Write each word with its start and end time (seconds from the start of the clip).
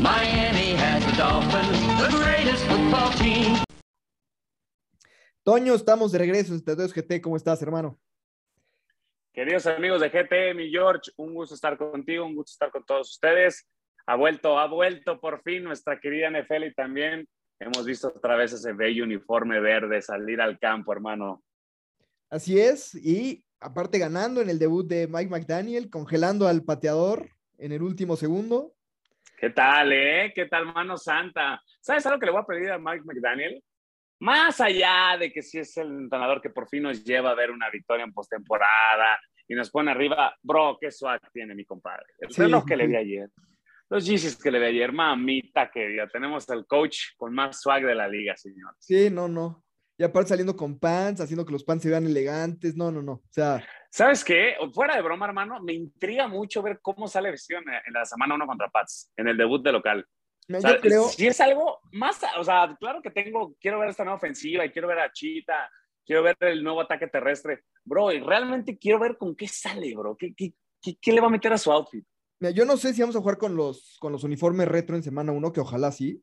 Miami 0.00 0.72
has 0.76 1.04
the 1.04 1.12
Dolphins, 1.12 1.78
the 2.00 2.08
greatest 2.16 2.64
football 2.64 3.10
team. 3.18 3.62
Toño, 5.44 5.74
estamos 5.74 6.10
de 6.12 6.18
regreso 6.18 6.54
en 6.54 6.60
72 6.60 6.94
GT. 6.94 7.20
¿Cómo 7.20 7.36
estás, 7.36 7.60
hermano? 7.60 8.00
Queridos 9.34 9.66
amigos 9.66 10.00
de 10.00 10.08
GT, 10.08 10.54
mi 10.56 10.70
George, 10.70 11.10
un 11.18 11.34
gusto 11.34 11.54
estar 11.54 11.76
contigo, 11.76 12.24
un 12.24 12.34
gusto 12.34 12.52
estar 12.52 12.70
con 12.70 12.82
todos 12.86 13.10
ustedes. 13.10 13.68
Ha 14.06 14.16
vuelto, 14.16 14.58
ha 14.58 14.66
vuelto 14.68 15.20
por 15.20 15.42
fin 15.42 15.64
nuestra 15.64 16.00
querida 16.00 16.30
NFL 16.30 16.64
y 16.64 16.74
también 16.74 17.28
hemos 17.58 17.84
visto 17.84 18.08
otra 18.08 18.36
vez 18.36 18.54
ese 18.54 18.72
bello 18.72 19.04
uniforme 19.04 19.60
verde 19.60 20.00
salir 20.00 20.40
al 20.40 20.58
campo, 20.58 20.94
hermano. 20.94 21.42
Así 22.30 22.58
es, 22.58 22.94
y 22.94 23.44
aparte 23.60 23.98
ganando 23.98 24.40
en 24.40 24.48
el 24.48 24.58
debut 24.58 24.86
de 24.86 25.06
Mike 25.08 25.30
McDaniel, 25.30 25.90
congelando 25.90 26.48
al 26.48 26.64
pateador 26.64 27.28
en 27.58 27.72
el 27.72 27.82
último 27.82 28.16
segundo. 28.16 28.74
¿Qué 29.40 29.48
tal, 29.48 29.90
eh? 29.94 30.32
¿Qué 30.34 30.44
tal, 30.46 30.66
mano 30.66 30.98
santa? 30.98 31.62
¿Sabes 31.80 32.04
algo 32.04 32.20
que 32.20 32.26
le 32.26 32.32
voy 32.32 32.42
a 32.42 32.46
pedir 32.46 32.70
a 32.72 32.78
Mike 32.78 33.04
McDaniel? 33.06 33.64
Más 34.20 34.60
allá 34.60 35.16
de 35.18 35.32
que 35.32 35.40
si 35.40 35.58
es 35.60 35.74
el 35.78 35.86
entrenador 35.86 36.42
que 36.42 36.50
por 36.50 36.68
fin 36.68 36.82
nos 36.82 37.02
lleva 37.02 37.30
a 37.30 37.34
ver 37.34 37.50
una 37.50 37.70
victoria 37.70 38.04
en 38.04 38.12
postemporada 38.12 39.18
y 39.48 39.54
nos 39.54 39.70
pone 39.70 39.92
arriba, 39.92 40.36
bro, 40.42 40.76
qué 40.78 40.90
swag 40.90 41.22
tiene 41.32 41.54
mi 41.54 41.64
compadre. 41.64 42.04
El 42.18 42.30
Sí, 42.30 42.42
reloj 42.42 42.66
que 42.66 42.76
le 42.76 42.86
vi 42.86 42.96
ayer, 42.96 43.30
los 43.88 44.04
Yeezys 44.04 44.36
que 44.36 44.50
le 44.50 44.58
vi 44.58 44.66
ayer, 44.66 44.92
mamita 44.92 45.70
querida, 45.70 46.06
tenemos 46.06 46.46
al 46.50 46.66
coach 46.66 46.98
con 47.16 47.32
más 47.32 47.62
swag 47.62 47.86
de 47.86 47.94
la 47.94 48.08
liga, 48.08 48.36
señor. 48.36 48.74
Sí, 48.78 49.08
no, 49.08 49.26
no. 49.26 49.64
Y 50.00 50.02
aparte 50.02 50.30
saliendo 50.30 50.56
con 50.56 50.78
pants, 50.78 51.20
haciendo 51.20 51.44
que 51.44 51.52
los 51.52 51.62
pants 51.62 51.82
se 51.82 51.90
vean 51.90 52.06
elegantes. 52.06 52.74
No, 52.74 52.90
no, 52.90 53.02
no. 53.02 53.12
O 53.12 53.22
sea, 53.28 53.62
¿Sabes 53.90 54.24
qué? 54.24 54.54
Fuera 54.72 54.96
de 54.96 55.02
broma, 55.02 55.26
hermano, 55.26 55.60
me 55.60 55.74
intriga 55.74 56.26
mucho 56.26 56.62
ver 56.62 56.78
cómo 56.80 57.06
sale 57.06 57.30
vestido 57.30 57.60
en, 57.60 57.92
la 57.92 58.06
semana 58.06 58.34
1 58.34 58.46
contra 58.46 58.70
Pats, 58.70 59.12
en 59.14 59.28
el 59.28 59.36
debut 59.36 59.62
de 59.62 59.72
local. 59.72 60.06
mira, 60.48 60.58
O 60.58 60.62
sea, 60.62 60.76
yo 60.76 60.80
creo, 60.80 61.04
Si 61.04 61.26
es 61.26 61.38
algo 61.42 61.80
más, 61.92 62.18
o 62.38 62.42
sea, 62.42 62.74
claro 62.80 63.02
que 63.02 63.10
tengo, 63.10 63.54
quiero 63.60 63.78
ver 63.78 63.90
esta 63.90 64.04
nueva 64.04 64.16
ofensiva 64.16 64.64
y 64.64 64.70
quiero 64.70 64.88
ver 64.88 65.00
a 65.00 65.12
Chita, 65.12 65.68
quiero 66.06 66.22
ver 66.22 66.34
el 66.40 66.64
nuevo 66.64 66.80
ataque 66.80 67.06
terrestre, 67.06 67.64
bro, 67.84 68.10
y 68.10 68.20
realmente 68.20 68.78
quiero 68.78 69.00
ver 69.00 69.18
con 69.18 69.36
qué 69.36 69.48
sale, 69.48 69.94
bro, 69.94 70.16
qué, 70.16 70.32
qué, 70.34 70.54
qué, 70.80 70.96
qué 70.98 71.12
le 71.12 71.20
va 71.20 71.26
a 71.26 71.30
meter 71.30 71.52
a 71.52 71.58
su 71.58 71.70
outfit. 71.70 72.06
mira, 72.38 72.52
yo 72.52 72.64
no 72.64 72.78
sé 72.78 72.94
si 72.94 73.02
vamos 73.02 73.16
a 73.16 73.20
jugar 73.20 73.36
con 73.36 73.54
los, 73.54 73.98
con 74.00 74.12
los 74.12 74.24
uniformes 74.24 74.66
retro 74.66 74.96
en 74.96 75.02
semana 75.02 75.30
1, 75.32 75.52
que 75.52 75.60
ojalá 75.60 75.92
sí. 75.92 76.22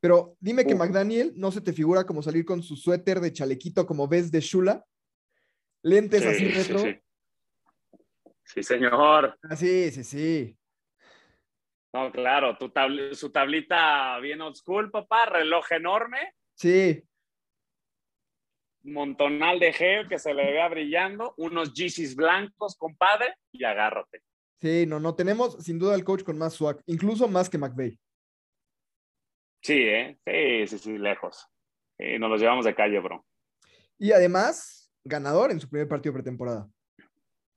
Pero 0.00 0.36
dime 0.40 0.64
que. 0.66 0.74
McDaniel 0.74 1.32
no 1.36 1.52
se 1.52 1.60
te 1.60 1.72
figura 1.72 2.04
como 2.04 2.22
salir 2.22 2.44
con 2.44 2.62
su 2.62 2.76
suéter 2.76 3.20
de 3.20 3.32
chalequito 3.32 3.86
como 3.86 4.08
ves 4.08 4.30
de 4.32 4.40
Shula, 4.40 4.84
lentes 5.82 6.24
así 6.26 6.46
Sí, 6.46 6.52
sí, 6.52 6.52
retro. 6.52 6.78
sí. 6.80 6.98
Sí, 8.44 8.62
señor. 8.62 9.38
Ah, 9.42 9.54
sí, 9.56 9.90
sí, 9.90 10.02
sí. 10.04 10.56
No, 11.92 12.10
claro, 12.12 12.56
tu 12.56 12.68
tabl- 12.68 13.14
su 13.14 13.30
tablita 13.30 14.18
bien 14.20 14.40
old 14.40 14.56
school, 14.56 14.90
papá, 14.90 15.26
reloj 15.26 15.70
enorme, 15.72 16.34
Sí, 16.54 17.02
montonal 18.82 19.58
de 19.58 19.72
geo 19.72 20.08
que 20.08 20.18
se 20.18 20.32
le 20.34 20.52
vea 20.52 20.68
brillando, 20.68 21.34
unos 21.36 21.72
Yeezys 21.74 22.14
blancos, 22.16 22.76
compadre, 22.76 23.34
y 23.52 23.64
agárrate. 23.64 24.22
sí, 24.60 24.84
no, 24.86 25.00
no. 25.00 25.14
Tenemos 25.14 25.62
sin 25.64 25.78
duda 25.78 25.94
al 25.94 26.04
coach 26.04 26.22
con 26.22 26.38
más 26.38 26.54
swag, 26.54 26.80
incluso 26.86 27.28
más 27.28 27.48
que 27.50 27.58
McVay. 27.58 27.98
Sí, 29.60 29.82
¿eh? 29.82 30.18
Sí, 30.24 30.66
sí, 30.66 30.78
sí, 30.78 30.98
lejos. 30.98 31.46
Sí, 31.98 32.18
nos 32.18 32.30
los 32.30 32.40
llevamos 32.40 32.64
de 32.64 32.74
calle, 32.74 32.98
bro. 32.98 33.24
Y 33.98 34.12
además, 34.12 34.90
ganador 35.04 35.50
en 35.50 35.60
su 35.60 35.68
primer 35.68 35.88
partido 35.88 36.14
pretemporada. 36.14 36.66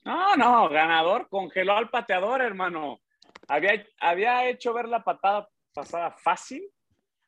No, 0.03 0.35
no, 0.35 0.69
ganador 0.69 1.29
congeló 1.29 1.77
al 1.77 1.89
pateador, 1.89 2.41
hermano. 2.41 3.01
Había, 3.47 3.85
había 3.99 4.49
hecho 4.49 4.73
ver 4.73 4.89
la 4.89 5.03
patada 5.03 5.47
pasada 5.73 6.11
fácil, 6.11 6.69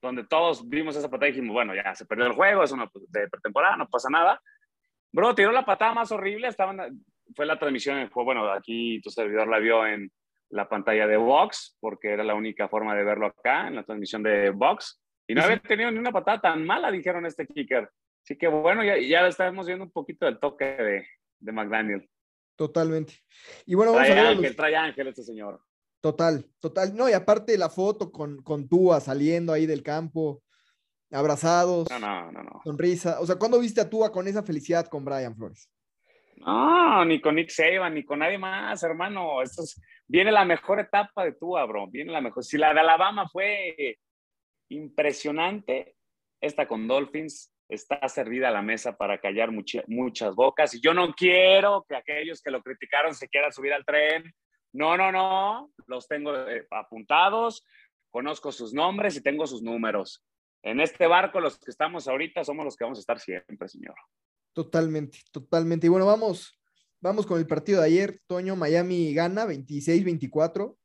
donde 0.01 0.25
todos 0.25 0.67
vimos 0.67 0.95
esa 0.95 1.09
patada 1.09 1.29
y 1.29 1.31
dijimos, 1.31 1.53
bueno, 1.53 1.73
ya 1.73 1.95
se 1.95 2.05
perdió 2.05 2.25
el 2.27 2.33
juego, 2.33 2.63
es 2.63 2.71
una 2.71 2.89
de 3.09 3.27
pretemporada, 3.29 3.77
no 3.77 3.87
pasa 3.87 4.09
nada. 4.09 4.41
Bro, 5.11 5.33
tiró 5.33 5.51
la 5.51 5.65
patada 5.65 5.93
más 5.93 6.11
horrible, 6.11 6.47
estaban, 6.47 7.03
fue 7.33 7.45
la 7.45 7.57
transmisión 7.57 7.97
del 7.97 8.09
juego, 8.09 8.25
bueno, 8.25 8.51
aquí 8.51 9.01
tu 9.01 9.09
servidor 9.09 9.47
la 9.47 9.59
vio 9.59 9.85
en 9.87 10.11
la 10.55 10.69
pantalla 10.69 11.05
de 11.05 11.17
Vox, 11.17 11.77
porque 11.79 12.09
era 12.11 12.23
la 12.23 12.33
única 12.35 12.67
forma 12.69 12.95
de 12.95 13.03
verlo 13.03 13.27
acá, 13.27 13.67
en 13.67 13.75
la 13.75 13.83
transmisión 13.83 14.23
de 14.23 14.49
Vox, 14.51 15.01
y 15.27 15.33
no 15.35 15.41
Sí, 15.41 15.45
había 15.47 15.59
tenido 15.61 15.91
ni 15.91 15.97
una 15.99 16.11
patada 16.11 16.39
tan 16.41 16.65
mala, 16.65 16.91
dijeron 16.91 17.25
este 17.25 17.45
kicker. 17.45 17.89
Así 18.23 18.37
que 18.37 18.47
bueno, 18.47 18.83
ya, 18.83 18.97
ya 18.97 19.27
estamos 19.27 19.67
viendo 19.67 19.85
un 19.85 19.91
poquito 19.91 20.25
del 20.25 20.39
toque 20.39 20.65
de, 20.65 21.07
de 21.39 21.51
McDaniel. 21.51 22.09
Totalmente. 22.55 23.13
Y 23.65 23.75
bueno, 23.75 23.91
vamos 23.91 24.09
a 24.09 24.13
Trae 24.13 24.15
ver 24.21 24.25
a 24.27 24.29
ángel, 24.31 24.43
los- 24.45 24.55
trae 24.55 24.75
ángel 24.75 25.07
este 25.09 25.23
señor. 25.23 25.61
Total, 26.01 26.45
total. 26.59 26.95
No, 26.95 27.09
y 27.09 27.13
aparte 27.13 27.57
la 27.57 27.69
foto 27.69 28.11
con, 28.11 28.41
con 28.43 28.69
Tua 28.69 28.99
saliendo 29.01 29.51
ahí 29.51 29.65
del 29.65 29.83
campo, 29.83 30.41
abrazados, 31.11 31.89
No, 31.89 31.99
no, 31.99 32.31
no, 32.31 32.43
no. 32.43 32.61
sonrisa. 32.63 33.19
O 33.19 33.25
sea, 33.25 33.35
¿cuándo 33.35 33.59
viste 33.59 33.81
a 33.81 33.89
Tua 33.89 34.11
con 34.11 34.27
esa 34.27 34.43
felicidad 34.43 34.87
con 34.87 35.03
Brian 35.03 35.35
Flores? 35.35 35.69
No, 36.37 37.03
ni 37.05 37.19
con 37.21 37.35
Nick 37.35 37.49
Saban, 37.49 37.93
ni 37.93 38.03
con 38.03 38.19
nadie 38.19 38.37
más, 38.37 38.81
hermano. 38.83 39.41
Esto 39.41 39.63
es- 39.63 39.81
viene 40.07 40.31
la 40.31 40.45
mejor 40.45 40.79
etapa 40.79 41.25
de 41.25 41.33
Tua, 41.33 41.65
bro. 41.65 41.87
Viene 41.87 42.11
la 42.11 42.21
mejor. 42.21 42.43
Si 42.43 42.57
la 42.57 42.73
de 42.73 42.79
Alabama 42.79 43.27
fue 43.29 43.97
impresionante, 44.69 45.95
esta 46.41 46.67
con 46.67 46.87
Dolphins 46.87 47.51
está 47.67 48.07
servida 48.07 48.49
a 48.49 48.51
la 48.51 48.61
mesa 48.61 48.95
para 48.95 49.19
callar 49.19 49.51
mucha- 49.51 49.83
muchas 49.87 50.35
bocas. 50.35 50.73
Y 50.75 50.81
yo 50.81 50.93
no 50.93 51.13
quiero 51.13 51.85
que 51.87 51.95
aquellos 51.95 52.41
que 52.41 52.51
lo 52.51 52.61
criticaron 52.61 53.13
se 53.15 53.27
quieran 53.27 53.51
subir 53.51 53.73
al 53.73 53.85
tren. 53.85 54.31
No, 54.73 54.97
no, 54.97 55.11
no. 55.11 55.71
Los 55.87 56.07
tengo 56.07 56.35
eh, 56.47 56.67
apuntados, 56.71 57.63
conozco 58.11 58.51
sus 58.51 58.73
nombres 58.73 59.15
y 59.15 59.23
tengo 59.23 59.47
sus 59.47 59.61
números. 59.63 60.23
En 60.63 60.79
este 60.79 61.07
barco, 61.07 61.39
los 61.39 61.57
que 61.59 61.71
estamos 61.71 62.07
ahorita 62.07 62.43
somos 62.43 62.65
los 62.65 62.75
que 62.75 62.83
vamos 62.83 62.99
a 62.99 63.01
estar 63.01 63.19
siempre, 63.19 63.67
señor. 63.67 63.95
Totalmente, 64.53 65.19
totalmente. 65.31 65.87
Y 65.87 65.89
bueno, 65.89 66.05
vamos, 66.05 66.57
vamos 67.01 67.25
con 67.25 67.39
el 67.39 67.47
partido 67.47 67.81
de 67.81 67.87
ayer. 67.87 68.19
Toño, 68.27 68.55
Miami 68.55 69.13
gana 69.13 69.45
26-24. 69.45 70.75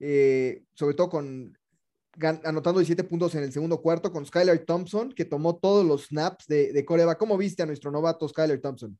eh, 0.00 0.64
sobre 0.74 0.94
todo 0.94 1.10
con 1.10 1.56
anotando 2.44 2.80
17 2.80 3.04
puntos 3.04 3.34
en 3.34 3.44
el 3.44 3.52
segundo 3.52 3.80
cuarto 3.80 4.12
con 4.12 4.26
Skylar 4.26 4.58
Thompson, 4.60 5.12
que 5.12 5.24
tomó 5.24 5.58
todos 5.58 5.86
los 5.86 6.06
snaps 6.06 6.46
de, 6.46 6.72
de. 6.72 6.84
¿Cómo 7.16 7.38
viste 7.38 7.62
a 7.62 7.66
nuestro 7.66 7.90
novato 7.90 8.28
Skylar 8.28 8.58
Thompson? 8.58 8.98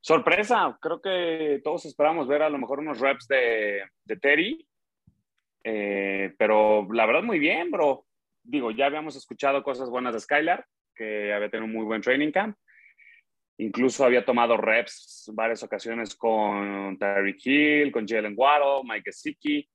Sorpresa, 0.00 0.78
creo 0.80 1.00
que 1.00 1.60
todos 1.64 1.84
esperamos 1.84 2.28
ver 2.28 2.42
a 2.42 2.48
lo 2.48 2.58
mejor 2.58 2.78
unos 2.78 3.00
reps 3.00 3.26
de, 3.26 3.82
de 4.04 4.16
Terry, 4.16 4.66
Eh, 5.64 6.32
pero 6.38 6.86
la 6.92 7.06
verdad 7.06 7.24
muy 7.24 7.40
bien, 7.40 7.72
bro. 7.72 8.06
Digo, 8.44 8.70
ya 8.70 8.86
habíamos 8.86 9.16
escuchado 9.16 9.64
cosas 9.64 9.90
buenas 9.90 10.14
de 10.14 10.20
Skylar, 10.20 10.64
que 10.94 11.32
había 11.32 11.50
tenido 11.50 11.66
un 11.66 11.72
muy 11.72 11.84
buen 11.84 12.02
training 12.02 12.30
camp. 12.30 12.56
Incluso 13.58 14.04
había 14.04 14.24
tomado 14.24 14.56
reps 14.56 15.30
varias 15.34 15.62
ocasiones 15.62 16.14
con 16.14 16.98
Tyreek 16.98 17.46
Hill, 17.46 17.92
con 17.92 18.06
Jalen 18.06 18.34
Waddle, 18.36 18.82
Mike 18.84 19.10
Gesicki, 19.10 19.68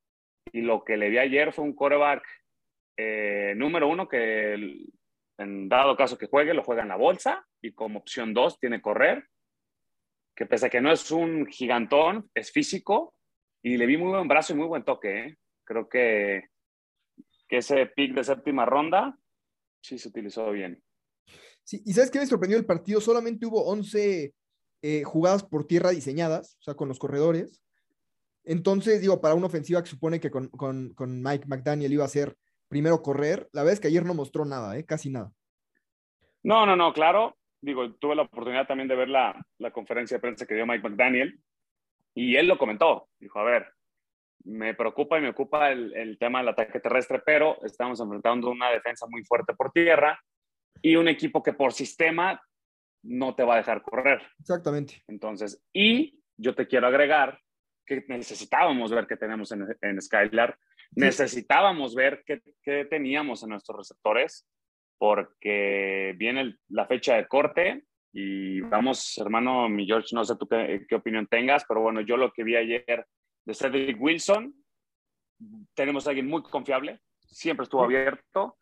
y 0.54 0.62
lo 0.62 0.84
que 0.84 0.98
le 0.98 1.10
vi 1.10 1.18
ayer 1.18 1.52
fue 1.52 1.66
un 1.66 1.74
quarterback 1.74 2.24
eh, 2.98 3.54
número 3.56 3.88
uno 3.88 4.08
que 4.08 4.54
en 5.38 5.70
dado 5.70 5.96
caso 5.96 6.18
que 6.18 6.28
juegue, 6.28 6.54
lo 6.54 6.64
juega 6.64 6.84
en 6.84 6.90
la 6.90 6.98
bolsa 6.98 7.46
y 7.62 7.74
como 7.74 8.00
opción 8.00 8.34
dos 8.34 8.60
tiene 8.60 8.82
correr 8.82 9.26
que 10.36 10.46
pese 10.46 10.68
a 10.68 10.70
que 10.70 10.82
no 10.82 10.92
es 10.92 11.12
un 11.12 11.46
gigantón, 11.46 12.30
es 12.34 12.52
físico 12.52 13.16
y 13.62 13.78
le 13.78 13.86
vi 13.86 13.98
muy 13.98 14.10
buen 14.10 14.28
brazo 14.28 14.54
y 14.54 14.56
muy 14.56 14.68
buen 14.68 14.84
toque. 14.84 15.20
¿eh? 15.20 15.38
Creo 15.64 15.88
que, 15.88 16.50
que 17.48 17.58
ese 17.58 17.86
pick 17.88 18.14
de 18.14 18.24
séptima 18.24 18.66
ronda 18.66 19.18
sí 19.82 19.98
se 19.98 20.10
utilizó 20.10 20.52
bien. 20.52 20.82
Sí, 21.64 21.82
y 21.86 21.94
¿sabes 21.94 22.12
qué 22.12 22.20
me 22.20 22.26
sorprendió 22.26 22.58
el 22.58 22.66
partido? 22.66 23.00
Solamente 23.02 23.46
hubo 23.46 23.66
11 23.66 24.34
eh, 24.82 25.04
jugadas 25.04 25.44
por 25.44 25.66
tierra 25.68 25.92
diseñadas, 25.92 26.58
o 26.60 26.64
sea, 26.64 26.74
con 26.74 26.88
los 26.88 27.00
corredores. 27.00 27.62
Entonces, 28.44 29.02
digo, 29.02 29.22
para 29.22 29.36
una 29.36 29.46
ofensiva 29.46 29.84
que 29.84 29.90
supone 29.90 30.20
que 30.20 30.32
con, 30.32 30.48
con- 30.50 30.94
con 30.94 31.22
Mike 31.22 31.46
McDaniel 31.48 31.94
iba 31.94 32.04
a 32.06 32.10
ser 32.10 32.36
primero 32.68 33.02
correr, 33.02 33.48
la 33.54 33.62
verdad 33.62 33.74
es 33.74 33.80
que 33.80 33.88
ayer 33.90 34.06
no 34.06 34.14
mostró 34.14 34.46
nada, 34.46 34.78
¿eh? 34.78 34.86
casi 34.86 35.10
nada. 35.10 35.32
No, 36.44 36.66
no, 36.66 36.76
no, 36.76 36.92
claro. 36.94 37.38
Digo, 37.62 37.94
tuve 37.96 38.16
la 38.16 38.24
oportunidad 38.24 38.66
también 38.66 38.88
de 38.88 38.96
ver 38.96 39.10
la, 39.10 39.40
la 39.60 39.72
conferencia 39.72 40.18
de 40.18 40.22
prensa 40.22 40.48
que 40.48 40.56
dio 40.56 40.66
Mike 40.66 40.90
McDaniel 40.90 41.40
y 42.16 42.36
él 42.36 42.48
lo 42.48 42.58
comentó. 42.58 43.08
Dijo, 43.20 43.38
a 43.40 43.44
ver, 43.44 43.68
me 44.46 44.74
preocupa 44.74 45.20
y 45.20 45.22
me 45.22 45.30
ocupa 45.30 45.72
el, 45.72 45.94
el 45.94 46.18
tema 46.18 46.40
del 46.40 46.50
ataque 46.50 46.80
terrestre, 46.80 47.22
pero 47.24 47.64
estamos 47.64 48.00
enfrentando 48.00 48.50
una 48.50 48.72
defensa 48.72 49.06
muy 49.08 49.24
fuerte 49.24 49.54
por 49.54 49.72
tierra 49.72 50.20
y 50.82 50.96
un 50.96 51.08
equipo 51.08 51.42
que 51.44 51.54
por 51.54 51.74
sistema 51.74 52.42
no 53.04 53.34
te 53.36 53.44
va 53.44 53.56
a 53.56 53.58
dejar 53.58 53.82
correr. 53.82 54.22
Exactamente. 54.40 55.04
Entonces, 55.08 55.64
y 55.74 56.20
yo 56.38 56.54
te 56.56 56.68
quiero 56.68 56.88
agregar 56.88 57.40
que 57.86 58.06
necesitábamos 58.08 58.92
ver 58.92 59.08
qué 59.08 59.18
tenemos 59.18 59.52
en, 59.52 59.68
en 59.82 60.02
Skylar, 60.02 60.58
necesitábamos 60.96 61.96
ver 61.96 62.24
qué, 62.26 62.42
qué 62.62 62.86
teníamos 62.86 63.44
en 63.44 63.50
nuestros 63.50 63.78
receptores, 63.78 64.48
porque 64.98 66.14
viene 66.18 66.42
el- 66.42 66.60
la 66.70 66.86
fecha 66.86 67.16
de 67.16 67.28
corte 67.28 67.86
y 68.14 68.62
vamos, 68.62 69.18
hermano, 69.18 69.68
mi 69.70 69.86
George, 69.86 70.10
no 70.14 70.24
sé 70.24 70.36
tú 70.36 70.48
qué, 70.48 70.86
qué 70.88 70.96
opinión 70.96 71.28
tengas, 71.28 71.66
pero 71.68 71.82
bueno, 71.82 72.02
yo 72.02 72.18
lo 72.18 72.32
que 72.32 72.44
vi 72.44 72.56
ayer 72.56 73.08
de 73.46 73.54
Cedric 73.54 74.00
Wilson, 74.00 74.54
tenemos 75.74 76.06
a 76.06 76.12
alguien 76.12 76.28
muy 76.28 76.44
confiable, 76.44 77.00
siempre 77.20 77.64
estuvo 77.64 77.84
abierto, 77.84 78.58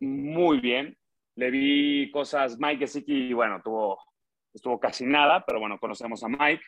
muy 0.00 0.60
bien. 0.60 0.96
Le 1.36 1.50
vi 1.50 2.10
cosas, 2.10 2.58
Mike 2.58 2.80
Gesicki, 2.80 3.32
bueno, 3.32 3.60
tuvo, 3.62 3.98
estuvo 4.52 4.80
casi 4.80 5.06
nada, 5.06 5.44
pero 5.46 5.60
bueno, 5.60 5.78
conocemos 5.78 6.22
a 6.24 6.28
Mike, 6.28 6.62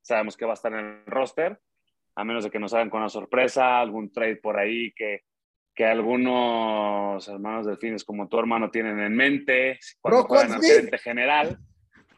sabemos 0.00 0.36
que 0.36 0.44
va 0.44 0.52
a 0.52 0.54
estar 0.54 0.72
en 0.72 0.78
el 0.78 1.06
roster, 1.06 1.60
a 2.14 2.24
menos 2.24 2.44
de 2.44 2.50
que 2.50 2.58
nos 2.58 2.72
hagan 2.72 2.88
con 2.88 3.00
una 3.00 3.08
sorpresa, 3.08 3.80
algún 3.80 4.12
trade 4.12 4.36
por 4.36 4.58
ahí 4.58 4.92
que, 4.92 5.24
que 5.74 5.84
algunos 5.84 7.28
hermanos 7.28 7.66
delfines 7.66 8.04
como 8.04 8.28
tu 8.28 8.38
hermano 8.38 8.70
tienen 8.70 9.00
en 9.00 9.14
mente, 9.14 9.78
cuando 10.00 10.20
Rock 10.20 10.28
juegan 10.28 10.52
al 10.52 10.60
Smith. 10.60 10.70
gerente 10.70 10.98
general. 10.98 11.58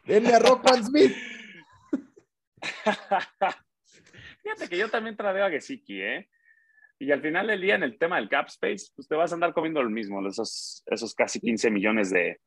Denle 0.05 0.33
a 0.33 0.39
Rock 0.39 0.63
Van 0.63 0.83
Smith. 0.83 1.15
Fíjate 4.41 4.69
que 4.69 4.77
yo 4.77 4.89
también 4.89 5.17
tradeo 5.17 5.45
a 5.45 5.49
Gesicki, 5.49 6.01
¿eh? 6.01 6.29
Y 6.99 7.11
al 7.11 7.21
final 7.21 7.47
del 7.47 7.61
día, 7.61 7.75
en 7.75 7.83
el 7.83 7.97
tema 7.97 8.17
del 8.17 8.27
cap 8.27 8.47
space, 8.47 8.91
pues 8.93 9.07
te 9.07 9.15
vas 9.15 9.31
a 9.31 9.35
andar 9.35 9.53
comiendo 9.53 9.81
lo 9.81 9.89
mismo, 9.89 10.25
esos, 10.27 10.83
esos 10.85 11.15
casi 11.15 11.39
15 11.39 11.71
millones 11.71 12.09
de, 12.09 12.41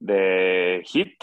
de 0.00 0.82
hit. 0.84 1.22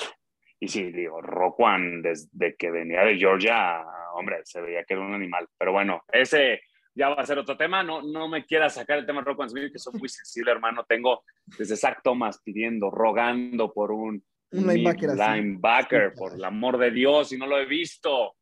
Y 0.58 0.70
sí, 0.70 0.92
digo, 0.92 1.22
Roquan, 1.22 2.02
desde 2.02 2.56
que 2.56 2.72
venía 2.72 3.02
de 3.02 3.18
Georgia, 3.18 3.84
hombre, 4.14 4.40
se 4.46 4.62
veía 4.62 4.86
que 4.86 4.94
era 4.94 5.04
un 5.04 5.14
animal. 5.14 5.48
Pero 5.58 5.74
bueno, 5.74 6.04
ese 6.08 6.62
ya 6.96 7.10
va 7.10 7.22
a 7.22 7.26
ser 7.26 7.38
otro 7.38 7.58
tema. 7.58 7.84
No, 7.84 8.02
no 8.02 8.30
me 8.30 8.46
quieras 8.46 8.76
sacar 8.76 8.98
el 8.98 9.06
tema 9.06 9.20
de 9.20 9.26
Roquan 9.26 9.50
Smith, 9.50 9.72
que 9.74 9.80
soy 9.80 10.00
muy 10.00 10.08
sensible, 10.08 10.52
hermano. 10.52 10.86
Tengo 10.88 11.24
desde 11.58 11.76
Zach 11.76 12.00
Thomas 12.02 12.42
pidiendo, 12.42 12.90
rogando 12.90 13.74
por 13.74 13.92
un, 13.92 14.24
Un 14.52 14.68
linebacker 14.68 15.10
linebacker, 15.10 16.14
por 16.14 16.34
el 16.34 16.44
amor 16.46 16.78
de 16.78 16.92
Dios, 16.92 17.34
y 17.34 17.38
no 17.38 17.46
lo 17.46 17.60
he 17.60 17.66
visto. 17.66 18.36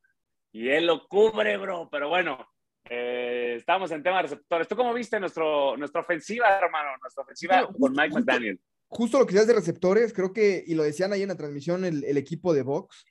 Y 0.51 0.69
él 0.69 0.85
lo 0.85 1.07
cubre, 1.07 1.57
bro. 1.57 1.89
Pero 1.91 2.09
bueno, 2.09 2.52
eh, 2.95 3.55
estamos 3.57 3.91
en 3.91 4.03
tema 4.03 4.17
de 4.17 4.23
receptores. 4.23 4.67
¿Tú 4.67 4.75
cómo 4.75 4.93
viste 4.93 5.19
nuestro, 5.19 5.75
nuestra 5.77 6.01
ofensiva, 6.01 6.47
hermano? 6.57 6.89
Nuestra 7.01 7.23
ofensiva 7.23 7.55
Bueno, 7.55 7.67
con 7.67 7.75
justo- 7.77 8.01
Mike 8.01 8.13
justo- 8.13 8.19
McDaniel. 8.19 8.61
Justo 8.89 9.17
lo 9.19 9.25
que 9.25 9.31
decías 9.33 9.47
de 9.47 9.53
receptores, 9.55 10.13
creo 10.13 10.33
que, 10.33 10.63
y 10.67 10.75
lo 10.75 10.83
decían 10.83 11.11
ahí 11.13 11.23
en 11.23 11.29
la 11.29 11.35
transmisión 11.37 11.83
el, 11.83 12.03
el 12.03 12.17
equipo 12.17 12.53
de 12.53 12.61
Vox. 12.61 13.03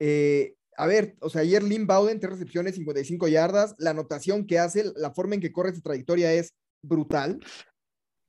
eh, 0.00 0.54
a 0.76 0.86
ver, 0.86 1.14
o 1.20 1.28
sea, 1.28 1.42
ayer 1.42 1.62
Lynn 1.62 1.86
Bowden, 1.86 2.20
tres 2.20 2.32
recepciones, 2.32 2.74
55 2.74 3.28
yardas. 3.28 3.74
La 3.78 3.90
anotación 3.90 4.46
que 4.46 4.58
hace, 4.58 4.90
la 4.96 5.12
forma 5.12 5.34
en 5.34 5.40
que 5.42 5.52
corre 5.52 5.74
su 5.74 5.82
trayectoria 5.82 6.32
es 6.32 6.54
brutal. 6.82 7.38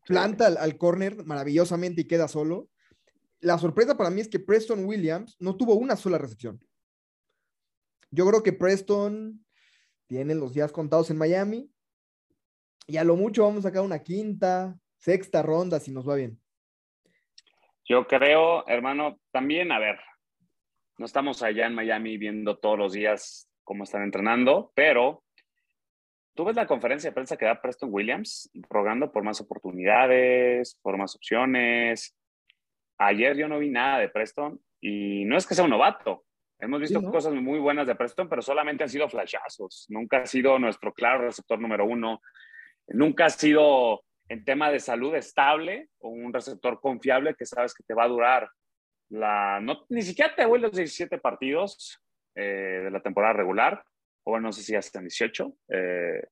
Planta 0.05 0.47
al, 0.47 0.57
al 0.57 0.77
corner 0.77 1.23
maravillosamente 1.23 2.01
y 2.01 2.05
queda 2.07 2.27
solo. 2.27 2.67
La 3.39 3.57
sorpresa 3.57 3.95
para 3.95 4.09
mí 4.09 4.19
es 4.19 4.27
que 4.27 4.39
Preston 4.39 4.83
Williams 4.83 5.37
no 5.39 5.55
tuvo 5.55 5.75
una 5.75 5.95
sola 5.95 6.17
recepción. 6.17 6.59
Yo 8.09 8.27
creo 8.27 8.43
que 8.43 8.51
Preston 8.53 9.45
tiene 10.11 10.35
los 10.35 10.53
días 10.53 10.73
contados 10.73 11.09
en 11.09 11.17
Miami. 11.17 11.71
Y 12.85 12.97
a 12.97 13.05
lo 13.05 13.15
mucho 13.15 13.43
vamos 13.43 13.59
a 13.59 13.69
sacar 13.69 13.81
una 13.81 14.03
quinta, 14.03 14.75
sexta 14.97 15.41
ronda 15.41 15.79
si 15.79 15.93
nos 15.93 16.07
va 16.07 16.15
bien. 16.15 16.37
Yo 17.85 18.05
creo, 18.05 18.67
hermano, 18.67 19.21
también, 19.31 19.71
a 19.71 19.79
ver, 19.79 19.97
no 20.97 21.05
estamos 21.05 21.41
allá 21.43 21.65
en 21.65 21.75
Miami 21.75 22.17
viendo 22.17 22.57
todos 22.57 22.77
los 22.77 22.91
días 22.91 23.49
cómo 23.63 23.85
están 23.85 24.03
entrenando, 24.03 24.73
pero 24.75 25.23
tú 26.35 26.43
ves 26.43 26.57
la 26.57 26.67
conferencia 26.67 27.09
de 27.09 27.13
prensa 27.13 27.37
que 27.37 27.45
da 27.45 27.61
Preston 27.61 27.87
Williams 27.89 28.51
rogando 28.69 29.13
por 29.13 29.23
más 29.23 29.39
oportunidades, 29.39 30.77
por 30.81 30.97
más 30.97 31.15
opciones. 31.15 32.17
Ayer 32.97 33.37
yo 33.37 33.47
no 33.47 33.59
vi 33.59 33.69
nada 33.69 33.99
de 33.99 34.09
Preston 34.09 34.59
y 34.81 35.23
no 35.23 35.37
es 35.37 35.47
que 35.47 35.55
sea 35.55 35.63
un 35.63 35.71
novato. 35.71 36.25
Hemos 36.61 36.79
visto 36.79 36.99
Sí, 36.99 37.05
¿no? 37.05 37.11
cosas 37.11 37.33
muy 37.33 37.59
buenas 37.59 37.87
de 37.87 37.95
Preston, 37.95 38.29
pero 38.29 38.41
solamente 38.41 38.83
han 38.83 38.89
sido 38.89 39.09
flashazos. 39.09 39.87
Nunca 39.89 40.21
ha 40.21 40.25
sido 40.25 40.59
nuestro 40.59 40.93
claro 40.93 41.25
receptor 41.25 41.59
número 41.59 41.85
uno. 41.85 42.21
Nunca 42.87 43.25
ha 43.25 43.29
sido 43.29 44.03
en 44.29 44.45
tema 44.45 44.71
de 44.71 44.79
salud 44.79 45.13
estable 45.15 45.89
o 45.99 46.09
un 46.09 46.31
receptor 46.31 46.79
confiable 46.79 47.35
que 47.35 47.45
sabes 47.45 47.73
que 47.73 47.83
te 47.83 47.93
va 47.93 48.05
a 48.05 48.07
durar 48.07 48.49
la 49.09 49.59
no, 49.59 49.85
ni 49.89 50.03
siquiera 50.03 50.33
te 50.33 50.45
vuelve 50.45 50.67
los 50.67 50.77
17 50.77 51.17
partidos 51.17 51.99
eh, 52.35 52.81
de 52.85 52.91
la 52.91 53.01
temporada 53.01 53.33
regular 53.33 53.83
o 54.23 54.39
no 54.39 54.53
sé 54.53 54.63
si 54.63 54.73
hasta 54.73 55.01
18 55.01 55.53
eh, 55.67 56.23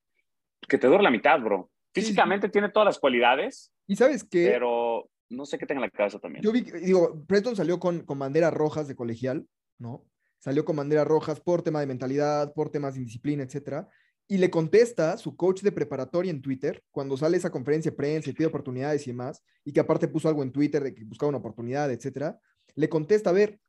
que 0.65 0.77
te 0.77 0.87
dura 0.87 1.01
la 1.01 1.11
mitad 1.11 1.39
bro 1.41 1.69
Sí, 1.93 2.01
sí. 2.01 2.07
físicamente 2.07 2.47
tiene 2.47 2.69
todas 2.69 2.85
las 2.85 2.99
cualidades 2.99 3.73
Y 3.85 3.97
sabes 3.97 4.23
qué? 4.23 4.49
pero 4.49 5.09
no 5.29 5.45
sé 5.45 5.57
qué 5.57 5.65
tenga 5.65 5.79
en 5.79 5.87
la 5.87 5.89
cabeza 5.89 6.19
también 6.19 6.41
Yo 6.41 6.53
vi, 6.53 6.61
digo, 6.61 7.21
Preston 7.27 7.57
salió 7.57 7.79
con, 7.79 8.05
con 8.05 8.17
banderas 8.17 8.53
rojas 8.53 8.87
de 8.87 8.95
colegial, 8.95 9.45
¿no? 9.77 10.05
Salió 10.39 10.65
con 10.65 10.75
banderas 10.75 11.07
rojas 11.07 11.39
por 11.39 11.61
tema 11.61 11.81
de 11.81 11.85
mentalidad, 11.85 12.53
por 12.53 12.69
temas 12.69 12.93
de 12.93 13.01
indisciplina, 13.01 13.43
etcétera. 13.43 13.87
Y 14.27 14.37
le 14.37 14.49
contesta 14.49 15.17
su 15.17 15.35
coach 15.35 15.61
de 15.61 15.71
preparatoria 15.71 16.31
en 16.31 16.41
Twitter, 16.41 16.83
cuando 16.91 17.17
sale 17.17 17.37
esa 17.37 17.49
conferencia 17.49 17.91
de 17.91 17.97
prensa 17.97 18.29
y 18.29 18.33
pide 18.33 18.47
oportunidades 18.47 19.05
y 19.07 19.11
demás, 19.11 19.43
y 19.65 19.73
que 19.73 19.79
aparte 19.79 20.07
puso 20.07 20.27
algo 20.29 20.43
en 20.43 20.51
Twitter 20.51 20.83
de 20.83 20.93
que 20.93 21.03
buscaba 21.03 21.29
una 21.29 21.39
oportunidad, 21.39 21.91
etcétera. 21.91 22.39
Le 22.75 22.87
contesta, 22.87 23.31
a 23.31 23.33
ver, 23.33 23.59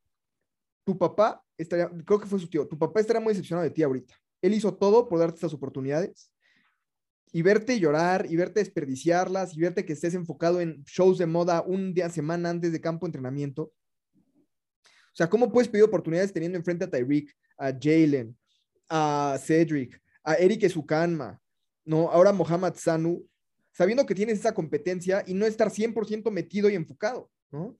tu 0.85 0.99
papá 0.99 1.43
estaría, 1.57 1.91
creo 2.05 2.21
que 2.21 2.27
fue 2.27 2.39
su 2.39 2.49
tío, 2.49 2.67
tu 2.69 2.79
papá 2.79 3.01
estaría 3.01 3.21
muy 3.21 3.33
decepcionado 3.33 3.65
de 3.65 3.71
ti 3.71 3.83
ahorita. 3.83 4.15
Él 4.43 4.55
hizo 4.55 4.75
todo 4.75 5.09
por 5.09 5.19
darte 5.19 5.37
estas 5.37 5.55
oportunidades 5.55 6.33
y 7.33 7.43
verte 7.43 7.79
llorar 7.79 8.27
y 8.29 8.37
verte 8.37 8.61
desperdiciarlas 8.61 9.57
y 9.57 9.61
verte 9.61 9.85
que 9.85 9.93
estés 9.93 10.15
enfocado 10.15 10.61
en 10.61 10.83
shows 10.85 11.19
de 11.19 11.27
moda 11.27 11.63
un 11.63 11.95
día, 11.95 12.11
semana 12.11 12.51
antes 12.51 12.73
de 12.73 12.81
campo 12.81 13.07
entrenamiento. 13.07 13.73
O 15.21 15.23
sea, 15.23 15.29
¿cómo 15.29 15.53
puedes 15.53 15.69
pedir 15.69 15.85
oportunidades 15.85 16.33
teniendo 16.33 16.57
enfrente 16.57 16.87
a 16.87 16.91
Tyreek, 16.91 17.31
a 17.59 17.73
Jalen, 17.79 18.35
a 18.89 19.39
Cedric, 19.39 20.01
a 20.25 20.37
Eric 20.37 20.63
Ezukanma, 20.63 21.39
¿no? 21.85 22.11
Ahora 22.11 22.33
Mohamed 22.33 22.73
Sanu, 22.77 23.29
sabiendo 23.71 24.07
que 24.07 24.15
tienes 24.15 24.39
esa 24.39 24.55
competencia 24.55 25.23
y 25.27 25.35
no 25.35 25.45
estar 25.45 25.69
100% 25.69 26.31
metido 26.31 26.71
y 26.71 26.75
enfocado, 26.75 27.31
¿no? 27.51 27.77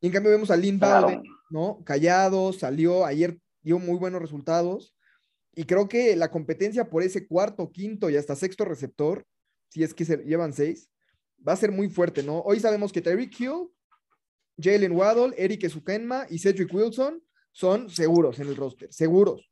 Y 0.00 0.08
en 0.08 0.12
cambio 0.12 0.32
vemos 0.32 0.50
a 0.50 0.56
Lynn 0.56 0.80
Claro. 0.80 1.06
Bowden, 1.06 1.22
¿no? 1.50 1.84
Callado, 1.84 2.52
salió, 2.52 3.06
ayer 3.06 3.38
dio 3.62 3.78
muy 3.78 3.96
buenos 3.96 4.20
resultados. 4.20 4.92
Y 5.54 5.66
creo 5.66 5.88
que 5.88 6.16
la 6.16 6.32
competencia 6.32 6.90
por 6.90 7.04
ese 7.04 7.28
cuarto, 7.28 7.70
quinto 7.70 8.10
y 8.10 8.16
hasta 8.16 8.34
sexto 8.34 8.64
receptor, 8.64 9.24
si 9.68 9.84
es 9.84 9.94
que 9.94 10.04
se 10.04 10.16
llevan 10.16 10.52
seis, 10.52 10.90
va 11.46 11.52
a 11.52 11.56
ser 11.56 11.70
muy 11.70 11.88
fuerte, 11.88 12.24
¿no? 12.24 12.40
Hoy 12.40 12.58
sabemos 12.58 12.92
que 12.92 13.02
Tyreek 13.02 13.40
Hill, 13.40 13.68
Jalen 14.58 14.92
Waddle, 14.92 15.34
Eric 15.36 15.64
Ezukenma 15.64 16.26
y 16.30 16.38
Cedric 16.38 16.72
Wilson 16.72 17.22
son 17.52 17.90
seguros 17.90 18.38
en 18.38 18.48
el 18.48 18.56
roster, 18.56 18.92
seguros. 18.92 19.50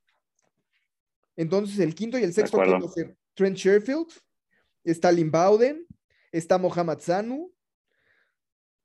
Entonces, 1.36 1.78
el 1.80 1.94
quinto 1.94 2.18
y 2.18 2.22
el 2.22 2.32
sexto 2.32 2.58
acuerdo. 2.58 2.78
¿quién 2.78 2.82
va 2.82 2.90
a 2.90 2.94
ser? 2.94 3.16
Trent 3.34 3.56
Sherfield, 3.56 4.08
está 4.84 5.10
Lynn 5.10 5.30
Bowden, 5.30 5.86
está 6.30 6.58
Mohamed 6.58 6.98
Sanu, 6.98 7.52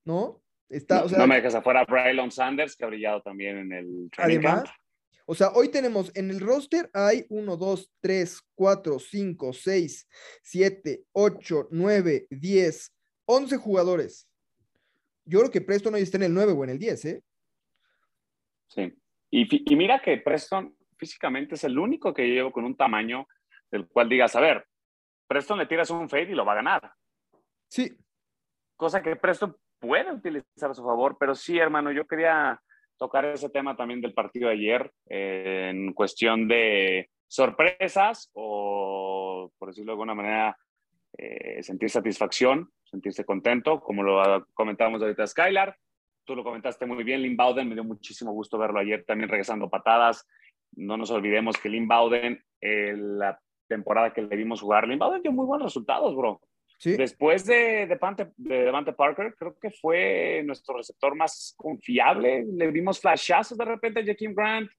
¿no? 0.05 0.41
Está, 0.69 0.99
no, 0.99 1.05
o 1.05 1.09
sea, 1.09 1.17
no 1.17 1.27
me 1.27 1.35
dejes 1.35 1.55
afuera 1.55 1.81
a 1.81 1.85
Braylon 1.85 2.31
Sanders 2.31 2.75
que 2.75 2.85
ha 2.85 2.87
brillado 2.87 3.21
también 3.21 3.57
en 3.57 3.73
el 3.73 4.09
training 4.11 4.37
Además, 4.37 4.63
camp. 4.63 4.75
o 5.25 5.35
sea, 5.35 5.49
hoy 5.49 5.69
tenemos 5.69 6.11
en 6.15 6.29
el 6.29 6.39
roster 6.39 6.89
hay 6.93 7.25
1, 7.29 7.57
2, 7.57 7.91
3, 7.99 8.41
4, 8.55 8.99
5, 8.99 9.53
6, 9.53 10.07
7, 10.43 11.03
8, 11.11 11.67
9, 11.71 12.27
10, 12.29 12.95
11 13.25 13.57
jugadores. 13.57 14.28
Yo 15.29 15.39
creo 15.39 15.51
que 15.51 15.61
Preston 15.61 15.93
hoy 15.93 16.01
está 16.01 16.17
en 16.17 16.23
el 16.23 16.33
9 16.33 16.53
o 16.53 16.63
en 16.63 16.71
el 16.71 16.79
10, 16.79 17.05
¿eh? 17.05 17.23
Sí. 18.67 18.93
Y, 19.29 19.75
mira 19.75 20.01
que 20.01 20.17
Preston 20.17 20.75
físicamente 20.97 21.53
es 21.53 21.63
el 21.63 21.77
único 21.77 22.13
que 22.13 22.27
llevo 22.27 22.51
con 22.51 22.65
un 22.65 22.75
tamaño 22.75 23.27
del 23.69 23.87
cual 23.87 24.09
digas, 24.09 24.35
a 24.35 24.41
ver, 24.41 24.65
Preston 25.27 25.59
le 25.59 25.67
tiras 25.67 25.91
un 25.91 26.09
fade 26.09 26.31
y 26.31 26.35
lo 26.35 26.45
va 26.45 26.53
a 26.53 26.55
ganar. 26.55 26.91
Sí, 27.67 27.95
Cosa 28.75 29.03
que 29.03 29.17
Preston 29.17 29.55
puede 29.77 30.11
utilizar 30.11 30.71
a 30.71 30.73
su 30.73 30.83
favor, 30.83 31.17
pero 31.19 31.35
sí, 31.35 31.59
hermano, 31.59 31.91
yo 31.91 32.07
quería 32.07 32.59
tocar 32.97 33.25
ese 33.25 33.49
tema 33.49 33.75
también 33.75 33.99
del 33.99 34.13
partido 34.13 34.47
de 34.47 34.55
ayer 34.55 34.91
eh, 35.09 35.67
en 35.69 35.93
cuestión 35.93 36.47
de 36.47 37.09
sorpresas 37.27 38.31
o, 38.33 39.51
por 39.59 39.67
decirlo 39.67 39.91
de 39.91 39.93
alguna 39.93 40.15
manera, 40.15 40.57
eh, 41.17 41.61
sentir 41.61 41.89
satisfacción, 41.89 42.71
sentirse 42.89 43.23
contento, 43.23 43.79
como 43.79 44.03
lo 44.03 44.45
comentábamos 44.53 45.01
ahorita 45.01 45.27
Skylar. 45.27 45.77
Tú 46.25 46.35
lo 46.35 46.43
comentaste 46.43 46.85
muy 46.85 47.03
bien, 47.03 47.21
Lynn 47.21 47.37
Bowden, 47.37 47.67
me 47.67 47.75
dio 47.75 47.83
muchísimo 47.83 48.31
gusto 48.31 48.57
verlo 48.57 48.79
ayer 48.79 49.03
también 49.05 49.29
regresando 49.29 49.69
patadas. 49.69 50.27
No 50.73 50.97
nos 50.97 51.11
olvidemos 51.11 51.57
que 51.57 51.69
Lynn 51.69 51.87
Bowden, 51.87 52.43
eh, 52.61 52.93
la 52.95 53.39
temporada 53.67 54.13
que 54.13 54.21
le 54.21 54.35
vimos 54.35 54.61
jugar, 54.61 54.87
Lynn 54.87 54.99
Bowden 54.99 55.21
dio 55.21 55.31
muy 55.31 55.45
buenos 55.45 55.65
resultados, 55.65 56.15
bro. 56.15 56.41
sí. 56.77 56.95
Después 56.97 57.45
de 57.45 57.87
Devante, 57.87 58.31
de 58.37 58.63
Devante 58.65 58.93
Parker, 58.93 59.35
creo 59.37 59.57
que 59.59 59.71
fue 59.71 60.43
nuestro 60.45 60.77
receptor 60.77 61.15
más 61.15 61.53
confiable. 61.57 62.45
Le 62.47 62.71
vimos 62.71 62.99
flashazos 62.99 63.57
de 63.57 63.65
repente 63.65 63.99
a 63.99 64.05
Jakeem 64.05 64.33
Grant. 64.33 64.69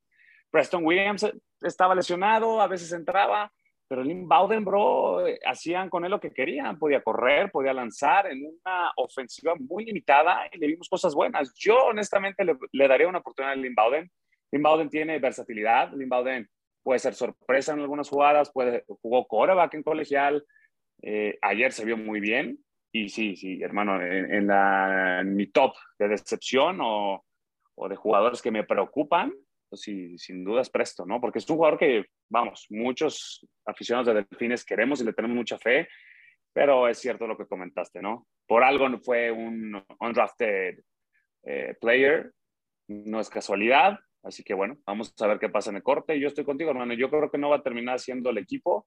Preston 0.50 0.84
Williams 0.84 1.30
estaba 1.62 1.94
lesionado, 1.94 2.60
a 2.60 2.66
veces 2.66 2.92
entraba, 2.92 3.52
pero 3.90 4.04
Lynn 4.04 4.28
Bowden, 4.28 4.64
bro, 4.64 5.26
eh, 5.26 5.40
hacían 5.44 5.90
con 5.90 6.04
él 6.04 6.12
lo 6.12 6.20
que 6.20 6.30
querían. 6.30 6.78
Podía 6.78 7.02
correr, 7.02 7.50
podía 7.50 7.72
lanzar 7.72 8.28
en 8.28 8.46
una 8.46 8.92
ofensiva 8.96 9.56
muy 9.58 9.84
limitada 9.84 10.48
y 10.52 10.58
le 10.58 10.68
vimos 10.68 10.88
cosas 10.88 11.12
buenas. 11.12 11.52
Yo, 11.58 11.86
honestamente, 11.86 12.44
le, 12.44 12.56
le 12.70 12.86
daría 12.86 13.08
una 13.08 13.18
oportunidad 13.18 13.54
a 13.54 13.56
Lynn 13.56 13.74
Bowden. 13.74 14.08
Lynn 14.52 14.62
Bowden 14.62 14.90
tiene 14.90 15.18
versatilidad. 15.18 15.92
Lynn 15.92 16.08
Bowden 16.08 16.48
puede 16.84 17.00
ser 17.00 17.14
sorpresa 17.14 17.72
en 17.72 17.80
algunas 17.80 18.08
jugadas, 18.08 18.52
puede, 18.52 18.84
jugó 18.86 19.26
coreback 19.26 19.74
en 19.74 19.82
colegial, 19.82 20.44
eh, 21.02 21.36
ayer 21.42 21.72
se 21.72 21.84
vio 21.84 21.96
muy 21.96 22.20
bien, 22.20 22.58
y 22.92 23.08
sí, 23.08 23.34
sí, 23.34 23.60
hermano, 23.60 24.00
en, 24.00 24.46
la, 24.46 25.22
mi 25.24 25.46
top 25.48 25.74
de 25.98 26.08
decepción 26.08 26.78
o, 26.80 27.24
o, 27.74 27.88
de 27.88 27.96
jugadores 27.96 28.40
que 28.40 28.50
me 28.50 28.64
preocupan, 28.64 29.32
sí, 29.72 30.16
sin 30.18 30.44
duda 30.44 30.62
es 30.62 30.70
Presto, 30.70 31.04
¿no? 31.06 31.20
Porque 31.20 31.38
es 31.38 31.48
un 31.48 31.56
jugador 31.56 31.78
que, 31.78 32.06
vamos, 32.28 32.66
muchos 32.70 33.46
aficionados 33.64 34.08
de 34.08 34.14
Delfines 34.14 34.64
queremos 34.64 35.00
y 35.00 35.04
le 35.04 35.12
tenemos 35.12 35.36
mucha 35.36 35.58
fe, 35.58 35.88
pero 36.52 36.88
es 36.88 36.98
cierto 36.98 37.26
lo 37.26 37.36
que 37.36 37.46
comentaste, 37.46 38.02
¿no? 38.02 38.26
Por 38.46 38.64
algo 38.64 38.88
fue 39.00 39.30
un 39.30 39.82
undrafted 40.00 40.80
eh, 41.44 41.74
player, 41.80 42.32
no 42.88 43.20
es 43.20 43.30
casualidad, 43.30 43.98
así 44.22 44.42
que 44.42 44.54
bueno, 44.54 44.78
vamos 44.84 45.14
a 45.20 45.26
ver 45.26 45.38
qué 45.38 45.48
pasa 45.48 45.70
en 45.70 45.76
el 45.76 45.82
corte. 45.82 46.18
Yo 46.18 46.28
estoy 46.28 46.44
contigo, 46.44 46.70
hermano, 46.70 46.94
yo 46.94 47.08
creo 47.08 47.30
que 47.30 47.38
no 47.38 47.50
va 47.50 47.56
a 47.56 47.62
terminar 47.62 48.00
siendo 48.00 48.30
el 48.30 48.38
equipo, 48.38 48.86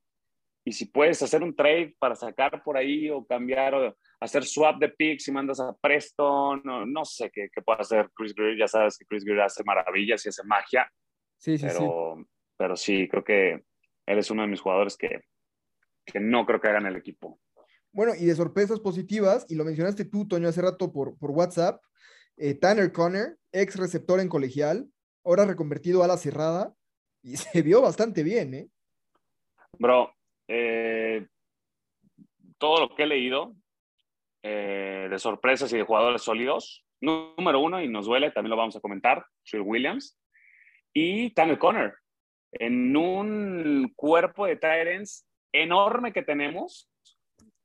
y 0.65 0.71
si 0.71 0.85
puedes 0.85 1.21
hacer 1.21 1.43
un 1.43 1.55
trade 1.55 1.95
para 1.99 2.15
sacar 2.15 2.63
por 2.63 2.77
ahí 2.77 3.09
o 3.09 3.25
cambiar 3.25 3.75
o 3.75 3.97
hacer 4.19 4.45
swap 4.45 4.79
de 4.79 4.89
picks 4.89 5.27
y 5.27 5.31
mandas 5.31 5.59
a 5.59 5.75
Preston, 5.75 6.61
no, 6.63 6.85
no 6.85 7.03
sé 7.03 7.29
qué, 7.31 7.49
qué, 7.53 7.61
puede 7.61 7.81
hacer 7.81 8.09
Chris 8.15 8.33
Greer. 8.33 8.57
Ya 8.57 8.67
sabes 8.67 8.97
que 8.97 9.05
Chris 9.05 9.25
Greer 9.25 9.41
hace 9.41 9.63
maravillas 9.63 10.25
y 10.25 10.29
hace 10.29 10.43
magia. 10.45 10.89
Sí, 11.37 11.57
sí, 11.57 11.65
pero, 11.67 12.15
sí. 12.17 12.25
Pero 12.55 12.75
sí, 12.77 13.07
creo 13.09 13.23
que 13.23 13.63
él 14.05 14.17
es 14.17 14.31
uno 14.31 14.43
de 14.43 14.47
mis 14.47 14.61
jugadores 14.61 14.95
que, 14.95 15.21
que 16.05 16.19
no 16.21 16.45
creo 16.45 16.61
que 16.61 16.69
hagan 16.69 16.85
el 16.85 16.95
equipo. 16.95 17.39
Bueno, 17.91 18.13
y 18.17 18.25
de 18.25 18.35
sorpresas 18.35 18.79
positivas, 18.79 19.45
y 19.49 19.55
lo 19.55 19.65
mencionaste 19.65 20.05
tú, 20.05 20.27
Toño, 20.27 20.47
hace 20.47 20.61
rato 20.61 20.91
por, 20.91 21.17
por 21.17 21.31
WhatsApp, 21.31 21.81
eh, 22.37 22.55
Tanner 22.55 22.91
Conner, 22.91 23.37
ex 23.51 23.75
receptor 23.75 24.19
en 24.19 24.29
colegial, 24.29 24.89
ahora 25.23 25.45
reconvertido 25.45 26.03
a 26.03 26.07
la 26.07 26.17
cerrada, 26.17 26.73
y 27.21 27.35
se 27.37 27.61
vio 27.61 27.81
bastante 27.81 28.23
bien, 28.23 28.53
¿eh? 28.53 28.69
Bro, 29.77 30.13
eh, 30.47 31.27
todo 32.57 32.81
lo 32.81 32.95
que 32.95 33.03
he 33.03 33.07
leído 33.07 33.55
eh, 34.41 35.07
de 35.09 35.19
sorpresas 35.19 35.71
y 35.73 35.77
de 35.77 35.83
jugadores 35.83 36.21
sólidos, 36.21 36.85
número 37.01 37.59
uno, 37.59 37.81
y 37.81 37.87
nos 37.87 38.05
duele, 38.05 38.31
también 38.31 38.51
lo 38.51 38.57
vamos 38.57 38.75
a 38.75 38.81
comentar, 38.81 39.25
Phil 39.43 39.61
Williams, 39.61 40.19
y 40.93 41.31
Tanner 41.31 41.57
Conner, 41.57 41.95
en 42.51 42.95
un 42.95 43.91
cuerpo 43.95 44.45
de 44.45 44.55
Tyrants 44.55 45.27
enorme 45.51 46.13
que 46.13 46.23
tenemos 46.23 46.89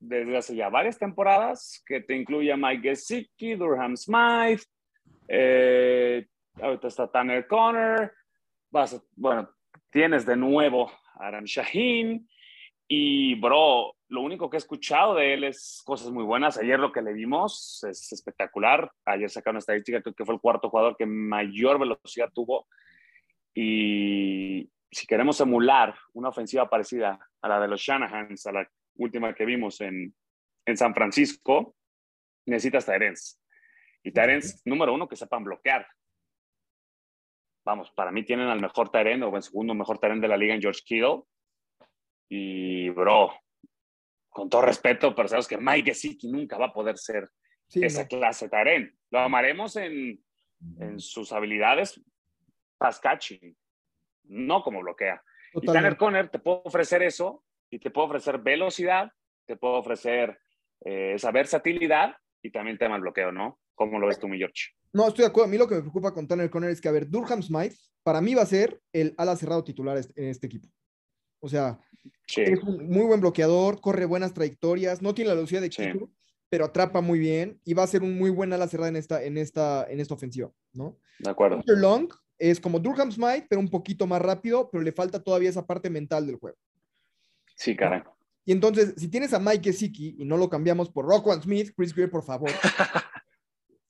desde 0.01 0.37
hace 0.37 0.57
ya 0.57 0.69
varias 0.69 0.99
temporadas, 0.99 1.83
que 1.87 2.01
te 2.01 2.17
incluye 2.17 2.53
a 2.53 2.57
Mike 2.57 2.91
Gesicki, 2.91 3.55
Durham 3.55 3.97
Smythe, 3.97 4.65
eh, 5.27 6.27
ahorita 6.61 6.89
está 6.89 7.11
Tanner 7.11 7.47
Conner, 7.47 8.13
vas 8.71 9.01
bueno, 9.17 9.51
tienes 9.91 10.25
de 10.25 10.37
nuevo 10.37 10.91
a 11.15 11.27
Aram 11.27 11.45
Shaheen, 11.45 12.29
y, 12.89 13.35
bro, 13.35 13.95
lo 14.09 14.23
único 14.23 14.49
que 14.49 14.57
he 14.57 14.59
escuchado 14.59 15.15
de 15.15 15.35
él 15.35 15.45
es 15.45 15.83
cosas 15.85 16.11
muy 16.11 16.25
buenas. 16.25 16.57
Ayer 16.57 16.81
lo 16.81 16.91
que 16.91 17.03
le 17.03 17.13
vimos 17.13 17.85
es 17.87 18.11
espectacular. 18.13 18.91
Ayer 19.05 19.29
sacaron 19.29 19.59
estadística, 19.59 20.01
creo 20.01 20.15
que 20.15 20.25
fue 20.25 20.35
el 20.35 20.41
cuarto 20.41 20.71
jugador 20.71 20.97
que 20.97 21.05
mayor 21.05 21.79
velocidad 21.79 22.31
tuvo. 22.35 22.67
Y 23.55 24.71
si 24.91 25.07
queremos 25.07 25.39
emular 25.43 25.95
una 26.15 26.31
ofensiva 26.31 26.71
parecida 26.71 27.19
a 27.43 27.49
la 27.49 27.61
de 27.61 27.69
los 27.69 27.83
Shanahans, 27.83 28.47
a 28.47 28.53
la 28.53 28.71
última 28.95 29.35
que 29.35 29.45
vimos 29.45 29.83
en, 29.83 30.15
en 30.65 30.77
San 30.79 30.95
Francisco, 30.95 31.77
necesitas 32.47 32.87
Tyrens. 32.87 33.39
Y 34.03 34.13
Tyrens, 34.13 34.63
número 34.65 34.95
uno, 34.95 35.07
que 35.07 35.17
sepan 35.17 35.45
bloquear. 35.45 35.87
Vamos, 37.67 37.91
para 37.91 38.11
mí 38.11 38.25
tienen 38.25 38.49
al 38.49 38.63
mejor 38.63 38.91
Tyrens 38.91 39.25
o 39.25 39.37
el 39.37 39.43
segundo 39.43 39.75
mejor 39.75 39.99
Tyrens 39.99 40.23
de 40.23 40.29
la 40.29 40.39
liga 40.39 40.55
en 40.55 40.63
George 40.63 40.81
Kittle 40.87 41.25
y, 42.29 42.91
bro, 42.91 43.33
con 44.29 44.49
todo 44.49 44.63
respeto, 44.63 45.15
pero 45.15 45.29
sabes 45.29 45.49
que 45.49 45.59
Mike 45.59 45.93
Gesicki 45.93 46.31
nunca 46.31 46.59
va 46.59 46.67
a 46.67 46.73
poder 46.73 46.99
ser 46.99 47.29
esa 47.75 48.07
clase 48.07 48.47
de 48.47 48.51
Taren. 48.51 48.99
Lo 49.11 49.21
amaremos 49.21 49.77
en, 49.77 50.23
en 50.79 51.01
sus 51.01 51.33
habilidades 51.33 52.01
pass 52.79 53.01
catching, 53.01 53.57
no 54.25 54.63
como 54.63 54.81
bloquea. 54.81 55.23
Y 55.55 55.67
Tanner 55.67 55.97
Conner 55.97 56.31
te 56.31 56.39
puedo 56.39 56.63
ofrecer 56.65 57.03
eso 57.03 57.45
y 57.71 57.79
te 57.79 57.91
puedo 57.91 58.07
ofrecer 58.07 58.39
velocidad, 58.39 59.11
te 59.47 59.57
puedo 59.57 59.75
ofrecer 59.75 60.39
eh, 60.85 61.13
esa 61.15 61.33
versatilidad 61.33 62.17
y 62.43 62.51
también 62.51 62.79
tema 62.79 62.95
del 62.95 63.03
bloqueo, 63.03 63.33
¿no? 63.33 63.59
¿Cómo 63.75 63.99
lo 63.99 64.07
ves 64.07 64.19
tú, 64.19 64.29
mi 64.29 64.39
George? 64.39 64.71
No, 64.93 65.09
estoy 65.09 65.25
de 65.25 65.29
acuerdo. 65.29 65.49
A 65.49 65.51
mí 65.51 65.59
lo 65.59 65.69
que 65.69 65.77
me 65.77 65.81
preocupa 65.83 66.15
con 66.15 66.27
Tanner 66.27 66.51
Conner 66.51 66.71
es 66.71 66.81
que, 66.81 66.89
a 66.89 66.93
ver, 66.93 67.09
Durham 67.09 67.43
Smythe 67.43 67.77
para 68.03 68.21
mí 68.21 68.35
va 68.35 68.43
a 68.43 68.47
ser 68.47 68.81
el 68.93 69.15
ala 69.19 69.37
cerrado 69.37 69.65
titular 69.65 69.99
en 70.17 70.29
este 70.29 70.47
equipo. 70.47 70.69
O 71.41 71.49
sea, 71.49 71.81
es 72.37 72.63
un 72.63 72.89
muy 72.89 73.07
buen 73.07 73.21
bloqueador, 73.21 73.81
corre 73.81 74.05
buenas 74.05 74.35
trayectorias, 74.35 75.03
no 75.03 75.15
tiene 75.15 75.29
la 75.29 75.35
velocidad 75.35 75.61
de 75.61 75.71
Kiko, 75.71 76.11
pero 76.49 76.67
atrapa 76.67 77.01
muy 77.01 77.19
bien 77.19 77.61
y 77.65 77.75
va 77.75 77.83
a 77.83 77.89
ser 77.89 78.03
un 78.03 78.17
muy 78.17 78.31
buen 78.31 78.53
ala 78.53 78.69
cerrada 78.69 78.89
en 78.89 78.97
esta, 78.97 79.23
en 79.23 79.39
esta, 79.39 79.87
en 79.89 80.01
esta 80.01 80.15
ofensiva, 80.15 80.51
¿no? 80.73 80.99
De 81.19 81.31
acuerdo. 81.31 81.63
Long 81.67 82.09
es 82.39 82.61
como 82.61 82.79
Durham 82.79 83.11
Smite, 83.11 83.47
pero 83.49 83.61
un 83.61 83.69
poquito 83.69 84.07
más 84.07 84.23
rápido, 84.23 84.71
pero 84.71 84.83
le 84.83 84.93
falta 84.93 85.23
todavía 85.23 85.51
esa 85.51 85.67
parte 85.67 85.91
mental 85.91 86.27
del 86.27 86.37
juego. 86.37 86.57
Sí, 87.57 87.75
caray. 87.75 88.03
Y 88.45 88.53
entonces, 88.53 88.95
si 88.97 89.09
tienes 89.09 89.35
a 89.35 89.39
Mike 89.39 89.65
Gesicki 89.65 90.17
y 90.19 90.25
no 90.25 90.37
lo 90.37 90.49
cambiamos 90.49 90.89
por 90.89 91.05
Rockwell 91.05 91.43
Smith, 91.43 91.73
Chris 91.77 91.95
Greer, 91.95 92.11
por 92.11 92.23
favor. 92.23 92.51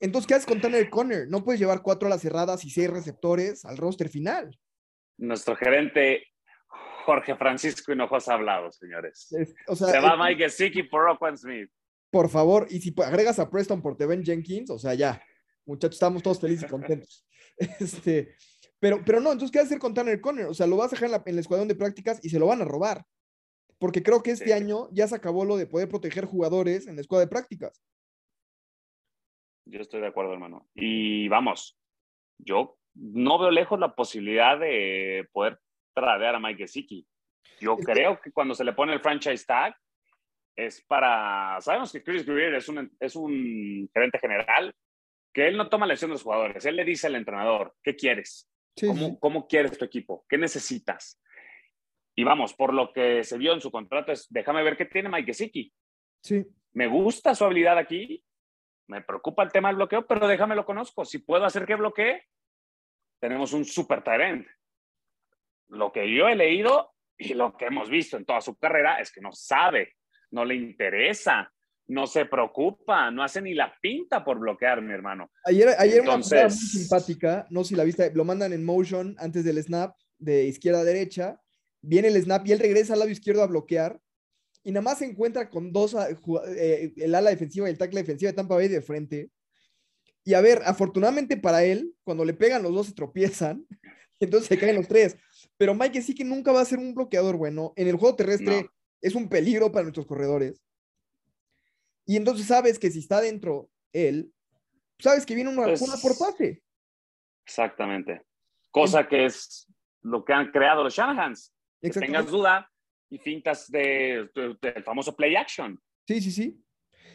entonces, 0.01 0.27
¿qué 0.27 0.35
haces 0.35 0.47
con 0.47 0.61
Tanner 0.61 0.91
Conner? 0.91 1.29
No 1.29 1.45
puedes 1.45 1.61
llevar 1.61 1.83
cuatro 1.83 2.09
alas 2.09 2.23
cerradas 2.23 2.65
y 2.65 2.71
seis 2.71 2.91
receptores 2.91 3.65
al 3.65 3.77
roster 3.77 4.09
final. 4.09 4.59
Nuestro 5.19 5.55
gerente 5.55 6.25
Jorge 7.09 7.37
Francisco 7.37 7.91
Hinojosa 7.91 8.33
ha 8.33 8.35
hablado, 8.35 8.71
señores. 8.71 9.29
Se 9.29 9.99
va 9.99 10.15
Mike 10.15 10.45
Gesicki 10.45 10.83
por 10.83 11.05
Roquan 11.05 11.39
Smith. 11.39 11.71
Por 12.11 12.29
favor, 12.29 12.67
y 12.69 12.81
si 12.81 12.95
agregas 13.03 13.39
a 13.39 13.49
Preston 13.49 13.81
por 13.81 13.97
Teven 13.97 14.23
Jenkins, 14.23 14.69
o 14.69 14.79
sea, 14.79 14.93
ya, 14.93 15.23
muchachos, 15.65 15.95
estamos 15.95 16.23
todos 16.23 16.39
felices 16.39 16.67
y 16.67 16.71
contentos. 16.71 17.27
Este, 17.81 18.37
pero, 18.79 19.03
pero 19.05 19.21
no, 19.21 19.33
entonces, 19.33 19.51
¿qué 19.51 19.59
hacer 19.59 19.79
con 19.79 19.95
Tanner 19.95 20.21
Conner? 20.21 20.47
O 20.47 20.55
sea, 20.55 20.67
lo 20.67 20.77
vas 20.77 20.93
a 20.93 20.97
dejar 20.97 21.07
en, 21.07 21.13
la, 21.13 21.23
el 21.25 21.39
escuadrón 21.39 21.67
de 21.67 21.75
prácticas 21.75 22.21
y 22.23 22.29
se 22.29 22.39
lo 22.39 22.47
van 22.47 22.61
a 22.61 22.67
robar. 22.67 23.03
Porque 23.79 24.03
creo 24.03 24.23
que 24.23 24.33
este 24.33 24.53
año 24.53 24.89
ya 24.93 25.09
se 25.09 25.17
acabó 25.17 25.47
lo 25.47 25.57
de 25.57 25.67
poder 25.67 25.89
proteger 25.89 26.27
jugadores 26.27 26.87
en 26.87 26.97
la 26.97 27.01
escuadra 27.01 27.25
de 27.25 27.31
prácticas. 27.31 27.83
Yo 29.65 29.81
estoy 29.81 30.03
de 30.03 30.09
acuerdo, 30.09 30.35
hermano. 30.35 30.69
Y 30.75 31.27
vamos, 31.29 31.81
yo 32.37 32.79
no 32.95 33.39
veo 33.39 33.51
lejos 33.51 33.81
la 33.81 33.95
posibilidad 33.95 34.61
de 34.61 35.27
poder 35.33 35.59
tradear 36.01 36.35
a 36.35 36.41
Mike 36.41 36.65
Gesicki. 36.65 37.07
Yo 37.61 37.77
creo 37.77 38.21
que 38.21 38.31
cuando 38.33 38.55
se 38.55 38.65
le 38.65 38.73
pone 38.73 38.93
el 38.93 39.01
franchise 39.01 39.45
tag 39.45 39.77
es 40.57 40.83
para... 40.83 41.61
Sabemos 41.61 41.93
que 41.93 42.03
Chris 42.03 42.27
Greer 42.27 42.55
es 42.55 42.69
un, 42.69 42.91
es 42.99 43.17
un 43.17 43.89
gerente 43.93 44.19
general, 44.19 44.75
que 45.33 45.47
él 45.47 45.57
no 45.57 45.69
toma 45.69 45.87
la 45.87 45.93
decisión 45.93 46.11
de 46.11 46.15
los 46.15 46.23
jugadores. 46.23 46.65
Él 46.67 46.77
le 46.77 46.85
dice 46.85 47.07
al 47.07 47.17
entrenador, 47.17 47.75
¿qué 47.83 47.95
quieres? 47.95 48.51
¿Cómo, 48.81 49.19
¿Cómo, 49.19 49.47
quieres 49.47 49.77
tu 49.77 49.85
equipo? 49.85 50.25
¿Qué 50.29 50.39
necesitas? 50.39 51.21
Y 52.17 52.25
vamos, 52.25 52.55
por 52.55 52.75
lo 52.75 52.93
que 52.93 53.23
se 53.25 53.39
vio 53.39 53.53
en 53.53 53.61
su 53.61 53.71
contrato 53.71 54.13
es, 54.13 54.27
déjame 54.31 54.63
ver 54.63 54.77
qué 54.77 54.85
tiene 54.85 55.09
Mike 55.09 55.27
Gesicki. 55.27 55.73
Sí. 56.23 56.45
Me 56.73 56.87
gusta 56.87 57.35
su 57.35 57.45
habilidad 57.45 57.79
aquí, 57.79 58.25
me 58.89 59.03
preocupa 59.03 59.43
el 59.43 59.53
tema 59.53 59.69
del 59.69 59.77
bloqueo, 59.77 60.07
pero 60.07 60.27
déjame 60.27 60.57
lo 60.57 60.65
conozco. 60.65 61.05
Si 61.05 61.19
puedo 61.19 61.45
hacer 61.45 61.67
que 61.67 61.75
bloquee, 61.77 62.25
tenemos 63.21 63.53
un 63.53 63.65
super 63.65 64.03
talent 64.03 64.47
lo 65.69 65.93
que 65.93 66.15
yo 66.15 66.29
he 66.29 66.37
leído 66.37 66.91
y 67.17 67.35
lo 67.35 67.57
que 67.57 67.67
hemos 67.67 67.91
visto 67.91 68.17
en 68.17 68.25
toda 68.25 68.41
su 68.41 68.57
carrera 68.57 69.01
es 69.01 69.11
que 69.11 69.21
no 69.21 69.33
sabe, 69.33 69.95
no 70.31 70.45
le 70.45 70.55
interesa, 70.55 71.53
no 71.89 72.07
se 72.07 72.27
preocupa, 72.27 73.11
no 73.11 73.23
hace 73.23 73.41
ni 73.41 73.55
la 73.55 73.75
pinta 73.81 74.25
por 74.25 74.39
bloquear, 74.39 74.83
mi 74.83 74.93
hermano. 74.93 75.31
Ayer, 75.45 75.71
ayer 75.79 76.01
Entonces, 76.01 76.39
una 76.39 76.49
muy 76.49 76.57
simpática, 76.57 77.47
no 77.51 77.65
sé 77.65 77.71
si 77.71 77.77
la 77.77 77.85
viste, 77.85 78.13
lo 78.15 78.25
mandan 78.25 78.53
en 78.53 78.65
motion 78.65 79.17
antes 79.19 79.45
del 79.45 79.63
snap 79.63 79.97
de 80.19 80.45
izquierda 80.45 80.81
a 80.81 80.85
derecha, 80.85 81.41
viene 81.81 82.09
el 82.09 82.23
snap 82.23 82.47
y 82.47 82.53
él 82.53 82.59
regresa 82.59 82.93
al 82.93 83.01
lado 83.01 83.11
izquierdo 83.11 83.43
a 83.43 83.47
bloquear 83.47 84.01
y 84.65 84.71
nada 84.71 84.83
más 84.83 84.99
se 84.99 85.07
encuentra 85.07 85.49
con 85.49 85.73
dos, 85.73 85.97
eh, 86.57 86.93
el 86.97 87.15
ala 87.15 87.31
defensiva 87.31 87.69
y 87.69 87.71
el 87.71 87.79
tackle 87.79 88.01
defensiva 88.01 88.31
de 88.31 88.37
Tampa 88.37 88.55
Bay 88.55 88.69
de 88.69 88.83
frente. 88.83 89.31
Y 90.25 90.35
a 90.35 90.43
ver, 90.43 90.61
afortunadamente 90.67 91.39
para 91.39 91.65
él, 91.65 91.95
cuando 92.05 92.23
le 92.25 92.35
pegan 92.35 92.63
los 92.63 92.75
dos 92.75 92.89
se 92.89 92.93
tropiezan, 92.93 93.67
entonces 94.21 94.49
se 94.49 94.59
caen 94.59 94.77
los 94.77 94.89
tres. 94.89 95.17
Pero 95.57 95.75
Mike 95.75 96.03
sí 96.03 96.15
que 96.15 96.25
nunca 96.25 96.53
va 96.53 96.61
a 96.61 96.65
ser 96.65 96.79
un 96.79 96.95
bloqueador 96.95 97.37
bueno. 97.37 97.73
En 97.77 97.89
el 97.89 97.97
juego 97.97 98.17
terrestre 98.17 98.71
es 99.01 99.15
un 99.15 99.29
peligro 99.29 99.73
para 99.73 99.85
nuestros 99.85 100.07
corredores. 100.07 100.63
Y 102.07 102.17
entonces 102.17 102.47
sabes 102.47 102.79
que 102.79 102.91
si 102.91 103.01
está 103.01 103.21
dentro 103.21 103.69
él, 103.93 104.33
sabes 104.99 105.27
que 105.27 105.35
viene 105.35 105.51
una, 105.51 105.65
pues 105.65 105.83
por 106.01 106.17
pase. 106.19 106.63
Exactamente. 107.45 108.23
Cosa 108.71 109.07
que 109.07 109.27
es 109.27 109.67
lo 110.03 110.25
que 110.25 110.33
han 110.33 110.51
creado 110.51 110.85
los 110.85 110.95
Shanahans. 110.95 111.53
Que 111.81 111.91
tengas 111.91 112.27
duda 112.27 112.69
y 113.11 113.19
fintas 113.19 113.71
del 113.71 114.31
de, 114.35 114.83
famoso 114.85 115.15
play 115.15 115.37
action. 115.37 115.81
Sí, 116.07 116.21
sí, 116.21 116.31
sí. 116.31 116.65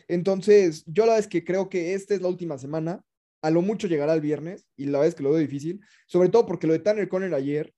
Entonces, 0.07 0.83
yo 0.85 1.05
la 1.05 1.15
vez 1.15 1.27
que 1.27 1.43
creo 1.43 1.69
que 1.69 1.93
esta 1.93 2.13
es 2.13 2.21
la 2.21 2.27
última 2.27 2.57
semana. 2.57 3.03
A 3.43 3.51
lo 3.51 3.61
mucho 3.61 3.87
llegará 3.87 4.13
el 4.13 4.21
viernes 4.21 4.65
y 4.77 4.85
la 4.85 4.99
vez 4.99 5.13
que 5.13 5.21
lo 5.23 5.29
veo 5.29 5.39
difícil. 5.39 5.81
Sobre 6.07 6.29
todo 6.29 6.45
porque 6.45 6.65
lo 6.65 6.73
de 6.73 6.79
Tanner 6.79 7.09
Conner 7.09 7.33
ayer 7.35 7.73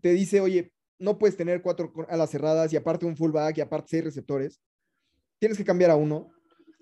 te 0.00 0.12
dice, 0.12 0.40
oye, 0.40 0.72
no 0.98 1.18
puedes 1.18 1.36
tener 1.36 1.60
cuatro 1.60 1.92
alas 2.08 2.30
cerradas 2.30 2.72
y 2.72 2.76
aparte 2.76 3.04
un 3.04 3.16
fullback 3.16 3.58
y 3.58 3.60
aparte 3.60 3.88
seis 3.90 4.04
receptores. 4.04 4.62
Tienes 5.40 5.58
que 5.58 5.64
cambiar 5.64 5.90
a 5.90 5.96
uno. 5.96 6.30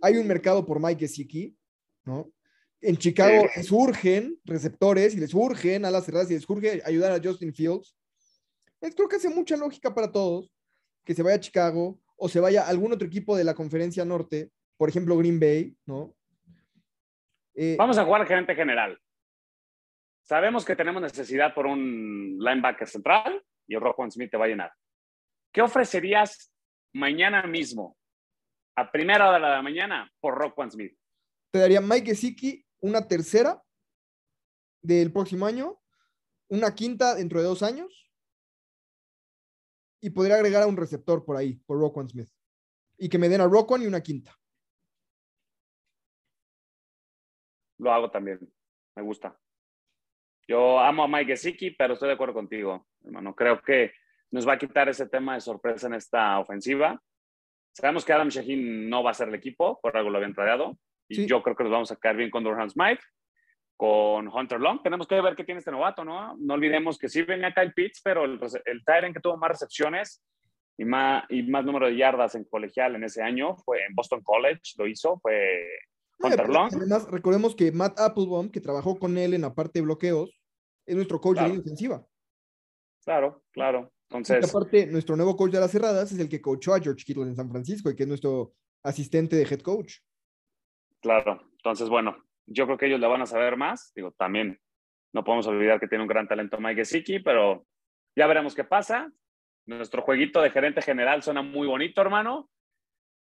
Hay 0.02 0.18
un 0.18 0.26
mercado 0.26 0.64
por 0.66 0.80
Mike 0.80 1.00
Gesicki, 1.00 1.56
¿no? 2.04 2.30
En 2.82 2.96
Chicago 2.96 3.46
Sí. 3.52 3.60
les 3.60 3.72
urgen 3.72 4.38
receptores 4.44 5.14
y 5.14 5.18
les 5.18 5.32
urgen 5.34 5.84
alas 5.84 6.04
cerradas 6.04 6.30
y 6.30 6.34
les 6.34 6.48
urge 6.48 6.82
ayudar 6.84 7.12
a 7.12 7.20
Justin 7.22 7.52
Fields. 7.54 7.96
Eh, 8.82 8.90
Creo 8.94 9.08
que 9.08 9.16
hace 9.16 9.28
mucha 9.30 9.56
lógica 9.56 9.94
para 9.94 10.12
todos 10.12 10.52
que 11.04 11.14
se 11.14 11.22
vaya 11.22 11.36
a 11.36 11.40
Chicago 11.40 11.98
o 12.16 12.28
se 12.28 12.40
vaya 12.40 12.62
a 12.64 12.68
algún 12.68 12.92
otro 12.92 13.06
equipo 13.06 13.36
de 13.36 13.44
la 13.44 13.54
conferencia 13.54 14.04
norte, 14.04 14.50
por 14.76 14.88
ejemplo 14.90 15.16
Green 15.16 15.40
Bay, 15.40 15.74
¿no? 15.86 16.14
Eh, 17.54 17.76
Vamos 17.78 17.98
a 17.98 18.04
jugar 18.04 18.26
gerente 18.26 18.54
general. 18.54 18.98
Sabemos 20.22 20.64
que 20.64 20.76
tenemos 20.76 21.02
necesidad 21.02 21.54
por 21.54 21.66
un 21.66 22.38
linebacker 22.38 22.88
central 22.88 23.44
y 23.66 23.74
el 23.74 23.80
Roquan 23.80 24.10
Smith 24.10 24.30
te 24.30 24.36
va 24.36 24.44
a 24.44 24.48
llenar. 24.48 24.72
¿Qué 25.52 25.62
ofrecerías 25.62 26.52
mañana 26.92 27.42
mismo, 27.46 27.96
a 28.76 28.90
primera 28.90 29.28
hora 29.28 29.38
de 29.38 29.54
la 29.54 29.62
mañana, 29.62 30.10
por 30.20 30.36
Roquan 30.36 30.70
Smith? 30.70 30.96
te 31.50 31.58
daría 31.58 31.80
Mike 31.80 32.06
Gesicki 32.06 32.64
una 32.80 33.06
tercera 33.06 33.62
del 34.82 35.12
próximo 35.12 35.46
año, 35.46 35.80
una 36.48 36.74
quinta 36.74 37.14
dentro 37.14 37.40
de 37.40 37.46
dos 37.46 37.62
años 37.62 38.10
y 40.00 40.10
podría 40.10 40.36
agregar 40.36 40.62
a 40.62 40.66
un 40.66 40.76
receptor 40.76 41.24
por 41.24 41.36
ahí, 41.36 41.54
por 41.66 41.78
Roquan 41.78 42.08
Smith. 42.08 42.30
Y 42.96 43.08
que 43.08 43.18
me 43.18 43.28
den 43.28 43.42
a 43.42 43.46
Roquan 43.46 43.82
y 43.82 43.86
una 43.86 44.00
quinta. 44.00 44.38
Lo 47.80 47.92
hago 47.92 48.10
también. 48.10 48.38
Me 48.94 49.02
gusta. 49.02 49.36
Yo 50.46 50.78
amo 50.80 51.04
a 51.04 51.08
Mike 51.08 51.32
Gesicki, 51.32 51.70
pero 51.72 51.94
estoy 51.94 52.08
de 52.08 52.14
acuerdo 52.14 52.34
contigo, 52.34 52.86
hermano. 53.04 53.34
Creo 53.34 53.60
que 53.62 53.92
nos 54.30 54.46
va 54.46 54.54
a 54.54 54.58
quitar 54.58 54.88
ese 54.88 55.08
tema 55.08 55.34
de 55.34 55.40
sorpresa 55.40 55.86
en 55.86 55.94
esta 55.94 56.38
ofensiva. 56.38 57.00
Sabemos 57.72 58.04
que 58.04 58.12
Adam 58.12 58.28
Shaheen 58.28 58.88
no 58.90 59.02
va 59.02 59.12
a 59.12 59.14
ser 59.14 59.28
el 59.28 59.34
equipo, 59.34 59.78
por 59.80 59.96
algo 59.96 60.10
lo 60.10 60.18
habían 60.18 60.34
tradeado. 60.34 60.76
Y 61.08 61.14
Sí. 61.16 61.26
yo 61.26 61.42
creo 61.42 61.56
que 61.56 61.64
nos 61.64 61.72
vamos 61.72 61.92
a 61.92 61.96
quedar 61.96 62.16
bien 62.16 62.30
con 62.30 62.44
Durham 62.44 62.68
Smith, 62.68 63.00
con 63.76 64.28
Hunter 64.28 64.60
Long. 64.60 64.82
Tenemos 64.82 65.06
que 65.06 65.20
ver 65.20 65.34
qué 65.36 65.44
tiene 65.44 65.60
este 65.60 65.70
novato, 65.70 66.04
¿no? 66.04 66.36
No 66.36 66.54
olvidemos 66.54 66.98
que 66.98 67.08
sí 67.08 67.22
venía 67.22 67.52
Kyle 67.54 67.72
Pitts, 67.72 68.00
pero 68.02 68.24
el, 68.24 68.38
el 68.66 68.84
Tyrant 68.84 69.14
que 69.14 69.20
tuvo 69.20 69.36
más 69.36 69.50
recepciones 69.50 70.22
y 70.76 70.84
más, 70.84 71.24
y 71.28 71.42
más 71.44 71.64
número 71.64 71.86
de 71.86 71.96
yardas 71.96 72.34
en 72.34 72.44
colegial 72.44 72.96
en 72.96 73.04
ese 73.04 73.22
año 73.22 73.56
fue 73.56 73.84
en 73.84 73.94
Boston 73.94 74.20
College, 74.22 74.60
lo 74.78 74.86
hizo, 74.86 75.18
fue 75.20 75.68
Además, 76.22 77.10
recordemos 77.10 77.54
que 77.54 77.72
Matt 77.72 77.98
Applebaum, 77.98 78.50
que 78.50 78.60
trabajó 78.60 78.98
con 78.98 79.16
él 79.18 79.34
en 79.34 79.42
la 79.42 79.54
parte 79.54 79.78
de 79.78 79.84
bloqueos, 79.84 80.30
es 80.86 80.94
nuestro 80.94 81.20
coach 81.20 81.38
Claro. 81.38 81.52
de 81.54 81.58
ofensiva. 81.60 82.06
Claro, 83.04 83.42
claro. 83.52 83.92
Y 84.10 84.16
Entonces, 84.16 84.48
aparte, 84.54 84.86
nuestro 84.86 85.16
nuevo 85.16 85.36
coach 85.36 85.52
de 85.52 85.60
las 85.60 85.70
cerradas 85.70 86.12
es 86.12 86.18
el 86.18 86.28
que 86.28 86.40
coachó 86.40 86.74
a 86.74 86.80
George 86.80 87.04
Kittle 87.04 87.22
en 87.24 87.36
San 87.36 87.50
Francisco 87.50 87.90
y 87.90 87.96
que 87.96 88.02
es 88.02 88.08
nuestro 88.08 88.52
asistente 88.82 89.36
de 89.36 89.42
head 89.44 89.60
coach. 89.60 89.98
Claro, 91.00 91.40
entonces 91.52 91.88
bueno, 91.88 92.16
yo 92.46 92.66
creo 92.66 92.76
que 92.76 92.86
ellos 92.86 93.00
le 93.00 93.06
van 93.06 93.22
a 93.22 93.26
saber 93.26 93.56
más. 93.56 93.92
Digo, 93.94 94.12
también 94.12 94.60
no 95.14 95.24
podemos 95.24 95.46
olvidar 95.46 95.80
que 95.80 95.88
tiene 95.88 96.02
un 96.02 96.08
gran 96.08 96.28
talento 96.28 96.58
Mike 96.60 96.76
Gesicki, 96.84 97.20
pero 97.20 97.66
ya 98.16 98.26
veremos 98.26 98.54
qué 98.54 98.64
pasa. 98.64 99.10
Nuestro 99.66 100.02
jueguito 100.02 100.42
de 100.42 100.50
gerente 100.50 100.82
general 100.82 101.22
suena 101.22 101.42
muy 101.42 101.66
bonito, 101.66 102.00
hermano. 102.00 102.50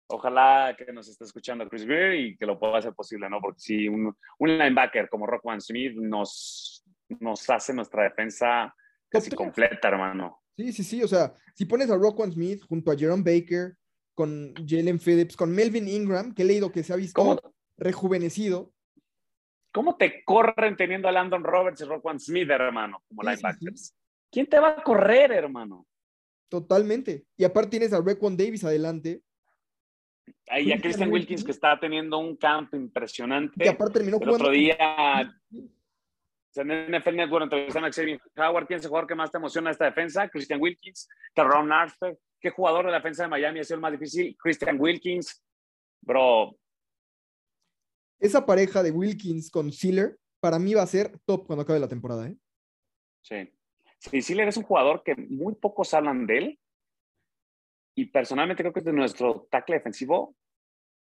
Ojalá 0.08 0.74
que 0.76 0.92
nos 0.92 1.08
esté 1.08 1.24
escuchando 1.24 1.68
Chris 1.68 1.84
Greer 1.84 2.14
y 2.14 2.36
que 2.36 2.46
lo 2.46 2.58
pueda 2.58 2.78
hacer 2.78 2.94
posible, 2.94 3.28
¿no? 3.28 3.40
Porque 3.40 3.60
si 3.60 3.88
un, 3.88 4.16
un 4.38 4.58
linebacker 4.58 5.08
como 5.08 5.26
Rockman 5.26 5.60
Smith 5.60 5.94
nos, 5.96 6.84
nos 7.20 7.50
hace 7.50 7.74
nuestra 7.74 8.04
defensa 8.04 8.74
casi 9.08 9.30
tres. 9.30 9.36
completa, 9.36 9.88
hermano. 9.88 10.42
Sí, 10.56 10.72
sí, 10.72 10.84
sí. 10.84 11.02
O 11.02 11.08
sea, 11.08 11.34
si 11.54 11.64
pones 11.64 11.90
a 11.90 11.96
Roquan 11.96 12.32
Smith 12.32 12.62
junto 12.68 12.90
a 12.90 12.96
Jerome 12.96 13.22
Baker, 13.22 13.76
con 14.14 14.54
Jalen 14.66 14.98
Phillips, 14.98 15.36
con 15.36 15.54
Melvin 15.54 15.86
Ingram, 15.88 16.34
que 16.34 16.42
he 16.42 16.46
leído 16.46 16.72
que 16.72 16.82
se 16.82 16.92
ha 16.92 16.96
visto 16.96 17.20
¿Cómo, 17.20 17.38
rejuvenecido. 17.76 18.72
¿Cómo 19.72 19.96
te 19.96 20.24
corren 20.24 20.74
teniendo 20.76 21.06
a 21.06 21.12
Landon 21.12 21.44
Roberts 21.44 21.82
y 21.82 21.84
Rockman 21.84 22.18
Smith, 22.18 22.48
hermano, 22.48 23.02
como 23.08 23.22
Sí, 23.22 23.28
sí, 23.28 23.36
linebackers? 23.36 23.94
¿Quién 24.32 24.46
te 24.46 24.58
va 24.58 24.70
a 24.70 24.82
correr, 24.82 25.32
hermano? 25.32 25.86
Totalmente. 26.48 27.26
Y 27.36 27.44
aparte 27.44 27.70
tienes 27.70 27.92
a 27.92 28.00
Requan 28.00 28.36
Davis 28.36 28.64
adelante, 28.64 29.20
Ahí 30.48 30.72
a 30.72 30.80
Christian 30.80 31.10
Wilkins 31.10 31.44
que 31.44 31.50
está 31.50 31.78
teniendo 31.78 32.18
un 32.18 32.36
campo 32.36 32.76
impresionante. 32.76 33.62
que 33.62 33.68
aparte 33.68 33.94
terminó 33.94 34.18
El 34.20 34.28
otro 34.28 34.50
día 34.50 34.76
en 36.54 36.90
NFL 36.90 37.16
Network 37.16 37.44
entrevistaron 37.44 37.88
a 37.88 37.92
Xavier 37.92 38.20
Howard. 38.36 38.66
¿Quién 38.66 38.78
es 38.78 38.84
el 38.84 38.88
jugador 38.88 39.08
que 39.08 39.14
más 39.14 39.30
te 39.30 39.38
emociona 39.38 39.70
esta 39.70 39.84
defensa? 39.84 40.28
Christian 40.28 40.60
Wilkins, 40.60 41.08
Terron 41.34 41.72
Arthur. 41.72 42.18
¿Qué 42.40 42.50
jugador 42.50 42.86
de 42.86 42.92
la 42.92 42.98
defensa 42.98 43.24
de 43.24 43.28
Miami 43.28 43.60
ha 43.60 43.64
sido 43.64 43.76
el 43.76 43.80
más 43.82 43.92
difícil? 43.92 44.36
Christian 44.38 44.80
Wilkins. 44.80 45.42
Bro, 46.00 46.56
Esa 48.20 48.46
pareja 48.46 48.82
de 48.82 48.92
Wilkins 48.92 49.50
con 49.50 49.72
Sealer, 49.72 50.16
para 50.40 50.58
mí 50.58 50.72
va 50.72 50.82
a 50.82 50.86
ser 50.86 51.18
top 51.24 51.46
cuando 51.46 51.62
acabe 51.62 51.80
la 51.80 51.88
temporada. 51.88 52.28
¿eh? 52.28 52.36
sí. 53.22 53.52
Sí, 53.98 54.22
Siller 54.22 54.46
es 54.46 54.56
un 54.56 54.62
jugador 54.62 55.02
que 55.02 55.16
muy 55.16 55.54
pocos 55.54 55.92
hablan 55.94 56.26
de 56.26 56.38
él. 56.38 56.58
Y 57.96 58.06
personalmente 58.06 58.62
creo 58.62 58.72
que 58.72 58.80
es 58.80 58.84
de 58.84 58.92
nuestro 58.92 59.48
tackle 59.50 59.76
defensivo 59.76 60.36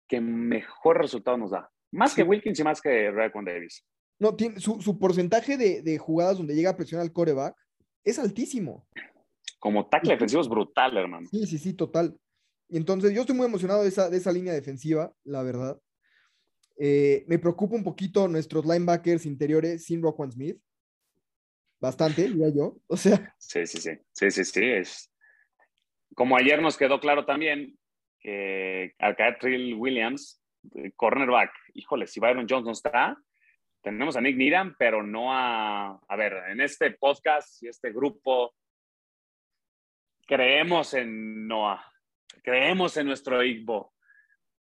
que 0.07 0.21
mejor 0.21 0.99
resultado 0.99 1.39
nos 1.39 1.51
da. 1.51 1.71
Más 1.91 2.15
que 2.15 2.23
Wilkins 2.23 2.59
y 2.61 2.65
más 2.65 2.81
que 2.81 3.11
Raekwon 3.11 3.45
Davis. 3.45 3.85
No, 4.19 4.37
tiene, 4.37 4.61
su, 4.61 4.81
su 4.81 4.99
porcentaje 4.99 5.57
de, 5.57 5.83
de 5.83 5.99
jugadas 5.99 6.37
donde 6.37 6.55
llega 6.55 6.71
a 6.71 6.77
presionar 6.77 7.05
al 7.05 7.13
coreback 7.13 7.57
es 8.05 8.19
altísimo. 8.19 8.87
Como 9.59 9.89
tackle 9.89 10.13
defensivo 10.15 10.43
es 10.43 10.49
brutal, 10.49 10.97
hermano. 10.97 11.27
Sí, 11.31 11.47
sí, 11.47 11.59
sí, 11.59 11.73
total. 11.73 12.19
Y 12.69 12.77
entonces 12.77 13.15
yo 13.15 13.21
estoy 13.21 13.37
muy 13.37 13.47
emocionado 13.47 13.83
de 13.83 13.89
esa, 13.89 14.11
de 14.11 14.17
esa 14.17 14.33
línea 14.33 14.53
defensiva, 14.53 15.13
la 15.25 15.43
verdad. 15.43 15.81
Eh, 16.79 17.25
me 17.29 17.39
preocupa 17.39 17.77
un 17.77 17.85
poquito 17.85 18.27
nuestros 18.29 18.65
linebackers 18.65 19.25
interiores 19.27 19.85
sin 19.85 20.03
Roquan 20.03 20.33
Smith. 20.33 20.59
Bastante, 21.81 22.29
diría 22.29 22.49
yo. 22.49 22.79
O 22.87 22.97
sea, 22.97 23.35
Sí, 23.39 23.67
sí, 23.67 23.79
sí. 23.79 23.91
Sí, 24.13 24.31
sí, 24.31 24.45
sí. 24.45 24.65
Es... 24.65 25.12
Como 26.15 26.37
ayer 26.37 26.61
nos 26.61 26.77
quedó 26.77 27.01
claro 27.01 27.25
también 27.25 27.79
que 28.21 28.95
al 28.99 29.17
caer 29.17 29.39
Trill 29.39 29.75
Williams, 29.75 30.43
eh, 30.75 30.93
cornerback, 30.95 31.51
híjole, 31.75 32.07
si 32.07 32.21
Byron 32.21 32.47
Jones 32.49 32.65
no 32.65 32.73
está, 32.73 33.17
tenemos 33.83 34.17
a 34.17 34.21
Nick 34.21 34.37
Needham, 34.37 34.77
pero 34.79 35.03
no 35.03 35.33
a. 35.33 36.01
A 36.09 36.17
ver, 36.17 36.35
en 36.51 36.61
este 36.61 36.93
podcast 36.93 37.63
y 37.63 37.69
este 37.69 37.93
grupo, 37.93 38.55
creemos 40.27 40.95
en 40.95 41.49
Noah, 41.49 41.85
creemos 42.45 42.97
en 42.97 43.07
nuestro 43.07 43.43
Igbo, 43.43 43.93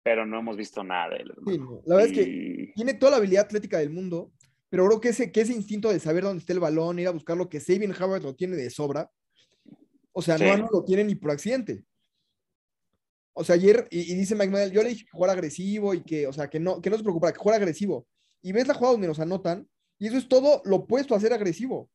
pero 0.04 0.26
no 0.26 0.40
hemos 0.40 0.58
visto 0.58 0.84
nada 0.84 1.10
de 1.10 1.16
él. 1.18 1.32
hermano. 1.32 1.52
sí, 1.52 1.58
no, 1.58 1.82
la 1.86 1.96
verdad 1.96 2.12
es 2.12 2.18
que 2.18 2.72
tiene 2.76 2.94
toda 2.96 3.12
la 3.12 3.18
habilidad 3.18 3.46
atlética 3.46 3.78
del 3.78 3.92
mundo, 3.92 4.34
pero 4.70 4.86
creo 4.88 5.00
que 5.00 5.10
ese, 5.10 5.32
que 5.32 5.42
ese 5.42 5.54
instinto 5.54 5.90
de 5.90 6.00
saber 6.00 6.24
dónde 6.24 6.42
está 6.42 6.54
el 6.54 6.60
balón, 6.60 7.00
ir 7.00 7.08
a 7.08 7.12
buscarlo, 7.12 7.50
que 7.50 7.62
Sabin 7.62 7.94
Howard 7.94 8.24
lo 8.24 8.36
tiene 8.36 8.58
de 8.58 8.70
sobra. 8.70 9.10
O 10.18 10.22
sea, 10.24 10.36
Sí. 10.36 10.46
no, 10.46 10.58
no 10.58 10.68
lo 10.72 10.84
tiene 10.84 11.04
ni 11.04 11.14
por 11.14 11.30
accidente. 11.30 11.84
O 13.34 13.44
sea, 13.44 13.54
ayer, 13.54 13.88
y, 13.92 14.12
y 14.12 14.16
dice 14.16 14.34
Mike 14.34 14.50
Madden, 14.50 14.72
yo 14.72 14.82
le 14.82 14.90
dije 14.90 15.06
que 15.06 15.12
jugara 15.12 15.34
agresivo 15.34 15.94
y 15.94 16.02
que, 16.02 16.26
o 16.26 16.34
sea, 16.34 16.50
que 16.50 16.60
no, 16.60 16.82
que 16.82 16.90
no 16.90 16.98
se 16.98 17.04
preocupara, 17.04 17.32
que 17.34 17.38
jugara 17.38 17.58
agresivo. 17.58 18.08
Y 18.42 18.52
ves 18.52 18.68
la 18.68 18.74
jugada 18.74 18.94
donde 18.94 19.08
nos 19.08 19.20
anotan, 19.20 19.70
y 20.00 20.08
eso 20.08 20.18
es 20.18 20.28
todo 20.28 20.64
lo 20.66 20.78
opuesto 20.78 21.14
a 21.14 21.20
ser 21.20 21.34
agresivo. 21.34 21.92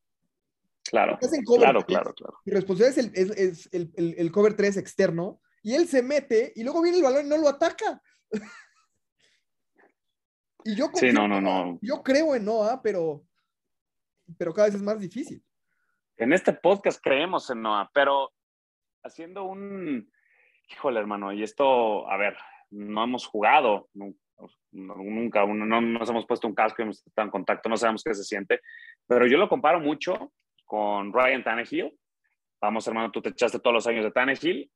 Claro, 0.85 1.17
Hacen 1.21 1.43
cover 1.43 1.63
claro, 1.63 1.81
claro, 1.85 2.13
claro. 2.13 2.37
Mi 2.45 2.53
responsabilidad 2.53 2.97
es, 2.97 3.05
el, 3.05 3.11
es- 3.13 3.37
es 3.37 3.69
el, 3.73 3.91
el- 3.97 4.15
el 4.17 4.31
cover 4.31 4.55
3 4.55 4.77
externo, 4.77 5.41
y 5.61 5.73
él 5.73 5.85
se 5.89 6.01
mete, 6.01 6.53
y 6.55 6.63
luego 6.63 6.81
viene 6.81 6.99
el 6.99 7.03
balón 7.03 7.25
y 7.25 7.29
no 7.29 7.37
lo 7.37 7.49
ataca. 7.49 8.01
y 10.63 10.75
yo 10.75 10.85
Sí, 10.85 10.91
confío 10.91 11.13
no, 11.13 11.27
no, 11.27 11.41
no. 11.41 11.77
Yo 11.81 12.01
creo 12.03 12.35
en 12.35 12.45
Noah, 12.45 12.81
pero, 12.81 13.25
pero 14.37 14.53
cada 14.53 14.67
vez 14.67 14.75
es 14.75 14.81
más 14.81 14.97
difícil. 14.97 15.43
En 16.17 16.33
este 16.33 16.53
podcast 16.53 17.01
creemos 17.03 17.49
en 17.49 17.61
Noah, 17.61 17.89
pero 17.93 18.31
haciendo 19.03 19.43
un, 19.43 20.11
híjole 20.69 20.99
hermano, 20.99 21.33
y 21.33 21.43
esto, 21.43 22.09
a 22.09 22.17
ver, 22.17 22.37
no 22.71 23.03
hemos 23.03 23.25
jugado 23.25 23.89
nu- 23.93 24.17
nu- 24.71 24.95
nunca, 25.03 25.43
uno- 25.43 25.65
no 25.65 25.81
nos 25.81 26.09
hemos 26.09 26.25
puesto 26.25 26.47
un 26.47 26.55
casco 26.55 26.81
hemos 26.81 27.05
estado 27.05 27.25
en 27.27 27.31
contacto, 27.31 27.69
no 27.69 27.77
sabemos 27.77 28.03
qué 28.03 28.13
se 28.13 28.23
siente, 28.23 28.61
pero 29.07 29.25
yo 29.27 29.37
lo 29.37 29.49
comparo 29.49 29.79
mucho 29.79 30.31
con 30.65 31.11
Ryan 31.13 31.43
Tannehill. 31.43 31.97
Vamos 32.61 32.87
hermano, 32.87 33.11
tú 33.11 33.21
te 33.21 33.29
echaste 33.29 33.59
todos 33.59 33.73
los 33.73 33.87
años 33.87 34.05
de 34.05 34.11
Tannehill 34.11 34.71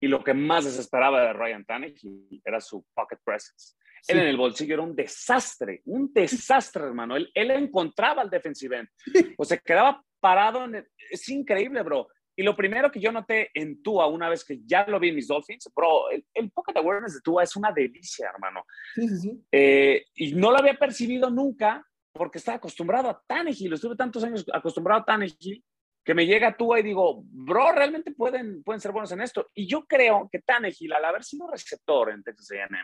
y 0.00 0.08
lo 0.08 0.22
que 0.24 0.34
más 0.34 0.64
desesperaba 0.64 1.22
de 1.22 1.32
Ryan 1.32 1.64
Tannehill 1.64 2.40
era 2.44 2.60
su 2.60 2.84
pocket 2.94 3.18
presence. 3.24 3.76
Sí. 4.02 4.12
Él 4.12 4.20
en 4.20 4.26
el 4.28 4.36
bolsillo 4.36 4.74
era 4.74 4.82
un 4.82 4.94
desastre, 4.94 5.82
un 5.86 6.12
desastre, 6.12 6.84
hermano. 6.84 7.16
Él, 7.16 7.30
él 7.34 7.50
encontraba 7.52 8.22
al 8.22 8.30
defensive 8.30 8.78
end. 8.78 8.88
O 9.38 9.44
sea, 9.44 9.58
quedaba 9.58 10.02
parado. 10.20 10.64
En 10.64 10.76
el- 10.76 10.88
es 11.10 11.28
increíble, 11.28 11.82
bro. 11.82 12.08
Y 12.36 12.44
lo 12.44 12.54
primero 12.54 12.90
que 12.90 13.00
yo 13.00 13.10
noté 13.10 13.50
en 13.52 13.82
Tua, 13.82 14.06
una 14.06 14.28
vez 14.28 14.44
que 14.44 14.60
ya 14.64 14.86
lo 14.86 15.00
vi 15.00 15.08
en 15.08 15.16
mis 15.16 15.26
Dolphins, 15.26 15.68
bro, 15.74 16.08
el, 16.10 16.24
el 16.34 16.50
pocket 16.52 16.76
awareness 16.76 17.14
de 17.14 17.20
Tua 17.20 17.42
es 17.42 17.56
una 17.56 17.72
delicia, 17.72 18.30
hermano. 18.32 18.64
Sí, 18.94 19.08
sí, 19.08 19.16
sí. 19.18 19.42
Eh, 19.50 20.04
y 20.14 20.34
no 20.34 20.52
lo 20.52 20.58
había 20.58 20.74
percibido 20.74 21.30
nunca 21.30 21.84
porque 22.12 22.38
estaba 22.38 22.58
acostumbrado 22.58 23.08
a 23.10 23.20
Tannehill. 23.26 23.72
Estuve 23.72 23.96
tantos 23.96 24.22
años 24.22 24.46
acostumbrado 24.52 25.00
a 25.00 25.04
Tannehill 25.04 25.64
que 26.04 26.14
me 26.14 26.26
llega 26.26 26.56
Tua 26.56 26.80
y 26.80 26.84
digo, 26.84 27.22
bro, 27.24 27.72
realmente 27.72 28.12
pueden, 28.12 28.62
pueden 28.62 28.80
ser 28.80 28.92
buenos 28.92 29.12
en 29.12 29.20
esto. 29.20 29.50
Y 29.52 29.66
yo 29.66 29.84
creo 29.84 30.28
que 30.30 30.38
Tannehill, 30.38 30.92
al 30.92 31.04
haber 31.04 31.24
sido 31.24 31.48
receptor 31.50 32.10
en 32.10 32.22
Texas 32.22 32.52
A&M 32.52 32.78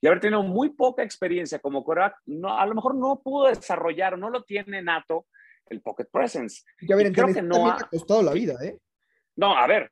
y 0.00 0.06
haber 0.06 0.20
tenido 0.20 0.42
muy 0.44 0.70
poca 0.70 1.02
experiencia 1.02 1.58
como 1.58 1.84
coreback, 1.84 2.14
no, 2.26 2.56
a 2.56 2.64
lo 2.64 2.74
mejor 2.76 2.94
no 2.94 3.20
pudo 3.22 3.48
desarrollar, 3.48 4.16
no 4.16 4.30
lo 4.30 4.44
tiene 4.44 4.82
nato 4.82 5.26
el 5.70 5.80
pocket 5.80 6.06
presence. 6.12 6.62
Y 6.80 6.92
a 6.92 6.96
ver, 6.96 7.06
Y 7.06 7.08
en 7.08 7.14
creo 7.14 7.32
que 7.32 7.42
no 7.42 7.70
ha- 7.70 7.88
costado 7.90 8.22
la 8.22 8.32
vida, 8.32 8.54
¿eh? 8.62 8.78
No, 9.36 9.56
a 9.56 9.66
ver, 9.66 9.90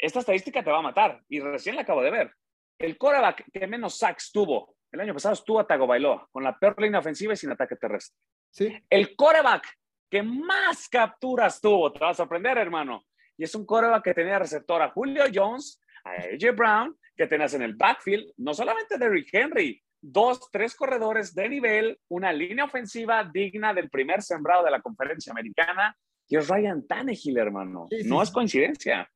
esta 0.00 0.18
estadística 0.20 0.62
te 0.62 0.70
va 0.70 0.78
a 0.78 0.82
matar 0.82 1.22
y 1.28 1.40
recién 1.40 1.76
la 1.76 1.82
acabo 1.82 2.02
de 2.02 2.10
ver. 2.10 2.32
El 2.78 2.98
coreback 2.98 3.44
que 3.52 3.66
menos 3.66 3.96
sacks 3.98 4.30
tuvo 4.32 4.76
el 4.90 5.00
año 5.00 5.14
pasado 5.14 5.32
estuvo 5.32 5.58
a 5.58 5.66
Tagovailoa, 5.66 6.28
con 6.30 6.44
la 6.44 6.58
peor 6.58 6.78
línea 6.80 7.00
ofensiva 7.00 7.32
y 7.32 7.36
sin 7.36 7.50
ataque 7.50 7.76
terrestre. 7.76 8.18
Sí. 8.50 8.76
El 8.90 9.16
coreback 9.16 9.66
que 10.10 10.22
más 10.22 10.86
capturas 10.90 11.58
tuvo, 11.62 11.90
te 11.90 12.00
va 12.00 12.10
a 12.10 12.14
sorprender, 12.14 12.58
hermano. 12.58 13.06
Y 13.38 13.44
es 13.44 13.54
un 13.54 13.64
coreback 13.64 14.04
que 14.04 14.12
tenía 14.14 14.38
receptor 14.38 14.82
a 14.82 14.90
Julio 14.90 15.24
Jones, 15.32 15.80
a 16.04 16.10
AJ 16.10 16.54
Brown, 16.54 16.98
que 17.16 17.26
tenías 17.26 17.54
en 17.54 17.62
el 17.62 17.74
backfield, 17.74 18.32
no 18.36 18.52
solamente 18.52 18.98
Derrick 18.98 19.30
Henry, 19.32 19.82
dos, 20.02 20.50
tres 20.50 20.74
corredores 20.74 21.34
de 21.34 21.48
nivel, 21.48 21.98
una 22.08 22.32
línea 22.32 22.64
ofensiva 22.64 23.24
digna 23.32 23.72
del 23.72 23.88
primer 23.88 24.20
sembrado 24.20 24.64
de 24.64 24.70
la 24.72 24.82
conferencia 24.82 25.30
americana, 25.30 25.96
y 26.28 26.36
es 26.36 26.48
Ryan 26.48 26.86
Tannehill, 26.86 27.38
hermano. 27.38 27.86
Sí, 27.90 28.02
sí, 28.02 28.08
no 28.08 28.20
es 28.22 28.30
coincidencia. 28.30 29.08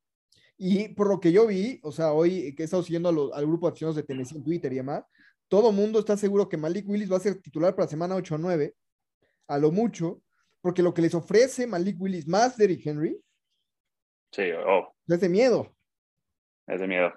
Y 0.56 0.88
por 0.94 1.08
lo 1.08 1.20
que 1.20 1.32
yo 1.32 1.46
vi, 1.46 1.78
o 1.82 1.92
sea, 1.92 2.12
hoy 2.12 2.54
que 2.54 2.62
he 2.62 2.64
estado 2.64 2.82
siguiendo 2.82 3.10
los- 3.12 3.32
al 3.32 3.46
grupo 3.46 3.66
de 3.66 3.72
aficionados 3.72 3.96
de 3.96 4.04
Tennessee 4.04 4.36
en 4.38 4.44
Twitter 4.44 4.72
y 4.72 4.76
demás, 4.76 5.04
todo 5.48 5.70
mundo 5.72 5.98
está 5.98 6.16
seguro 6.16 6.48
que 6.48 6.56
Malik 6.56 6.88
Willis 6.88 7.10
va 7.12 7.16
a 7.18 7.20
ser 7.20 7.40
titular 7.40 7.74
para 7.74 7.88
semana 7.88 8.14
8 8.14 8.36
o 8.36 8.38
9, 8.38 8.74
a 9.48 9.58
lo 9.58 9.70
mucho, 9.70 10.22
porque 10.60 10.82
lo 10.82 10.94
que 10.94 11.02
les 11.02 11.14
ofrece 11.14 11.66
Malik 11.66 12.00
Willis 12.00 12.26
más 12.26 12.56
Derrick 12.56 12.86
Henry 12.86 13.20
Sí, 14.32 14.50
oh, 14.66 14.92
es 15.08 15.20
de 15.20 15.28
miedo. 15.28 15.74
es 16.66 16.80
de 16.80 16.86
miedo. 16.88 17.12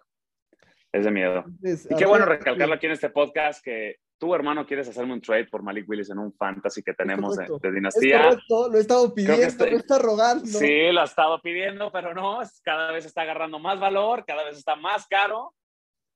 Es 0.92 1.06
de 1.06 1.12
miedo. 1.12 1.44
Entonces, 1.46 1.88
Y 1.90 1.96
qué 1.96 2.06
bueno 2.06 2.26
recalcarlo 2.26 2.74
aquí 2.76 2.88
en 2.88 2.94
este 2.94 3.10
podcast 3.10 3.64
que 3.64 3.98
tu 4.18 4.34
hermano 4.36 4.66
quieres 4.66 4.88
hacerme 4.90 5.14
un 5.14 5.22
trade 5.22 5.46
por 5.46 5.62
Malik 5.64 5.88
Willis 5.88 6.10
en 6.10 6.18
un 6.18 6.34
fantasy 6.34 6.82
que 6.84 6.94
tenemos 6.94 7.38
de, 7.38 7.46
correcto. 7.48 7.60
de 7.62 7.68
Es 7.70 7.76
dinastía. 7.76 8.22
correcto, 8.24 8.70
lo 8.70 8.78
he 8.78 8.82
estado 8.82 9.14
pidiendo, 9.14 9.44
estoy- 9.46 9.70
lo 9.72 9.78
he 9.78 9.80
estado 9.80 10.02
rogando. 10.02 10.46
Sí, 10.46 10.92
lo 10.92 11.02
ha 11.02 11.06
estado 11.06 11.40
pidiendo, 11.42 11.92
pero 11.92 12.14
no, 12.14 12.42
es- 12.42 12.60
cada 12.62 12.92
vez 12.92 13.06
está 13.06 13.22
agarrando 13.22 13.60
más 13.60 13.80
valor, 13.80 14.26
cada 14.26 14.44
vez 14.44 14.58
está 14.58 14.76
más 14.76 15.06
caro. 15.08 15.54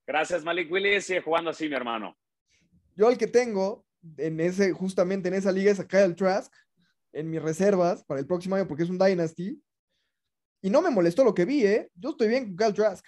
Gracias, 0.05 0.43
Malik 0.43 0.69
Willis. 0.71 1.05
Sigue 1.05 1.21
jugando 1.21 1.51
así, 1.51 1.69
mi 1.69 1.75
hermano. 1.75 2.17
Yo 2.95 3.09
el 3.09 3.17
que 3.17 3.27
tengo 3.27 3.85
en 4.17 4.39
ese, 4.41 4.73
justamente 4.73 5.29
en 5.29 5.35
esa 5.35 5.51
liga 5.51 5.71
es 5.71 5.79
a 5.79 5.87
Kyle 5.87 6.15
Trask, 6.15 6.53
en 7.13 7.29
mis 7.29 7.41
reservas 7.41 8.03
para 8.03 8.19
el 8.19 8.27
próximo 8.27 8.55
año 8.55 8.67
porque 8.67 8.83
es 8.83 8.89
un 8.89 8.97
Dynasty. 8.97 9.61
Y 10.61 10.69
no 10.69 10.81
me 10.81 10.89
molestó 10.89 11.23
lo 11.23 11.33
que 11.33 11.45
vi, 11.45 11.65
¿eh? 11.65 11.89
Yo 11.95 12.09
estoy 12.09 12.27
bien 12.27 12.47
con 12.47 12.57
Kyle 12.57 12.73
Trask. 12.73 13.05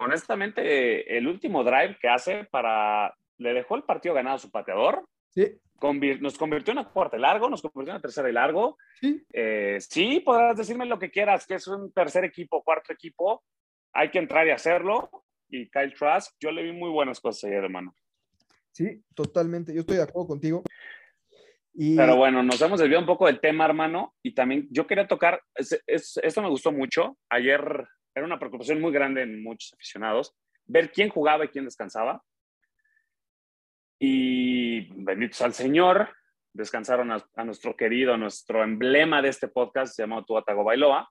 Honestamente, 0.00 1.16
el 1.16 1.26
último 1.28 1.62
drive 1.64 1.96
que 2.00 2.08
hace 2.08 2.44
para. 2.44 3.14
Le 3.38 3.54
dejó 3.54 3.76
el 3.76 3.84
partido 3.84 4.14
ganado 4.14 4.36
a 4.36 4.40
su 4.40 4.50
pateador. 4.50 5.06
Sí, 5.30 5.46
convir- 5.78 6.20
nos 6.20 6.36
convirtió 6.36 6.72
en 6.72 6.78
una 6.78 6.88
cuarta 6.88 7.16
largo, 7.16 7.48
nos 7.48 7.62
convirtió 7.62 7.92
en 7.92 7.96
una 7.96 8.02
tercera 8.02 8.28
y 8.28 8.32
largo. 8.32 8.76
sí. 9.00 9.22
Eh, 9.32 9.76
sí, 9.80 10.20
podrás 10.20 10.56
decirme 10.56 10.84
lo 10.86 10.98
que 10.98 11.10
quieras, 11.10 11.46
que 11.46 11.54
es 11.54 11.66
un 11.68 11.92
tercer 11.92 12.24
equipo, 12.24 12.62
cuarto 12.62 12.92
equipo. 12.92 13.42
Hay 13.92 14.10
que 14.10 14.18
entrar 14.18 14.46
y 14.46 14.50
hacerlo. 14.50 15.08
Y 15.48 15.68
Kyle 15.70 15.94
Trask, 15.94 16.34
yo 16.40 16.50
le 16.52 16.62
vi 16.62 16.72
muy 16.72 16.90
buenas 16.90 17.18
cosas 17.20 17.44
ayer, 17.44 17.64
hermano. 17.64 17.94
Sí, 18.72 19.02
totalmente. 19.14 19.72
Yo 19.74 19.80
estoy 19.80 19.96
de 19.96 20.02
acuerdo 20.04 20.28
contigo. 20.28 20.62
Y 21.72 21.96
Pero 21.96 22.16
bueno, 22.16 22.42
nos 22.42 22.60
hemos 22.62 22.78
desviado 22.80 23.00
un 23.00 23.06
poco 23.06 23.26
del 23.26 23.40
tema, 23.40 23.64
hermano. 23.64 24.14
Y 24.22 24.34
también 24.34 24.66
yo 24.70 24.86
quería 24.86 25.06
tocar, 25.08 25.40
es- 25.54 25.82
es- 25.86 26.20
esto 26.22 26.42
me 26.42 26.48
gustó 26.50 26.72
mucho. 26.72 27.16
Ayer 27.28 27.86
era 28.14 28.26
una 28.26 28.38
preocupación 28.38 28.80
muy 28.80 28.92
grande 28.92 29.22
en 29.22 29.42
muchos 29.42 29.72
aficionados, 29.74 30.34
ver 30.66 30.90
quién 30.90 31.08
jugaba 31.08 31.44
y 31.44 31.48
quién 31.48 31.64
descansaba. 31.64 32.22
Y 33.98 34.88
bendito 35.02 35.36
sea 35.36 35.46
el 35.46 35.52
Señor, 35.52 36.10
descansaron 36.52 37.12
a, 37.12 37.24
a 37.36 37.44
nuestro 37.44 37.76
querido, 37.76 38.16
nuestro 38.16 38.62
emblema 38.62 39.22
de 39.22 39.28
este 39.28 39.48
podcast, 39.48 39.98
llamado 39.98 40.24
Tua 40.24 40.42
Tagovailoa. 40.42 41.08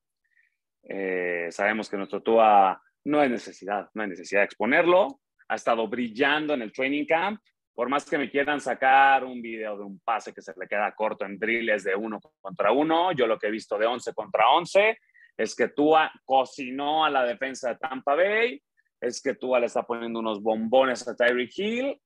Eh, 0.84 1.48
sabemos 1.52 1.90
que 1.90 1.98
nuestro 1.98 2.22
Tua 2.22 2.82
no 3.06 3.20
hay 3.20 3.30
necesidad, 3.30 3.90
no 3.94 4.04
hay 4.04 4.10
necesidad 4.10 4.42
de 4.42 4.46
exponerlo. 4.46 5.20
Ha 5.48 5.56
estado 5.56 5.88
brillando 5.88 6.54
en 6.54 6.62
el 6.62 6.72
training 6.72 7.06
camp. 7.06 7.42
Por 7.74 7.90
más 7.90 8.06
que 8.10 8.18
me 8.18 8.30
quieran 8.30 8.60
sacar 8.60 9.24
un 9.24 9.42
video 9.42 9.78
de 9.78 9.84
un 9.84 10.00
pase 10.02 10.34
que 10.34 10.42
se 10.42 10.54
le 10.58 10.68
queda 10.68 10.94
corto 10.94 11.26
en 11.26 11.40
drills 11.40 11.86
de 11.86 11.96
uno 11.96 12.20
contra 12.42 12.72
uno, 12.72 13.14
yo 13.14 13.26
lo 13.26 13.40
que 13.40 13.48
he 13.48 13.52
visto 13.52 13.78
de 13.78 13.86
11 13.86 14.14
contra 14.14 14.50
11 14.50 14.98
es 15.40 15.56
que 15.56 15.70
Tua 15.70 16.12
cocinó 16.26 17.06
a 17.06 17.10
la 17.10 17.24
defensa 17.24 17.70
de 17.70 17.76
Tampa 17.78 18.14
Bay, 18.16 18.62
es 19.00 19.22
que 19.22 19.36
Tua 19.36 19.60
le 19.62 19.68
está 19.68 19.84
poniendo 19.84 20.20
unos 20.20 20.42
bombones 20.44 21.08
a 21.08 21.16
Tyreek 21.16 21.52
Hill, 21.58 22.02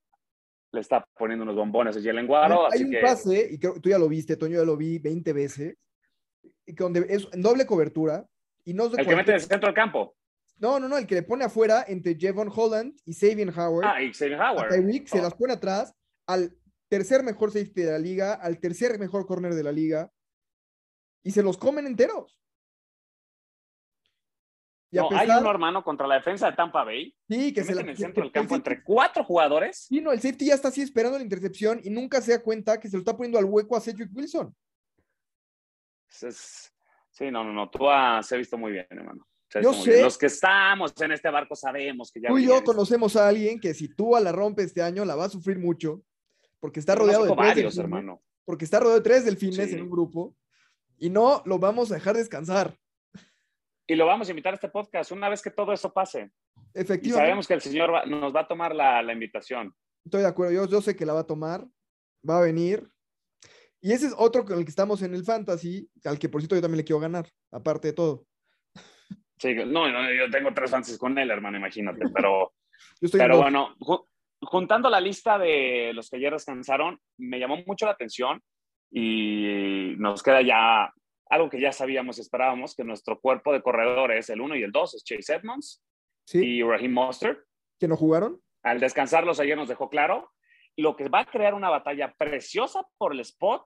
le 0.72 0.80
está 0.80 1.04
poniendo 1.18 1.42
unos 1.44 1.56
bombones 1.56 1.98
a 1.98 2.02
Jalen 2.02 2.28
Guaro, 2.28 2.66
hay 2.68 2.74
así 2.76 2.84
un 2.84 2.92
que 2.92 3.02
pase, 3.02 3.50
y 3.52 3.58
creo 3.60 3.80
tú 3.82 3.90
ya 3.90 3.98
lo 3.98 4.08
viste, 4.08 4.38
Toño, 4.38 4.60
ya 4.60 4.66
lo 4.66 4.78
vi 4.78 5.00
20 5.00 5.34
veces, 5.34 5.76
y 6.66 6.74
donde 6.74 7.06
es 7.10 7.28
en 7.32 7.42
doble 7.42 7.66
cobertura. 7.66 8.26
Y 8.66 8.74
no 8.74 8.86
es 8.86 8.92
de 8.92 9.02
el 9.02 9.08
que 9.08 9.16
mete 9.16 9.32
cualquier- 9.32 9.36
en 9.36 9.42
el 9.42 9.48
centro 9.48 9.68
del 9.68 9.76
campo. 9.76 10.16
No, 10.60 10.80
no, 10.80 10.88
no, 10.88 10.98
el 10.98 11.08
que 11.08 11.16
le 11.16 11.24
pone 11.24 11.44
afuera 11.44 11.84
entre 11.88 12.16
Jevon 12.16 12.50
Holland 12.56 12.96
y 13.06 13.14
Sabian 13.14 13.50
Howard. 13.50 13.86
Ah, 13.86 14.02
y 14.02 14.12
a 14.34 14.52
Howard. 14.52 14.70
Tyreek 14.70 15.08
se 15.08 15.20
Oh. 15.20 15.24
las 15.24 15.34
pone 15.34 15.54
atrás 15.54 15.94
al 16.28 16.56
tercer 16.88 17.24
mejor 17.24 17.52
safety 17.52 17.82
de 17.82 17.92
la 17.92 18.00
liga, 18.00 18.34
al 18.36 18.60
tercer 18.60 19.00
mejor 19.00 19.26
corner 19.26 19.56
de 19.56 19.64
la 19.64 19.72
liga, 19.72 20.12
y 21.24 21.32
se 21.32 21.42
los 21.42 21.58
comen 21.58 21.88
enteros. 21.88 22.40
Y 24.94 24.98
a 25.00 25.02
No, 25.02 25.10
hay 25.12 25.28
uno, 25.28 25.50
hermano, 25.50 25.84
contra 25.84 26.06
la 26.06 26.16
defensa 26.16 26.52
de 26.52 26.56
Tampa 26.56 26.84
Bay, 26.84 27.16
sí, 27.28 27.52
que 27.52 27.64
se 27.64 27.74
la 27.74 27.82
en 27.82 27.90
el 27.90 27.98
centro 27.98 28.22
del 28.22 28.28
el 28.28 28.32
campo 28.32 28.54
safety- 28.54 28.58
entre 28.58 28.84
cuatro 28.84 29.24
jugadores. 29.24 29.88
Sí, 29.90 30.00
no, 30.02 30.12
el 30.12 30.22
safety 30.22 30.46
ya 30.46 30.54
está 30.54 30.68
así 30.68 30.82
esperando 30.84 31.18
la 31.18 31.24
intercepción 31.24 31.82
y 31.84 31.90
nunca 31.90 32.22
se 32.22 32.32
da 32.34 32.44
cuenta 32.44 32.80
que 32.80 32.88
se 32.88 32.96
lo 32.96 33.00
está 33.00 33.18
poniendo 33.18 33.40
al 33.40 33.46
hueco 33.46 33.76
a 33.76 33.82
Cedric 33.82 34.10
Wilson. 34.16 34.56
Es- 36.22 36.72
sí, 37.10 37.32
no, 37.32 37.44
no, 37.44 37.52
no, 37.54 37.70
Tua 37.70 38.22
se 38.24 38.36
ha 38.36 38.38
visto 38.38 38.58
muy 38.58 38.72
bien, 38.72 38.86
hermano. 38.90 39.26
Se 39.50 39.62
Yo 39.62 39.72
bien. 39.72 39.84
sé. 39.84 40.02
Los 40.04 40.18
que 40.18 40.28
estamos 40.28 40.94
en 41.02 41.12
este 41.12 41.30
barco 41.30 41.56
sabemos 41.56 42.12
que 42.12 42.22
ya 42.22 42.30
Tú 42.30 42.38
y 42.38 42.46
yo 42.46 42.56
esto. 42.58 42.66
conocemos 42.72 43.16
a 43.16 43.28
alguien 43.28 43.60
que 43.60 43.74
si 43.74 43.88
tú 43.88 44.16
la 44.22 44.32
rompe 44.32 44.64
este 44.64 44.82
año 44.82 45.06
la 45.06 45.16
va 45.16 45.26
a 45.26 45.30
sufrir 45.30 45.60
mucho 45.60 46.04
porque 46.60 46.80
está 46.80 46.96
rodeado 46.96 47.24
de 47.24 47.30
tres 47.30 47.38
varios, 47.38 47.56
delfines, 47.56 47.78
hermano. 47.80 48.22
porque 48.46 48.66
está 48.66 48.80
rodeado 48.80 49.00
de 49.00 49.04
tres 49.04 49.26
delfines 49.26 49.70
Sí. 49.70 49.76
en 49.76 49.82
un 49.84 49.90
grupo 49.90 50.36
y 50.98 51.10
no 51.10 51.42
lo 51.46 51.60
vamos 51.60 51.92
a 51.92 51.96
dejar 51.96 52.16
descansar. 52.16 52.78
Y 53.88 53.96
lo 53.96 54.06
vamos 54.06 54.28
a 54.28 54.32
invitar 54.32 54.54
a 54.54 54.56
este 54.56 54.70
podcast 54.70 55.12
una 55.12 55.28
vez 55.30 55.42
que 55.42 55.52
todo 55.52 55.74
eso 55.74 55.92
pase. 55.94 56.32
Y 56.74 56.80
Efectivamente. 56.82 57.12
sabemos 57.28 57.48
que 57.48 57.54
el 57.56 57.62
Señor 57.62 57.94
va- 57.94 58.06
nos 58.06 58.34
va 58.34 58.42
a 58.42 58.48
tomar 58.48 58.74
la, 58.74 59.02
la 59.02 59.14
invitación. 59.14 59.74
Estoy 60.06 60.22
de 60.22 60.28
acuerdo, 60.28 60.54
yo, 60.54 60.68
yo 60.68 60.82
sé 60.82 60.96
que 60.96 61.06
la 61.06 61.14
va 61.14 61.22
a 61.22 61.28
tomar, 61.28 61.66
va 62.28 62.38
a 62.40 62.42
venir. 62.42 62.88
Y 63.82 63.92
ese 63.92 64.08
es 64.08 64.16
otro 64.18 64.46
con 64.46 64.58
el 64.58 64.64
que 64.64 64.70
estamos 64.70 65.02
en 65.02 65.14
el 65.14 65.26
fantasy, 65.26 65.90
al 66.06 66.18
que 66.18 66.30
por 66.30 66.40
cierto 66.42 66.56
yo 66.56 66.62
también 66.62 66.78
le 66.78 66.84
quiero 66.86 67.02
ganar, 67.02 67.28
aparte 67.52 67.90
de 67.90 67.94
todo. 67.94 68.26
Sí, 69.38 69.54
no, 69.56 69.90
no, 69.92 70.14
yo 70.14 70.30
tengo 70.32 70.54
tres 70.54 70.72
fantasys 70.72 70.98
con 70.98 71.18
él, 71.18 71.30
hermano, 71.30 71.58
imagínate. 71.58 72.06
Pero, 72.14 72.54
Yo 73.02 73.06
estoy 73.08 73.20
pero 73.20 73.38
bueno, 73.42 73.76
ju- 73.80 74.08
juntando 74.42 74.90
la 74.90 75.02
lista 75.02 75.38
de 75.38 75.92
los 75.94 76.10
que 76.10 76.16
ayer 76.18 76.32
descansaron, 76.32 76.98
me 77.18 77.40
llamó 77.40 77.58
mucho 77.68 77.86
la 77.86 77.92
atención 77.92 78.42
y 78.92 79.96
nos 79.98 80.24
queda 80.24 80.42
ya 80.42 80.94
algo 81.34 81.50
que 81.50 81.60
ya 81.60 81.72
sabíamos 81.72 82.18
y 82.18 82.22
esperábamos, 82.22 82.76
que 82.76 82.84
nuestro 82.84 83.20
cuerpo 83.20 83.54
de 83.54 83.62
corredores, 83.62 84.30
el 84.30 84.42
1 84.42 84.56
y 84.56 84.64
el 84.64 84.72
2, 84.72 84.96
es 84.96 85.04
Chase 85.04 85.36
Edmonds 85.36 85.84
sí, 86.26 86.46
y 86.46 86.64
Raheem 86.64 86.94
Mostert. 86.94 87.40
que 87.80 87.88
no 87.88 87.98
jugaron. 87.98 88.42
Al 88.64 88.80
descansarlos 88.80 89.40
ayer 89.40 89.58
nos 89.58 89.68
dejó 89.68 89.90
claro 89.90 90.32
lo 90.76 90.96
que 90.96 91.10
va 91.10 91.22
a 91.22 91.26
crear 91.26 91.54
una 91.54 91.70
batalla 91.70 92.14
preciosa 92.18 92.86
por 92.98 93.14
el 93.14 93.20
spot. 93.22 93.64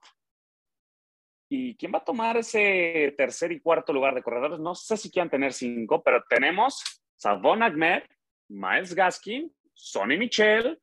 ¿Y 1.50 1.78
quién 1.78 1.94
va 1.94 2.00
a 2.00 2.04
tomar 2.04 2.36
ese 2.38 3.14
tercer 3.18 3.52
y 3.52 3.62
cuarto 3.62 3.94
lugar 3.94 4.14
de 4.14 4.24
corredores? 4.24 4.60
No 4.60 4.76
sé 4.76 4.98
si 4.98 5.10
quieran 5.10 5.30
tener 5.30 5.54
cinco, 5.54 6.04
pero 6.04 6.24
tenemos 6.30 6.84
Savon 7.16 7.64
Ahmed, 7.64 8.04
Miles 8.50 8.94
Gaskin, 8.94 9.54
Sonny 9.74 10.18
Michel, 10.18 10.80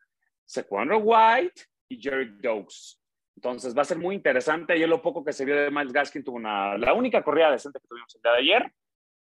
Sequandro 0.47 0.99
White 0.99 1.63
y 1.89 2.01
Jerry 2.01 2.39
Dokes. 2.41 2.99
Entonces 3.37 3.77
va 3.77 3.83
a 3.83 3.87
ser 3.87 3.99
muy 3.99 4.15
interesante. 4.15 4.73
Ayer 4.73 4.89
lo 4.89 5.03
poco 5.03 5.25
que 5.25 5.33
se 5.33 5.45
vio 5.45 5.57
de 5.57 5.71
Miles 5.71 5.93
Gaskin 5.93 6.23
tuvo 6.25 6.37
una, 6.37 6.79
la 6.79 6.95
única 6.95 7.23
corrida 7.23 7.51
decente 7.51 7.79
que 7.81 7.89
tuvimos 7.89 8.15
el 8.15 8.23
día 8.23 8.33
de 8.33 8.39
ayer. 8.39 8.73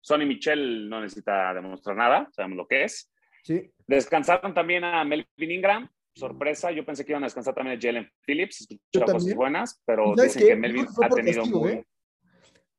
Sonny 0.02 0.26
Michel 0.26 0.89
no 0.89 1.02
necesita 1.02 1.54
demostrar 1.54 1.95
nada, 1.95 2.30
sabemos 2.32 2.58
lo 2.58 2.67
que 2.67 2.84
es. 2.84 3.10
Sí, 3.43 3.71
Descansaron 3.88 4.54
también 4.54 4.84
a 4.84 5.04
Melvin 5.04 5.52
Ingram. 5.52 5.89
Sorpresa, 6.15 6.71
yo 6.71 6.86
pensé 6.86 7.04
que 7.04 7.12
iban 7.12 7.23
a 7.23 7.26
descansar 7.26 7.56
también 7.56 7.78
a 7.78 7.82
Jalen 7.82 8.10
Phillips. 8.26 8.62
Escuché 8.62 8.82
Yo 8.93 9.02
cosas 9.06 9.36
buenas, 9.36 9.82
pero 9.86 10.13
¿Y 10.13 10.17
sabes 10.17 10.34
dicen 10.36 10.41
qué? 10.41 10.47
que 10.49 10.56
Yo 10.56 10.62
Melvin 10.62 10.88
ha 11.02 11.10
tenido 11.10 11.41
castigo, 11.41 11.60
muy... 11.60 11.71
¿eh? 11.71 11.86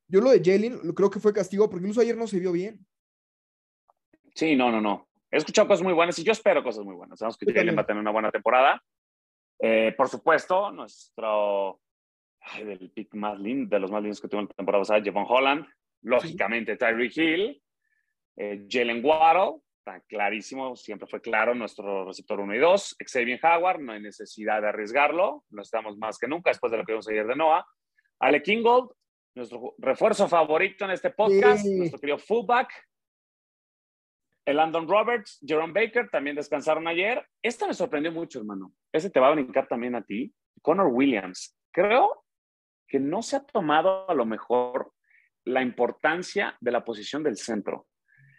yo 0.07 0.21
lo 0.21 0.31
de 0.31 0.41
Jalen 0.43 0.93
creo 0.93 1.09
que 1.09 1.19
fue 1.19 1.33
castigo 1.33 1.69
porque 1.69 1.83
incluso 1.83 2.01
ayer 2.01 2.15
no 2.15 2.27
se 2.27 2.39
vio 2.39 2.51
bien. 2.51 2.79
Sí, 4.33 4.55
no, 4.55 4.71
no, 4.71 4.79
no. 4.81 5.07
He 5.31 5.37
escuchado 5.37 5.67
cosas 5.67 5.83
muy 5.83 5.93
buenas 5.93 6.17
y 6.19 6.23
yo 6.23 6.31
espero 6.31 6.63
cosas 6.63 6.85
muy 6.85 6.95
buenas. 6.95 7.19
Sabemos 7.19 7.37
que 7.37 7.45
Yo 7.45 7.53
Jalen 7.53 7.75
va 7.77 7.81
a 7.81 7.85
tener 7.85 7.99
una 7.99 8.11
buena 8.11 8.31
temporada. 8.31 8.81
Eh, 9.67 9.93
por 9.97 10.07
supuesto, 10.07 10.71
nuestro... 10.71 11.81
Ay, 12.39 12.63
del 12.65 12.91
pick 12.91 13.15
más 13.15 13.39
lindo, 13.39 13.75
de 13.75 13.79
los 13.79 13.89
más 13.89 14.03
lindos 14.03 14.21
que 14.21 14.27
tuvo 14.27 14.41
en 14.41 14.47
la 14.47 14.53
temporada 14.53 14.81
pasada, 14.83 15.01
Javon 15.03 15.25
Holland. 15.27 15.65
lógicamente 16.03 16.77
Tyreek 16.77 17.17
Hill, 17.17 17.63
eh, 18.37 18.67
Jalen 18.69 19.03
Waddle, 19.03 19.61
está 19.79 19.99
clarísimo, 20.01 20.75
siempre 20.75 21.07
fue 21.07 21.19
claro 21.19 21.55
nuestro 21.55 22.05
receptor 22.05 22.39
1 22.41 22.53
y 22.53 22.59
2, 22.59 22.97
Xavier 23.11 23.39
Howard, 23.43 23.79
no 23.81 23.93
hay 23.93 24.01
necesidad 24.01 24.61
de 24.61 24.67
arriesgarlo, 24.67 25.43
lo 25.49 25.61
estamos 25.63 25.97
más 25.97 26.19
que 26.19 26.27
nunca 26.27 26.51
después 26.51 26.69
de 26.71 26.77
lo 26.77 26.83
que 26.85 26.91
vimos 26.91 27.07
ayer 27.07 27.25
de 27.25 27.35
Noah. 27.35 27.65
Ale 28.19 28.43
Kingold, 28.43 28.91
nuestro 29.35 29.73
refuerzo 29.79 30.27
favorito 30.27 30.85
en 30.85 30.91
este 30.91 31.09
podcast, 31.09 31.63
Sí. 31.63 31.75
nuestro 31.75 31.99
querido 31.99 32.19
fullback. 32.19 32.69
El 34.45 34.57
Landon 34.57 34.87
Roberts, 34.87 35.39
Jerome 35.45 35.73
Baker 35.73 36.09
también 36.09 36.35
descansaron 36.35 36.87
ayer. 36.87 37.25
Esta 37.41 37.65
me 37.65 37.73
sorprendió 37.73 38.11
mucho, 38.11 38.39
hermano. 38.39 38.71
Ese 38.91 39.09
te 39.09 39.19
va 39.19 39.29
a 39.29 39.31
brincar 39.31 39.67
también 39.67 39.95
a 39.95 40.03
ti. 40.03 40.33
Connor 40.61 40.87
Williams. 40.87 41.57
Creo 41.71 42.23
que 42.87 42.99
no 42.99 43.23
se 43.23 43.37
ha 43.37 43.43
tomado 43.43 44.07
a 44.09 44.13
lo 44.13 44.25
mejor 44.25 44.91
la 45.45 45.63
importancia 45.63 46.55
de 46.59 46.71
la 46.71 46.85
posición 46.85 47.23
del 47.23 47.37
centro. 47.37 47.87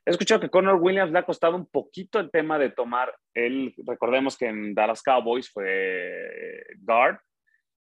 He 0.04 0.10
escuchado 0.10 0.40
que 0.40 0.50
Connor 0.50 0.76
Williams 0.76 1.10
le 1.10 1.18
ha 1.18 1.24
costado 1.24 1.56
un 1.56 1.66
poquito 1.66 2.20
el 2.20 2.30
tema 2.30 2.58
de 2.60 2.70
tomar 2.70 3.12
él. 3.34 3.74
Recordemos 3.84 4.38
que 4.38 4.46
en 4.46 4.72
Dallas 4.72 5.02
Cowboys 5.02 5.50
fue 5.50 6.62
guard, 6.78 7.18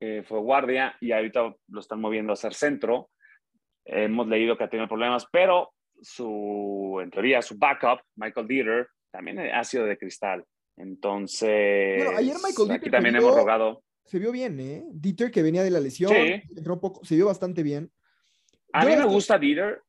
eh, 0.02 0.24
fue 0.28 0.40
guardia 0.40 0.98
y 1.00 1.14
ahorita 1.14 1.56
lo 1.70 1.80
están 1.80 2.02
moviendo 2.02 2.34
a 2.34 2.36
ser 2.36 2.54
centro. 2.54 3.10
Hemos 3.86 4.28
leído 4.28 4.58
que 4.58 4.66
ha 4.66 4.70
tenido 4.70 4.90
problemas, 4.90 5.26
pero 5.32 5.72
su, 6.02 7.00
en 7.02 7.10
teoría, 7.12 7.42
su 7.42 7.58
backup, 7.58 8.00
Michael 8.16 8.48
Dieter, 8.48 8.88
también 9.12 9.40
ha 9.40 9.64
sido 9.64 9.86
de 9.86 9.98
cristal. 9.98 10.44
Entonces, 10.78 12.04
Bueno, 12.04 12.18
ayer 12.18 12.36
Michael 12.36 12.72
aquí 12.72 12.80
Dieter 12.80 12.92
también 12.92 13.16
hemos 13.16 13.36
rogado. 13.36 13.84
Se 14.06 14.18
vio 14.20 14.32
bien, 14.32 14.60
¿eh? 14.60 14.84
Dieter, 14.92 15.30
que 15.30 15.42
venía 15.44 15.64
de 15.64 15.70
la 15.72 15.80
lesión, 15.80 16.12
Sí. 16.12 16.42
entró 16.58 16.80
poco, 16.80 17.04
se 17.06 17.16
vio 17.16 17.28
bastante 17.28 17.64
bien. 17.64 17.92
A 18.74 18.84
Yo 18.84 18.90
mí 18.90 18.96
me 18.96 19.06
gusta 19.06 19.38
Dieter. 19.38 19.82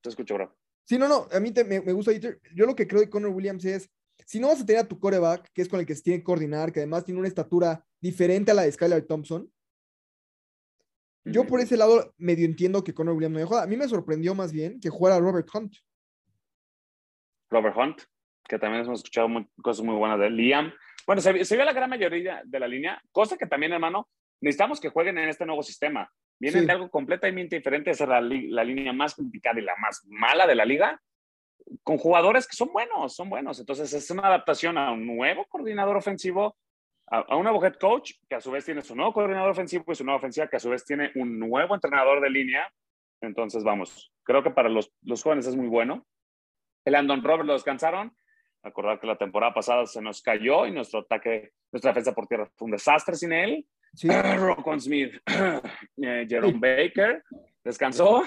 Te 0.00 0.08
escucho, 0.08 0.34
bro. 0.34 0.56
Sí, 0.84 0.98
no, 0.98 1.08
no, 1.08 1.26
a 1.32 1.40
mí 1.40 1.50
te- 1.52 1.64
me, 1.64 1.80
me 1.80 1.92
gusta 1.92 2.10
Dieter. 2.10 2.40
Yo 2.54 2.66
lo 2.66 2.74
que 2.74 2.86
creo 2.86 3.00
de 3.00 3.08
Connor 3.10 3.30
Williams 3.30 3.64
es, 3.64 3.90
si 4.26 4.40
no 4.40 4.48
vas 4.48 4.60
a 4.60 4.66
tener 4.66 4.82
a 4.82 4.88
tu 4.88 4.98
coreback, 4.98 5.50
que 5.52 5.62
es 5.62 5.68
con 5.68 5.80
el 5.80 5.86
que 5.86 5.94
se 5.94 6.02
tiene 6.02 6.18
que 6.20 6.24
coordinar, 6.24 6.72
que 6.72 6.80
además 6.80 7.04
tiene 7.04 7.18
una 7.20 7.28
estatura 7.28 7.84
diferente 8.00 8.50
a 8.50 8.54
la 8.54 8.62
de 8.62 8.72
Skylar 8.72 9.02
Thompson, 9.02 9.50
yo 11.24 11.46
por 11.46 11.60
ese 11.60 11.76
lado 11.76 12.12
medio 12.18 12.46
entiendo 12.46 12.82
que 12.82 12.94
Connor 12.94 13.14
Williams 13.14 13.34
no 13.34 13.38
dejó. 13.40 13.56
A 13.58 13.66
mí 13.66 13.76
me 13.76 13.88
sorprendió 13.88 14.34
más 14.34 14.52
bien 14.52 14.80
que 14.80 14.88
jugara 14.90 15.18
Robert 15.18 15.48
Hunt. 15.54 15.74
Robert 17.50 17.76
Hunt, 17.76 18.02
que 18.48 18.58
también 18.58 18.84
hemos 18.84 19.00
escuchado 19.00 19.28
muy- 19.28 19.46
cosas 19.62 19.84
muy 19.84 19.96
buenas 19.96 20.18
de. 20.18 20.30
Liam. 20.30 20.72
Bueno, 21.06 21.20
se, 21.22 21.44
se 21.44 21.56
vio 21.56 21.64
la 21.64 21.72
gran 21.72 21.90
mayoría 21.90 22.42
de 22.44 22.60
la 22.60 22.68
línea, 22.68 23.02
cosa 23.12 23.36
que 23.36 23.46
también, 23.46 23.72
hermano, 23.72 24.08
necesitamos 24.40 24.80
que 24.80 24.88
jueguen 24.90 25.18
en 25.18 25.28
este 25.28 25.44
nuevo 25.46 25.62
sistema. 25.62 26.08
Vienen 26.38 26.60
Sí. 26.62 26.66
de 26.66 26.72
algo 26.72 26.90
completamente 26.90 27.56
diferente, 27.56 27.92
ser 27.94 28.08
la, 28.08 28.20
la 28.20 28.64
línea 28.64 28.92
más 28.92 29.14
complicada 29.14 29.58
y 29.60 29.62
la 29.64 29.74
más 29.76 30.02
mala 30.06 30.46
de 30.46 30.54
la 30.54 30.64
liga, 30.64 31.00
con 31.82 31.98
jugadores 31.98 32.46
que 32.46 32.56
son 32.56 32.72
buenos, 32.72 33.14
son 33.14 33.28
buenos. 33.28 33.60
Entonces, 33.60 33.92
es 33.92 34.10
una 34.10 34.26
adaptación 34.26 34.78
a 34.78 34.92
un 34.92 35.06
nuevo 35.06 35.44
coordinador 35.46 35.96
ofensivo, 35.96 36.56
a, 37.10 37.18
a 37.18 37.36
un 37.36 37.46
coach, 37.80 38.12
que 38.28 38.36
a 38.36 38.40
su 38.40 38.50
vez 38.50 38.64
tiene 38.64 38.82
su 38.82 38.94
nuevo 38.94 39.12
coordinador 39.12 39.50
ofensivo 39.50 39.84
y 39.88 39.94
su 39.94 40.04
nueva 40.04 40.18
ofensiva, 40.18 40.46
que 40.48 40.56
a 40.56 40.60
su 40.60 40.70
vez 40.70 40.84
tiene 40.84 41.10
un 41.16 41.38
nuevo 41.38 41.74
entrenador 41.74 42.20
de 42.20 42.30
línea. 42.30 42.72
Entonces, 43.20 43.64
vamos, 43.64 44.12
creo 44.22 44.42
que 44.42 44.50
para 44.50 44.68
los, 44.68 44.92
los 45.02 45.22
jóvenes 45.22 45.46
es 45.46 45.56
muy 45.56 45.66
bueno. 45.66 46.06
El 46.84 46.94
Andon 46.94 47.22
Robert 47.22 47.46
lo 47.46 47.52
descansaron. 47.52 48.16
Acordar 48.62 49.00
que 49.00 49.06
la 49.06 49.16
temporada 49.16 49.54
pasada 49.54 49.86
se 49.86 50.02
nos 50.02 50.22
cayó 50.22 50.66
y 50.66 50.70
nuestro 50.70 51.00
ataque, 51.00 51.52
nuestra 51.72 51.90
defensa 51.92 52.14
por 52.14 52.26
tierra 52.26 52.50
fue 52.56 52.66
un 52.66 52.72
desastre 52.72 53.16
sin 53.16 53.32
él. 53.32 53.66
Sí, 53.94 54.08
Rocon 54.38 54.80
Smith, 54.80 55.12
eh, 56.02 56.26
Jerome 56.28 56.58
Baker, 56.58 57.24
descansó. 57.64 58.22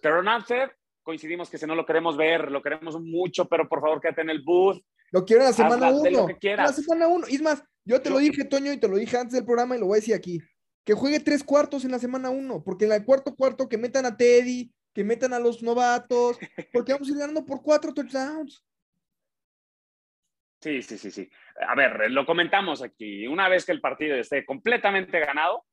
Teron 0.00 0.28
Arthur, 0.28 0.74
coincidimos 1.02 1.50
que 1.50 1.58
si 1.58 1.66
no 1.66 1.74
lo 1.74 1.84
queremos 1.84 2.16
ver, 2.16 2.50
lo 2.50 2.62
queremos 2.62 3.00
mucho, 3.00 3.46
pero 3.48 3.68
por 3.68 3.80
favor 3.80 4.00
quédate 4.00 4.22
en 4.22 4.30
el 4.30 4.42
booth. 4.42 4.80
lo 5.12 5.24
quiero 5.24 5.42
en 5.42 5.48
la 5.48 5.52
semana 5.52 5.88
Hazla 5.88 6.02
de 6.02 6.10
lo 6.10 6.18
uno. 6.18 6.26
que 6.26 6.32
En 6.34 6.38
quieras. 6.38 6.76
la 6.76 6.82
semana 6.82 7.06
uno. 7.08 7.26
Y 7.28 7.34
es 7.36 7.42
más, 7.42 7.64
yo 7.84 8.00
te 8.00 8.10
lo 8.10 8.18
dije, 8.18 8.44
Toño, 8.44 8.72
y 8.72 8.78
te 8.78 8.88
lo 8.88 8.96
dije 8.96 9.16
antes 9.16 9.34
del 9.34 9.44
programa 9.44 9.76
y 9.76 9.80
lo 9.80 9.86
voy 9.86 9.96
a 9.96 10.00
decir 10.00 10.14
aquí. 10.14 10.40
Que 10.84 10.94
juegue 10.94 11.20
tres 11.20 11.42
cuartos 11.42 11.84
en 11.84 11.90
la 11.90 11.98
semana 11.98 12.30
uno, 12.30 12.62
porque 12.62 12.84
en 12.84 12.92
el 12.92 13.04
cuarto 13.04 13.34
cuarto 13.34 13.68
que 13.68 13.78
metan 13.78 14.06
a 14.06 14.16
Teddy, 14.16 14.70
que 14.92 15.04
metan 15.04 15.32
a 15.32 15.38
los 15.38 15.62
novatos, 15.62 16.38
porque 16.72 16.92
vamos 16.92 17.08
a 17.08 17.12
ir 17.12 17.18
ganando 17.18 17.44
por 17.44 17.62
cuatro 17.62 17.92
touchdowns. 17.92 18.64
Sí, 20.60 20.82
sí, 20.82 20.96
sí, 20.96 21.10
sí. 21.10 21.30
A 21.68 21.74
ver, 21.74 22.10
lo 22.10 22.24
comentamos 22.24 22.82
aquí. 22.82 23.26
Una 23.26 23.48
vez 23.50 23.66
que 23.66 23.72
el 23.72 23.82
partido 23.82 24.16
esté 24.16 24.46
completamente 24.46 25.20
ganado, 25.20 25.66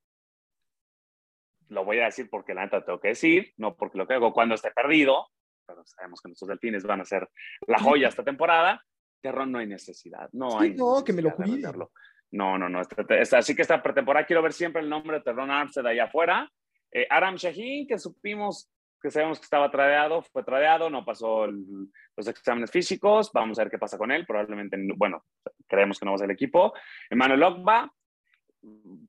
lo 1.69 1.85
voy 1.85 1.99
a 1.99 2.05
decir 2.05 2.29
porque 2.29 2.53
la 2.53 2.63
neta 2.63 2.83
tengo 2.83 2.99
que 2.99 3.09
decir, 3.09 3.53
no 3.55 3.75
porque 3.77 3.97
lo 3.97 4.05
que 4.05 4.15
hago 4.15 4.33
cuando 4.33 4.55
esté 4.55 4.71
perdido, 4.71 5.29
pero 5.65 5.85
sabemos 5.85 6.21
que 6.21 6.27
nuestros 6.27 6.49
delfines 6.49 6.83
van 6.83 6.99
a 6.99 7.05
ser 7.05 7.29
la 7.67 7.79
joya 7.79 8.09
esta 8.09 8.25
temporada. 8.25 8.83
Terrón 9.21 9.51
no 9.51 9.59
hay 9.59 9.67
necesidad, 9.67 10.29
no 10.33 10.51
Sí, 10.51 10.57
hay 10.65 10.73
no, 10.75 11.03
que 11.03 11.13
me 11.13 11.21
lo 11.21 11.29
necesidad 11.29 11.45
de 11.45 11.51
cuiden. 11.51 11.61
meterlo. 11.61 11.91
No, 12.31 12.57
no, 12.57 12.69
no. 12.69 12.81
este- 12.81 13.21
este- 13.21 13.35
así 13.37 13.55
que 13.55 13.61
esta 13.61 13.81
pretemporada 13.83 14.25
quiero 14.25 14.41
ver 14.41 14.53
siempre 14.53 14.81
el 14.81 14.89
nombre 14.89 15.17
de 15.17 15.23
Terrón 15.23 15.51
Armstead 15.51 15.85
allá 15.85 16.05
afuera. 16.05 16.49
Eh, 16.91 17.05
Aram 17.09 17.35
Shaheen, 17.35 17.87
que 17.87 17.97
supimos 17.97 18.69
que 19.01 19.09
sabemos 19.09 19.39
que 19.39 19.45
estaba 19.45 19.71
tradeado, 19.71 20.21
fue 20.21 20.43
tradeado, 20.43 20.89
no 20.89 21.03
pasó 21.03 21.45
el- 21.45 21.89
los 22.15 22.27
exámenes 22.27 22.69
físicos, 22.69 23.31
vamos 23.33 23.57
a 23.57 23.63
ver 23.63 23.71
qué 23.71 23.79
pasa 23.79 23.97
con 23.97 24.11
él, 24.11 24.25
probablemente, 24.27 24.77
no- 24.77 24.93
bueno, 24.95 25.25
creemos 25.67 25.97
que 25.99 26.05
no 26.05 26.11
va 26.11 26.15
a 26.15 26.19
ser 26.19 26.25
el 26.29 26.35
equipo. 26.35 26.71
Emmanuel 27.09 27.41
Ogba, 27.43 27.91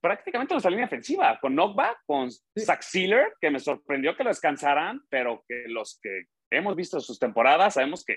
prácticamente 0.01 0.55
nuestra 0.55 0.71
línea 0.71 0.87
ofensiva, 0.87 1.39
con 1.41 1.59
Ogba, 1.59 1.97
con 2.07 2.31
Zach 2.31 2.81
Sealer, 2.83 3.35
que 3.41 3.51
me 3.51 3.59
sorprendió 3.61 4.17
que 4.17 4.25
lo 4.25 4.31
descansaran, 4.31 5.03
pero 5.11 5.45
que 5.47 5.65
los 5.69 5.99
que 6.03 6.23
hemos 6.51 6.75
visto 6.75 6.99
sus 7.01 7.19
temporadas 7.19 7.75
sabemos 7.75 8.03
que 8.05 8.17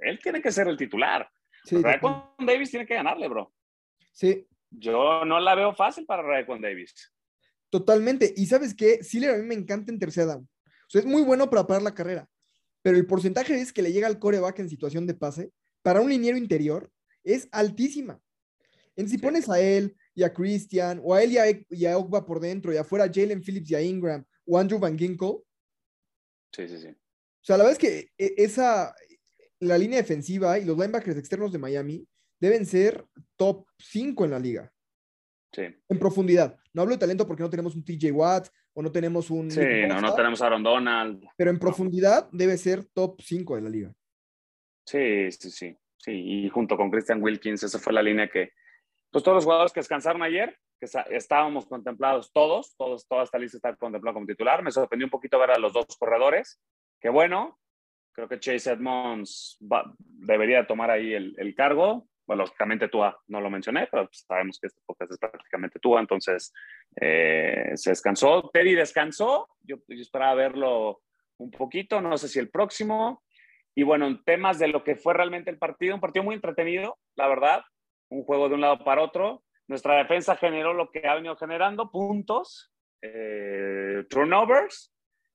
él 0.00 0.18
tiene 0.22 0.40
que 0.42 0.52
ser 0.52 0.68
el 0.68 0.76
titular. 0.76 1.28
Sí, 1.64 1.76
Raekwon 1.76 2.22
Davis 2.46 2.70
tiene 2.70 2.86
que 2.86 2.94
ganarle, 2.94 3.28
bro. 3.28 3.52
sí, 4.12 4.46
Yo 4.70 5.24
no 5.24 5.40
la 5.40 5.54
veo 5.54 5.74
fácil 5.74 6.04
para 6.06 6.22
Raekwon 6.22 6.60
Davis. 6.60 7.12
totalmente. 7.70 8.32
Y 8.36 8.46
sabes 8.46 8.74
qué, 8.74 9.02
Sealer 9.02 9.30
a 9.30 9.36
mí 9.38 9.44
me 9.46 9.54
encanta 9.54 9.90
en 9.92 9.98
tercera 9.98 10.26
down. 10.34 10.48
O 10.64 10.88
sea, 10.90 11.00
es 11.00 11.06
muy 11.06 11.22
bueno 11.22 11.50
para 11.50 11.66
parar 11.66 11.82
la 11.82 11.94
carrera, 11.94 12.28
pero 12.82 12.96
el 12.96 13.06
porcentaje 13.06 13.52
de 13.52 13.58
veces 13.58 13.72
que 13.72 13.82
le 13.82 13.92
llega 13.92 14.06
al 14.06 14.18
coreback 14.18 14.58
en 14.60 14.68
situación 14.68 15.06
de 15.06 15.14
pase 15.14 15.50
para 15.82 16.00
un 16.00 16.08
liniero 16.08 16.36
interior 16.38 16.90
es 17.24 17.48
altísima. 17.52 18.20
En 18.94 19.08
si 19.08 19.16
Sí. 19.16 19.22
pones 19.22 19.48
a 19.50 19.60
él 19.60 19.96
y 20.14 20.22
a 20.22 20.32
Christian, 20.32 21.00
o 21.04 21.12
a 21.14 21.22
él 21.22 21.32
y 21.32 21.38
a, 21.38 21.44
y 21.70 21.86
a 21.86 21.98
Ogba 21.98 22.24
por 22.24 22.40
dentro, 22.40 22.72
y 22.72 22.76
afuera 22.76 23.04
a 23.04 23.10
Jalen 23.12 23.42
Phillips 23.42 23.70
y 23.70 23.74
a 23.74 23.82
Ingram, 23.82 24.24
o 24.46 24.58
Andrew 24.58 24.78
Van 24.78 24.96
Ginkle, 24.98 25.38
Sí, 26.52 26.66
sí, 26.68 26.78
sí. 26.78 26.88
O 26.88 27.44
sea, 27.46 27.58
la 27.58 27.64
verdad 27.64 27.72
es 27.72 27.78
que 27.78 28.10
e- 28.16 28.34
esa, 28.38 28.94
la 29.60 29.78
línea 29.78 29.98
defensiva 29.98 30.58
y 30.58 30.64
los 30.64 30.76
linebackers 30.76 31.18
externos 31.18 31.52
de 31.52 31.58
Miami 31.58 32.06
deben 32.40 32.66
ser 32.66 33.04
top 33.36 33.66
5 33.78 34.24
en 34.24 34.30
la 34.30 34.38
liga, 34.38 34.72
Sí, 35.52 35.62
en 35.62 35.98
profundidad. 35.98 36.58
No 36.74 36.82
hablo 36.82 36.94
de 36.94 37.00
talento 37.00 37.26
porque 37.26 37.42
no 37.42 37.48
tenemos 37.48 37.74
un 37.74 37.84
TJ 37.84 38.12
Watt 38.12 38.48
o 38.74 38.82
no 38.82 38.92
tenemos 38.92 39.30
un... 39.30 39.50
sí 39.50 39.60
no, 39.88 40.00
no 40.02 40.14
tenemos 40.14 40.42
a 40.42 40.46
Aaron 40.46 40.62
Donald. 40.62 41.24
Pero 41.36 41.50
en 41.50 41.58
profundidad 41.58 42.28
debe 42.30 42.58
ser 42.58 42.84
top 42.84 43.22
5 43.22 43.56
de 43.56 43.62
la 43.62 43.70
liga. 43.70 43.92
Sí, 44.84 45.30
sí, 45.32 45.50
sí. 45.50 45.76
Sí, 45.96 46.12
y 46.12 46.48
junto 46.50 46.76
con 46.76 46.90
Christian 46.90 47.22
Wilkins, 47.22 47.62
esa 47.62 47.78
fue 47.78 47.92
la 47.92 48.02
línea 48.02 48.28
que, 48.28 48.52
pues 49.10 49.24
todos 49.24 49.36
los 49.36 49.44
jugadores 49.44 49.72
que 49.72 49.80
descansaron 49.80 50.22
ayer, 50.22 50.58
que 50.78 50.86
estábamos 51.10 51.66
contemplados 51.66 52.30
todos, 52.32 52.76
todos, 52.76 53.08
toda 53.08 53.24
esta 53.24 53.38
lista 53.38 53.56
está 53.56 53.74
contemplada 53.76 54.12
como 54.14 54.26
titular. 54.26 54.62
Me 54.62 54.70
sorprendió 54.70 55.06
un 55.06 55.10
poquito 55.10 55.38
ver 55.38 55.52
a 55.52 55.58
los 55.58 55.72
dos 55.72 55.86
corredores, 55.98 56.60
que 57.00 57.08
bueno, 57.08 57.58
creo 58.16 58.28
que 58.28 58.40
Chase 58.40 58.72
Edmonds 58.72 59.58
va- 59.62 59.94
debería 59.98 60.66
tomar 60.66 60.90
ahí 60.90 61.12
el, 61.12 61.34
el 61.38 61.54
cargo. 61.54 62.08
Bueno, 62.26 62.42
lógicamente 62.42 62.88
Tua 62.88 63.16
no 63.28 63.40
lo 63.40 63.50
mencioné, 63.50 63.86
pero 63.88 64.06
pues 64.06 64.24
sabemos 64.26 64.58
que 64.58 64.66
este 64.66 64.80
podcast 64.84 65.12
es 65.12 65.18
prácticamente 65.18 65.78
Tua, 65.78 66.00
entonces 66.00 66.52
eh, 67.00 67.70
se 67.74 67.90
descansó. 67.90 68.50
Teddy 68.52 68.74
descansó, 68.74 69.48
yo, 69.60 69.76
yo 69.86 70.00
esperaba 70.02 70.34
verlo 70.34 71.02
un 71.36 71.50
poquito, 71.50 72.00
no 72.00 72.16
sé 72.18 72.26
si 72.28 72.38
el 72.40 72.48
próximo. 72.50 73.22
Y 73.76 73.82
bueno, 73.82 74.06
en 74.06 74.24
temas 74.24 74.58
de 74.58 74.68
lo 74.68 74.82
que 74.82 74.96
fue 74.96 75.12
realmente 75.14 75.50
el 75.50 75.58
partido, 75.58 75.94
un 75.94 76.00
partido 76.00 76.24
muy 76.24 76.34
entretenido, 76.34 76.98
la 77.14 77.28
verdad, 77.28 77.62
un 78.08 78.24
juego 78.24 78.48
de 78.48 78.54
un 78.54 78.62
lado 78.62 78.82
para 78.82 79.02
otro. 79.02 79.44
Nuestra 79.68 79.96
defensa 79.98 80.34
generó 80.36 80.72
lo 80.72 80.90
que 80.90 81.06
ha 81.06 81.14
venido 81.16 81.36
generando, 81.36 81.90
puntos, 81.90 82.72
eh, 83.02 84.04
turnovers, 84.08 84.92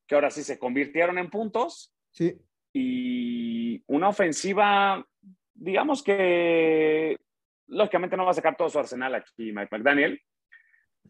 que 0.08 0.16
ahora 0.16 0.32
sí 0.32 0.44
se 0.44 0.58
convirtieron 0.58 1.18
en 1.20 1.30
puntos, 1.30 1.94
Sí, 2.14 2.36
y 2.74 3.84
una 3.88 4.10
ofensiva, 4.10 5.06
digamos 5.54 6.04
que 6.04 7.18
lógicamente 7.68 8.18
no 8.18 8.26
va 8.26 8.32
a 8.32 8.36
sacar 8.36 8.56
todo 8.56 8.70
su 8.70 8.80
arsenal 8.80 9.16
aquí 9.16 9.52
Mike 9.52 9.70
McDaniel, 9.72 10.22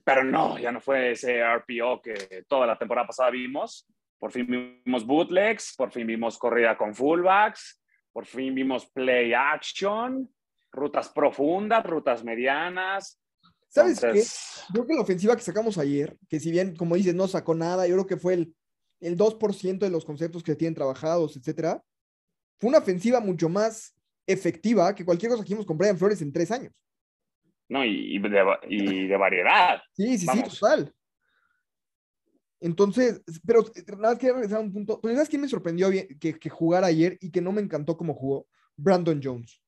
pero 0.04 0.24
no, 0.24 0.58
ya 0.58 0.72
no 0.72 0.80
fue 0.80 1.12
ese 1.12 1.42
RPO 1.44 2.02
que 2.02 2.46
toda 2.48 2.66
la 2.66 2.78
temporada 2.78 3.08
pasada 3.08 3.30
vimos. 3.30 3.88
Por 4.18 4.32
fin 4.32 4.48
vimos 4.86 5.06
bootlegs, 5.06 5.74
por 5.76 5.92
fin 5.92 6.06
vimos 6.06 6.38
corrida 6.38 6.78
con 6.78 6.94
fullbacks, 6.94 7.82
por 8.12 8.26
fin 8.26 8.54
vimos 8.54 8.86
play 8.92 9.34
action, 9.34 10.30
rutas 10.72 11.10
profundas, 11.10 11.84
rutas 11.86 12.24
medianas. 12.24 13.20
¿Sabes 13.68 14.00
qué? 14.00 14.08
Entonces, 14.08 14.66
Yo 14.70 14.74
creo 14.74 14.88
que 14.88 14.94
la 14.96 15.02
ofensiva 15.02 15.36
que 15.36 15.42
sacamos 15.42 15.78
ayer, 15.78 16.18
que 16.30 16.40
si 16.40 16.52
bien, 16.52 16.76
como 16.76 16.96
dices, 16.96 17.16
no 17.16 17.28
sacó 17.28 17.56
nada, 17.56 17.88
yo 17.88 17.96
creo 17.96 18.08
que 18.08 18.18
fue 18.18 18.34
el, 18.34 18.56
el 19.02 19.18
2% 19.18 19.80
de 19.80 19.90
los 19.92 20.06
conceptos 20.06 20.44
que 20.44 20.56
tienen 20.56 20.76
trabajados, 20.76 21.36
etcétera. 21.36 21.84
Fue 22.60 22.70
una 22.70 22.78
ofensiva 22.80 23.20
mucho 23.20 23.50
más 23.50 23.94
efectiva 24.28 24.94
que 24.96 25.04
cualquier 25.04 25.32
cosa 25.32 25.44
que 25.44 25.48
hicimos 25.50 25.66
con 25.66 25.78
Brian 25.78 25.98
Flores 25.98 26.22
en 26.22 26.32
tres 26.32 26.52
años. 26.52 26.72
No, 27.68 27.84
y, 27.84 28.16
y 28.16 28.20
de, 28.20 28.58
y 28.70 29.08
de 29.08 29.18
variedad. 29.18 29.82
Sí, 29.94 30.18
sí, 30.18 30.26
Vamos. 30.26 30.54
sí, 30.54 30.60
total. 30.60 30.94
Entonces, 32.60 33.22
pero 33.46 33.62
eh, 33.76 33.84
nada 33.88 34.10
más 34.10 34.18
quería 34.20 34.34
regresar 34.34 34.58
a 34.60 34.62
un 34.62 34.72
punto. 34.72 35.00
Pero 35.02 35.16
¿sabes 35.16 35.30
quién 35.30 35.42
me 35.42 35.48
sorprendió 35.48 35.90
bien 35.90 36.08
que, 36.20 36.38
que 36.38 36.50
jugara 36.50 36.88
ayer 36.88 37.18
y 37.22 37.32
que 37.32 37.42
no 37.42 37.52
me 37.52 37.62
encantó 37.62 37.98
cómo 37.98 38.14
jugó? 38.14 38.48
Brandon 38.78 39.20
Jones. 39.24 39.62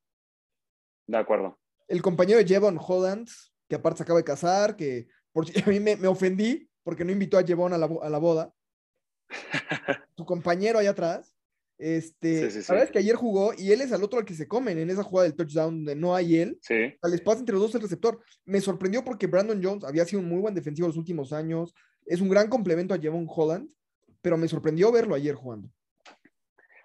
De 1.07 1.17
acuerdo. 1.17 1.59
El 1.87 2.01
compañero 2.01 2.37
de 2.39 2.45
Jevon 2.45 2.79
Holland, 2.79 3.27
que 3.67 3.75
aparte 3.75 3.97
se 3.97 4.03
acaba 4.03 4.19
de 4.19 4.25
casar, 4.25 4.75
que 4.75 5.07
por, 5.31 5.45
a 5.65 5.69
mí 5.69 5.79
me, 5.79 5.95
me 5.95 6.07
ofendí 6.07 6.69
porque 6.83 7.03
no 7.03 7.11
invitó 7.11 7.37
a 7.37 7.43
Jevon 7.43 7.73
a 7.73 7.77
la, 7.77 7.87
bo- 7.87 8.03
a 8.03 8.09
la 8.09 8.17
boda. 8.19 8.53
Tu 10.15 10.25
compañero 10.25 10.79
allá 10.79 10.91
atrás. 10.91 11.33
Este, 11.77 12.49
Sí, 12.51 12.61
sí, 12.61 12.67
la 12.67 12.75
verdad 12.75 12.85
es 12.85 12.91
que 12.91 12.99
ayer 12.99 13.15
jugó 13.15 13.51
y 13.57 13.71
él 13.71 13.81
es 13.81 13.91
al 13.91 14.03
otro 14.03 14.19
al 14.19 14.25
que 14.25 14.35
se 14.35 14.47
comen 14.47 14.77
en 14.77 14.89
esa 14.89 15.03
jugada 15.03 15.27
del 15.27 15.35
touchdown 15.35 15.83
donde 15.83 15.95
no 15.95 16.15
hay 16.15 16.37
él. 16.37 16.59
Les 16.69 17.21
pasa 17.21 17.39
entre 17.39 17.53
los 17.53 17.63
dos 17.63 17.75
el 17.75 17.81
receptor. 17.81 18.21
Me 18.45 18.61
sorprendió 18.61 19.03
porque 19.03 19.27
Brandon 19.27 19.61
Jones 19.61 19.83
había 19.83 20.05
sido 20.05 20.21
un 20.21 20.29
muy 20.29 20.39
buen 20.39 20.53
defensivo 20.53 20.87
los 20.87 20.97
últimos 20.97 21.33
años. 21.33 21.73
Es 22.05 22.21
un 22.21 22.29
gran 22.29 22.47
complemento 22.47 22.93
a 22.93 22.99
Jevon 22.99 23.27
Holland, 23.27 23.69
pero 24.21 24.37
me 24.37 24.47
sorprendió 24.47 24.91
verlo 24.91 25.15
ayer 25.15 25.35
jugando. 25.35 25.69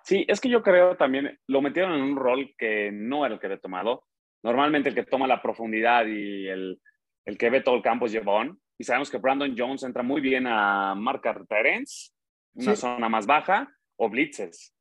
Sí, 0.03 0.25
es 0.27 0.41
que 0.41 0.49
yo 0.49 0.63
creo 0.63 0.97
también, 0.97 1.39
lo 1.47 1.61
metieron 1.61 1.93
en 1.93 2.01
un 2.01 2.17
rol 2.17 2.55
que 2.57 2.91
no 2.91 3.27
era 3.27 3.35
el 3.35 3.41
que 3.41 3.47
había 3.47 3.61
tomado. 3.61 4.05
Normalmente 4.43 4.89
el 4.89 4.95
que 4.95 5.05
toma 5.05 5.27
la 5.27 5.43
profundidad 5.43 6.07
y 6.07 6.49
el, 6.49 6.81
el 7.27 7.37
que 7.37 7.51
ve 7.51 7.61
todo 7.61 7.77
el 7.77 7.83
campo 7.83 8.07
es 8.07 8.13
Jevon. 8.13 8.59
Y 8.79 8.85
sabemos 8.85 9.11
que 9.11 9.19
Brandon 9.19 9.55
Jones 9.57 9.83
entra 9.83 10.03
muy 10.03 10.21
bien 10.21 10.47
a 10.47 10.95
marcar 10.95 11.45
terrens, 11.47 12.15
una 12.59 12.75
Sí. 12.75 12.81
zona 12.81 13.09
más 13.09 13.27
baja, 13.27 13.73
o 13.97 14.09
blitzes. 14.09 14.75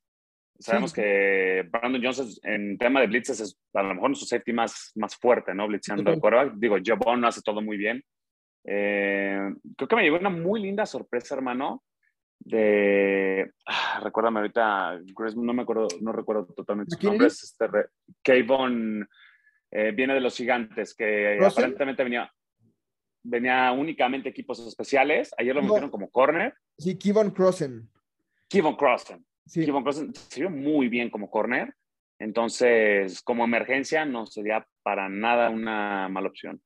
Sabemos 0.60 0.92
Sí. 0.92 1.02
que 1.02 1.68
Brandon 1.70 2.04
es- 2.06 2.40
en 2.44 2.78
tema 2.78 3.00
de 3.02 3.08
blitzes 3.08 3.40
es 3.40 3.60
a 3.74 3.84
lo 3.84 3.94
mejor 3.94 4.16
su 4.16 4.26
safety 4.26 4.54
más, 4.54 4.92
más 4.96 5.16
fuerte, 5.16 5.54
¿no? 5.54 5.68
Blitzeando 5.68 6.12
el 6.12 6.20
quarterback. 6.20 6.56
Digo, 6.58 6.78
Jevon 6.84 7.26
hace 7.26 7.42
todo 7.42 7.62
muy 7.62 7.78
bien. 7.78 8.04
Eh, 8.66 9.40
creo 9.78 9.88
que 9.88 9.96
me 9.96 10.04
llevó 10.04 10.18
una 10.18 10.30
muy 10.30 10.62
linda 10.62 10.86
sorpresa, 10.86 11.36
hermano, 11.36 11.84
de, 12.40 13.52
ah, 13.66 14.00
recuérdame 14.04 14.40
ahorita, 14.40 15.00
Chris, 15.16 15.36
no 15.36 15.54
me 15.54 15.62
acuerdo, 15.62 15.88
no 16.02 16.12
recuerdo 16.12 16.46
totalmente 16.48 16.96
su 16.96 17.08
nombre, 17.08 17.28
es 17.28 17.44
este, 17.44 17.66
Kayvon, 18.24 19.08
eh, 19.72 19.92
viene 19.92 20.14
de 20.16 20.22
los 20.22 20.36
gigantes, 20.36 20.94
que 20.96 21.38
¿Russell? 21.40 21.64
aparentemente 21.64 22.04
venía, 22.04 22.32
venía 23.28 23.72
únicamente 23.72 24.30
equipos 24.30 24.66
especiales, 24.66 25.32
ayer 25.38 25.54
lo 25.56 25.62
metieron 25.62 25.90
como 25.90 26.10
corner, 26.10 26.54
Sí, 26.78 26.98
Kevon 26.98 27.32
Crossen. 27.32 27.90
Kevon 28.50 28.76
Crossen, 28.76 29.26
Sí. 29.46 29.66
Kevon 29.66 29.84
Crossen 29.84 30.14
se 30.14 30.40
vio 30.42 30.50
muy 30.50 30.88
bien 30.90 31.10
como 31.10 31.30
corner, 31.30 31.74
entonces 32.20 33.22
como 33.22 33.44
emergencia 33.44 34.06
no 34.06 34.26
sería 34.26 34.68
para 34.84 35.10
nada 35.10 35.50
una 35.50 36.08
mala 36.10 36.30
opción. 36.30 36.62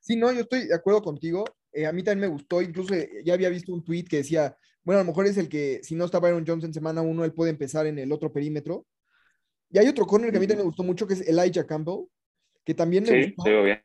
Sí, 0.00 0.16
no, 0.16 0.32
yo 0.32 0.40
estoy 0.40 0.66
de 0.68 0.74
acuerdo 0.74 1.02
contigo. 1.02 1.44
Eh, 1.72 1.86
a 1.86 1.92
mí 1.92 2.02
también 2.02 2.28
me 2.30 2.34
gustó, 2.34 2.62
incluso 2.62 2.94
eh, 2.94 3.08
ya 3.24 3.34
había 3.34 3.48
visto 3.48 3.72
un 3.72 3.84
tweet 3.84 4.04
que 4.04 4.18
decía, 4.18 4.56
bueno, 4.82 5.00
a 5.00 5.04
lo 5.04 5.08
mejor 5.10 5.26
es 5.26 5.36
el 5.36 5.48
que, 5.48 5.80
si 5.82 5.94
no 5.94 6.04
está 6.04 6.18
Byron 6.20 6.44
Jones 6.46 6.64
en 6.64 6.72
semana 6.74 7.02
uno, 7.02 7.24
él 7.24 7.32
puede 7.32 7.50
empezar 7.50 7.86
en 7.86 7.98
el 7.98 8.12
otro 8.12 8.32
perímetro. 8.32 8.86
Y 9.70 9.78
hay 9.78 9.88
otro 9.88 10.06
corner 10.06 10.30
que 10.30 10.36
a 10.36 10.40
mí 10.40 10.46
también 10.46 10.64
me 10.64 10.70
gustó 10.70 10.84
mucho, 10.84 11.06
que 11.06 11.14
es 11.14 11.26
Elijah 11.28 11.66
Campbell, 11.66 12.06
que 12.64 12.72
también 12.74 13.04
me 13.04 13.24
Sí, 13.24 13.34
gustó. 13.36 13.62
bien. 13.64 13.80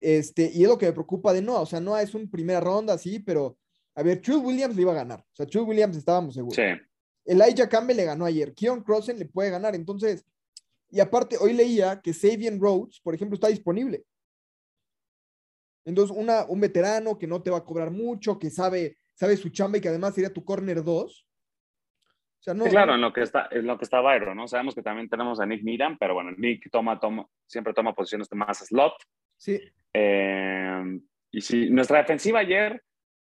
Este, 0.00 0.50
y 0.52 0.62
es 0.62 0.68
lo 0.68 0.78
que 0.78 0.86
me 0.86 0.92
preocupa 0.92 1.32
de 1.32 1.42
Noah. 1.42 1.62
O 1.62 1.66
sea, 1.66 1.80
Noah 1.80 2.02
es 2.02 2.14
un 2.14 2.30
primera 2.30 2.60
ronda, 2.60 2.96
sí, 2.98 3.18
pero 3.18 3.58
a 3.94 4.02
ver, 4.02 4.20
Chul 4.20 4.44
Williams 4.44 4.76
le 4.76 4.82
iba 4.82 4.92
a 4.92 4.96
ganar. 4.96 5.20
O 5.20 5.34
sea, 5.34 5.46
Chul 5.46 5.62
Williams 5.62 5.96
estábamos 5.96 6.34
seguros. 6.34 6.56
Sí. 6.56 6.62
Elijah 7.24 7.68
Campbell 7.68 7.96
le 7.96 8.04
ganó 8.04 8.24
ayer. 8.24 8.54
Keon 8.54 8.82
Crossen 8.82 9.18
le 9.18 9.26
puede 9.26 9.50
ganar. 9.50 9.74
Entonces, 9.74 10.24
y 10.90 11.00
aparte, 11.00 11.36
hoy 11.38 11.52
leía 11.52 12.00
que 12.00 12.14
Sabian 12.14 12.60
Rhodes, 12.60 13.00
por 13.00 13.14
ejemplo, 13.14 13.34
está 13.34 13.48
disponible. 13.48 14.04
Entonces, 15.84 16.16
una, 16.16 16.44
un 16.46 16.60
veterano 16.60 17.18
que 17.18 17.26
no 17.26 17.42
te 17.42 17.50
va 17.50 17.58
a 17.58 17.64
cobrar 17.64 17.90
mucho, 17.90 18.38
que 18.38 18.50
sabe, 18.50 18.98
sabe 19.14 19.36
su 19.36 19.50
chamba 19.50 19.78
y 19.78 19.80
que 19.80 19.88
además 19.88 20.14
sería 20.14 20.32
tu 20.32 20.44
corner 20.44 20.82
2. 20.82 21.26
O 22.40 22.42
sea, 22.42 22.54
no. 22.54 22.64
Claro, 22.64 22.94
en 22.94 23.00
lo 23.00 23.12
que 23.12 23.22
está, 23.22 23.48
en 23.50 23.66
lo 23.66 23.76
que 23.76 23.84
está 23.84 24.00
Byron, 24.00 24.36
¿no? 24.36 24.48
Sabemos 24.48 24.74
que 24.74 24.82
también 24.82 25.08
tenemos 25.08 25.40
a 25.40 25.46
Nick 25.46 25.62
Needham, 25.62 25.98
pero 25.98 26.14
bueno, 26.14 26.30
Nick 26.38 26.70
toma, 26.70 26.98
toma, 26.98 27.26
siempre 27.46 27.74
toma 27.74 27.94
posiciones 27.94 28.28
de 28.28 28.36
más 28.36 28.58
slot. 28.58 28.94
Sí, 29.36 29.60
Eh, 30.00 31.00
y 31.32 31.40
sí, 31.40 31.70
nuestra 31.70 31.98
defensiva 31.98 32.40
ayer 32.40 32.82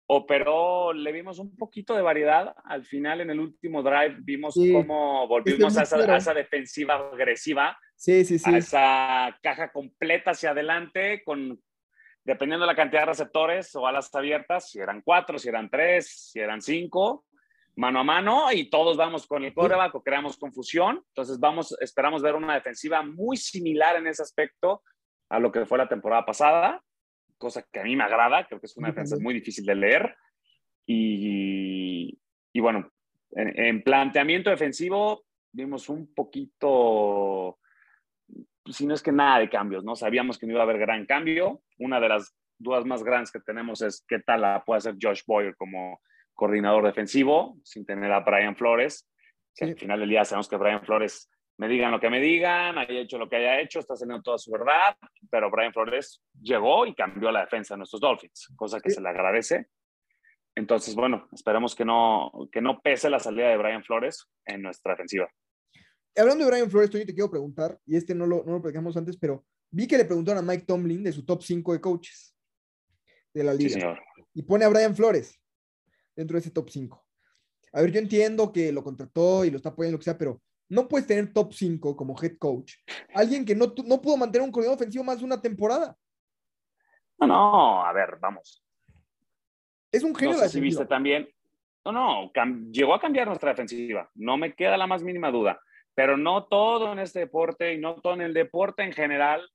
operó, 0.08 0.92
le 0.94 1.12
vimos 1.12 1.40
un 1.40 1.56
poquito 1.56 1.96
de 1.96 2.02
variedad. 2.02 2.54
Al 2.66 2.84
final, 2.84 3.22
en 3.22 3.30
el 3.30 3.40
último 3.40 3.82
drive, 3.84 4.18
vimos 4.22 4.54
Sí. 4.54 4.72
cómo 4.74 5.28
volvimos 5.28 5.78
a 5.78 5.84
esa, 5.84 5.98
a 5.98 6.18
esa 6.18 6.34
defensiva 6.34 6.96
agresiva, 6.96 7.78
sí, 7.96 8.26
sí, 8.26 8.38
sí. 8.40 8.54
a 8.54 8.58
esa 8.58 9.40
caja 9.42 9.72
completa 9.72 10.32
hacia 10.32 10.52
adelante, 10.52 11.24
con 11.24 11.60
dependiendo 12.26 12.66
de 12.66 12.72
la 12.72 12.76
cantidad 12.76 13.02
de 13.02 13.08
receptores 13.08 13.76
o 13.76 13.86
alas 13.86 14.14
abiertas, 14.16 14.70
si 14.70 14.80
eran 14.80 15.02
cuatro, 15.02 15.38
si 15.38 15.50
eran 15.50 15.70
tres, 15.70 16.30
si 16.32 16.40
eran 16.40 16.62
cinco, 16.62 17.26
mano 17.76 18.00
a 18.00 18.04
mano, 18.04 18.52
y 18.52 18.70
todos 18.70 18.96
vamos 18.96 19.28
con 19.28 19.44
el 19.44 19.54
coreback 19.54 19.96
o 19.96 20.04
creamos 20.04 20.38
confusión. 20.38 21.04
Entonces, 21.10 21.40
vamos, 21.40 21.76
esperamos 21.82 22.22
ver 22.22 22.36
una 22.36 22.54
defensiva 22.54 23.02
muy 23.04 23.36
similar 23.36 23.98
en 23.98 24.08
ese 24.08 24.22
aspecto 24.22 24.84
a 25.34 25.40
lo 25.40 25.52
que 25.52 25.66
fue 25.66 25.78
la 25.78 25.88
temporada 25.90 26.26
pasada, 26.26 26.82
cosa 27.38 27.64
que 27.72 27.80
a 27.80 27.84
mí 27.84 27.96
me 27.96 28.04
agrada, 28.04 28.46
creo 28.48 28.60
que 28.60 28.68
es 28.68 28.78
una 28.78 28.90
defensa 28.90 29.18
muy 29.20 29.34
difícil 29.34 29.66
de 29.66 29.76
leer. 29.76 30.16
Y, 30.86 32.20
y 32.54 32.60
bueno, 32.60 32.92
en, 33.32 33.60
en 33.60 33.84
planteamiento 33.84 34.50
defensivo 34.50 35.24
vimos 35.52 35.90
un 35.90 36.14
poquito, 36.14 37.58
si 38.66 38.86
no 38.86 38.94
es 38.94 39.02
que 39.02 39.12
nada 39.12 39.40
de 39.40 39.50
cambios, 39.50 39.84
¿no? 39.84 39.96
Sabíamos 39.96 40.38
que 40.38 40.46
no 40.46 40.54
iba 40.54 40.62
a 40.62 40.64
haber 40.64 40.78
gran 40.80 41.06
cambio. 41.06 41.62
Una 41.80 42.00
de 42.00 42.10
las 42.10 42.36
dudas 42.60 42.86
más 42.86 43.04
grandes 43.04 43.32
que 43.32 43.40
tenemos 43.40 43.82
es 43.82 44.06
qué 44.08 44.20
tal 44.20 44.42
la 44.42 44.64
puede 44.64 44.78
hacer 44.80 44.96
Josh 45.02 45.22
Boyer 45.26 45.56
como 45.56 46.00
coordinador 46.34 46.86
defensivo, 46.86 47.58
sin 47.64 47.86
tener 47.86 48.12
a 48.12 48.22
Brian 48.22 48.56
Flores, 48.56 49.10
que 49.56 49.66
Sí. 49.66 49.72
al 49.72 49.78
final 49.78 50.00
del 50.00 50.10
día 50.10 50.26
sabemos 50.26 50.48
que 50.50 50.58
Brian 50.58 50.84
Flores 50.84 51.30
me 51.58 51.68
digan 51.68 51.92
lo 51.92 52.00
que 52.00 52.10
me 52.10 52.20
digan, 52.20 52.78
haya 52.78 53.00
hecho 53.00 53.18
lo 53.18 53.30
que 53.30 53.36
haya 53.38 53.60
hecho, 53.62 53.80
está 53.80 53.94
haciendo 53.94 54.22
toda 54.22 54.38
su 54.38 54.52
verdad, 54.52 54.98
pero 55.30 55.52
Brian 55.52 55.72
Flores 55.74 56.22
llegó 56.42 56.86
y 56.86 56.96
cambió 56.96 57.32
la 57.32 57.42
defensa 57.42 57.74
de 57.76 57.80
nuestros 57.80 58.02
Dolphins, 58.02 58.50
cosa 58.56 58.80
que 58.80 58.90
Sí. 58.90 58.96
se 58.96 59.02
le 59.02 59.10
agradece. 59.10 59.68
Entonces, 60.56 60.94
bueno, 60.96 61.28
esperemos 61.32 61.76
que 61.76 61.84
no, 61.86 62.32
que 62.52 62.62
no 62.62 62.80
pese 62.82 63.10
la 63.10 63.20
salida 63.20 63.50
de 63.50 63.58
Brian 63.58 63.84
Flores 63.84 64.28
en 64.46 64.62
nuestra 64.62 64.94
defensiva. 64.94 65.28
Hablando 66.16 66.46
de 66.46 66.52
Brian 66.52 66.70
Flores, 66.70 66.92
Toño, 66.92 67.06
te 67.06 67.14
quiero 67.14 67.30
preguntar, 67.32 67.80
y 67.86 67.96
este 67.98 68.14
no 68.14 68.28
lo, 68.28 68.44
no 68.46 68.54
lo 68.54 68.62
platicamos 68.62 68.96
antes, 68.98 69.18
pero 69.18 69.46
vi 69.72 69.88
que 69.88 69.98
le 69.98 70.06
preguntaron 70.06 70.44
a 70.44 70.48
Mike 70.52 70.66
Tomlin 70.66 71.04
de 71.04 71.12
su 71.12 71.26
top 71.26 71.42
5 71.42 71.74
de 71.74 71.82
coaches 71.82 72.36
de 73.34 73.44
la 73.44 73.54
Sí, 73.54 73.58
liga. 73.64 73.74
señor. 73.80 74.02
y 74.36 74.44
pone 74.44 74.66
a 74.66 74.70
Brian 74.70 74.96
Flores 74.96 75.40
dentro 76.16 76.36
de 76.36 76.40
ese 76.42 76.52
top 76.52 76.70
5. 76.70 77.04
A 77.74 77.82
ver, 77.82 77.92
yo 77.92 78.00
entiendo 78.00 78.52
que 78.54 78.72
lo 78.72 78.84
contrató 78.84 79.44
y 79.46 79.50
lo 79.50 79.58
está 79.58 79.70
apoyando, 79.70 79.94
lo 79.96 80.00
que 80.00 80.04
sea, 80.06 80.18
pero 80.18 80.40
no 80.74 80.88
puedes 80.88 81.06
tener 81.06 81.32
top 81.32 81.54
5 81.54 81.96
como 81.96 82.16
head 82.22 82.38
coach. 82.38 82.76
Alguien 83.14 83.46
que 83.46 83.56
no, 83.56 83.74
no 83.86 84.02
pudo 84.02 84.18
mantener 84.18 84.46
un 84.46 84.52
coordinador 84.52 84.82
ofensivo 84.82 85.04
más 85.04 85.20
de 85.20 85.26
una 85.26 85.42
temporada. 85.42 85.96
No, 87.20 87.28
no, 87.28 87.86
a 87.86 87.94
ver, 87.94 88.18
vamos. 88.20 88.64
Es 89.92 90.04
un 90.04 90.14
No 90.14 90.18
genio 90.18 90.34
de 90.34 90.40
sé 90.40 90.46
la 90.46 90.50
si 90.50 90.60
viste 90.60 90.86
también. 90.86 91.30
No, 91.86 91.92
no, 91.92 92.32
llegó 92.72 92.96
a 92.96 93.00
cambiar 93.00 93.28
nuestra 93.28 93.52
defensiva. 93.52 94.10
No 94.16 94.38
me 94.38 94.56
queda 94.56 94.76
la 94.78 94.88
más 94.88 95.04
mínima 95.04 95.30
duda. 95.30 95.62
Pero 95.94 96.18
no 96.18 96.46
todo 96.46 96.92
en 96.92 97.00
este 97.00 97.20
deporte 97.20 97.74
y 97.74 97.78
no 97.78 97.96
todo 98.02 98.14
en 98.16 98.22
el 98.22 98.34
deporte 98.34 98.84
en 98.84 98.94
general 98.94 99.48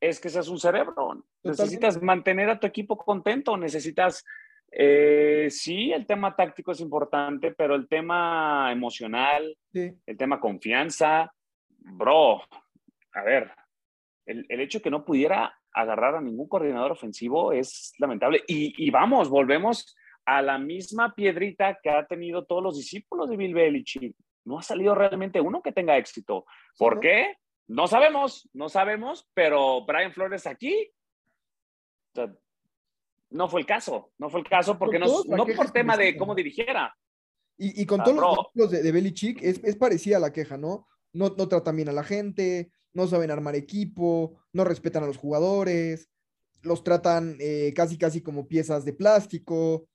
es 0.00 0.18
que 0.18 0.28
seas 0.28 0.48
un 0.48 0.58
cerebro. 0.58 1.24
Necesitas 1.44 2.02
mantener 2.02 2.50
a 2.50 2.58
tu 2.58 2.66
equipo 2.66 2.98
contento. 2.98 3.56
Necesitas. 3.56 4.24
Eh, 4.70 5.48
sí, 5.50 5.92
el 5.92 6.06
tema 6.06 6.34
táctico 6.34 6.72
es 6.72 6.80
importante, 6.80 7.52
pero 7.52 7.74
el 7.74 7.88
tema 7.88 8.70
emocional, 8.72 9.56
Sí, 9.72 9.92
el 10.06 10.16
tema 10.16 10.40
confianza, 10.40 11.32
bro, 11.78 12.42
a 13.12 13.22
ver, 13.22 13.50
el, 14.26 14.46
el 14.48 14.60
hecho 14.60 14.78
de 14.78 14.82
que 14.82 14.90
no 14.90 15.04
pudiera 15.04 15.58
agarrar 15.72 16.16
a 16.16 16.20
ningún 16.20 16.48
coordinador 16.48 16.92
ofensivo 16.92 17.52
es 17.52 17.92
lamentable. 17.98 18.42
Y, 18.46 18.74
y 18.84 18.90
vamos, 18.90 19.28
volvemos 19.28 19.96
a 20.24 20.42
la 20.42 20.58
misma 20.58 21.14
piedrita 21.14 21.78
que 21.82 21.90
ha 21.90 22.06
tenido 22.06 22.44
todos 22.44 22.62
los 22.62 22.76
discípulos 22.76 23.30
de 23.30 23.36
Bill 23.36 23.54
Belichick. 23.54 24.14
No 24.44 24.58
ha 24.58 24.62
salido 24.62 24.94
realmente 24.94 25.40
uno 25.40 25.62
que 25.62 25.72
tenga 25.72 25.96
éxito. 25.96 26.44
¿Por 26.76 27.00
qué? 27.00 27.36
No 27.66 27.86
sabemos, 27.86 28.48
no 28.52 28.68
sabemos, 28.68 29.28
pero 29.34 29.84
Brian 29.84 30.12
Flores 30.12 30.46
aquí 30.46 30.90
o 32.12 32.14
sea, 32.14 32.34
no 33.30 33.48
fue 33.48 33.60
el 33.60 33.66
caso, 33.66 34.12
no 34.18 34.30
fue 34.30 34.40
el 34.40 34.46
caso 34.46 34.78
porque 34.78 34.98
Con 34.98 35.08
no, 35.08 35.36
no 35.36 35.46
por 35.46 35.70
tema 35.70 35.96
de 35.96 36.16
cómo 36.16 36.34
dirigiera. 36.34 36.94
Y, 37.56 37.82
y 37.82 37.86
con 37.86 38.00
Ah, 38.00 38.04
todos 38.04 38.16
los 38.16 38.38
ejemplos 38.38 38.70
de, 38.70 38.82
de 38.82 38.92
Belichick, 38.92 39.42
es, 39.42 39.60
es 39.64 39.76
parecida 39.76 40.18
a 40.18 40.20
la 40.20 40.32
queja, 40.32 40.56
¿no? 40.56 40.86
¿no? 41.12 41.34
No 41.36 41.48
tratan 41.48 41.76
bien 41.76 41.88
a 41.88 41.92
la 41.92 42.04
gente, 42.04 42.70
no 42.92 43.06
saben 43.06 43.30
armar 43.30 43.56
equipo, 43.56 44.40
no 44.52 44.64
respetan 44.64 45.02
a 45.04 45.06
los 45.06 45.16
jugadores, 45.16 46.08
los 46.62 46.84
tratan 46.84 47.36
eh, 47.40 47.72
casi, 47.74 47.98
casi 47.98 48.22
como 48.22 48.46
piezas 48.46 48.84
de 48.84 48.92
plástico. 48.92 49.88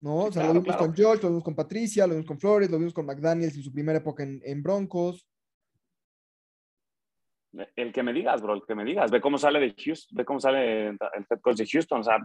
¿no? 0.00 0.24
O 0.24 0.32
sea, 0.32 0.42
claro, 0.42 0.48
lo 0.48 0.60
vimos 0.60 0.76
claro. 0.76 0.86
con 0.86 0.94
George, 0.94 1.22
lo 1.22 1.28
vimos 1.30 1.44
con 1.44 1.54
Patricia, 1.54 2.06
lo 2.06 2.14
vimos 2.14 2.26
con 2.26 2.38
Flores, 2.38 2.70
lo 2.70 2.78
vimos 2.78 2.94
con 2.94 3.06
McDaniels 3.06 3.56
en 3.56 3.62
su 3.62 3.72
primera 3.72 3.98
época 3.98 4.22
en, 4.22 4.40
en 4.44 4.62
Broncos. 4.62 5.26
El 7.76 7.92
que 7.92 8.02
me 8.02 8.12
digas, 8.12 8.42
bro, 8.42 8.54
el 8.54 8.62
que 8.66 8.74
me 8.74 8.84
digas. 8.84 9.10
Ve 9.10 9.20
cómo 9.20 9.38
sale 9.38 9.58
de 9.60 9.74
Houston, 9.82 10.16
ve 10.16 10.24
cómo 10.24 10.38
sale 10.40 10.88
el 10.88 10.98
head 11.30 11.40
coach 11.40 11.56
de 11.56 11.66
Houston. 11.66 12.00
O 12.00 12.04
sea, 12.04 12.18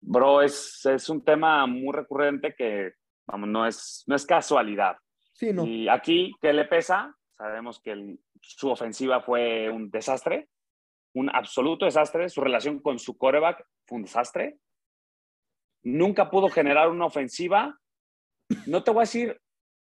bro, 0.00 0.42
es, 0.42 0.84
es 0.86 1.08
un 1.08 1.24
tema 1.24 1.66
muy 1.66 1.92
recurrente 1.94 2.54
que, 2.54 2.92
vamos, 3.26 3.48
no 3.48 3.66
es, 3.66 4.04
no 4.06 4.14
es 4.14 4.24
casualidad. 4.26 4.96
Sí, 5.32 5.52
no. 5.52 5.64
Y 5.66 5.88
aquí, 5.88 6.32
¿qué 6.40 6.52
le 6.52 6.64
pesa? 6.66 7.14
Sabemos 7.36 7.80
que 7.80 7.90
el- 7.92 8.20
su 8.40 8.70
ofensiva 8.70 9.20
fue 9.20 9.68
un 9.70 9.90
desastre, 9.90 10.48
un 11.14 11.28
absoluto 11.34 11.84
desastre. 11.86 12.28
Su 12.28 12.40
relación 12.42 12.78
con 12.80 12.98
su 12.98 13.16
quarterback 13.16 13.66
fue 13.86 13.96
un 13.96 14.02
desastre. 14.02 14.58
Nunca 15.82 16.30
pudo 16.30 16.48
generar 16.48 16.88
una 16.90 17.06
ofensiva, 17.06 17.78
no 18.66 18.82
te 18.84 18.90
voy 18.90 19.00
a 19.00 19.02
decir 19.02 19.40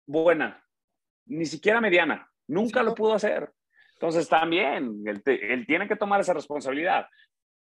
buena, 0.06 0.62
ni 1.26 1.46
siquiera 1.46 1.80
mediana. 1.80 2.30
Nunca 2.48 2.80
Sí, 2.80 2.84
lo 2.84 2.90
no. 2.90 2.94
pudo 2.94 3.14
hacer. 3.14 3.52
Entonces, 3.96 4.28
también, 4.28 5.02
él, 5.06 5.22
él 5.24 5.66
tiene 5.66 5.88
que 5.88 5.96
tomar 5.96 6.20
esa 6.20 6.34
responsabilidad. 6.34 7.06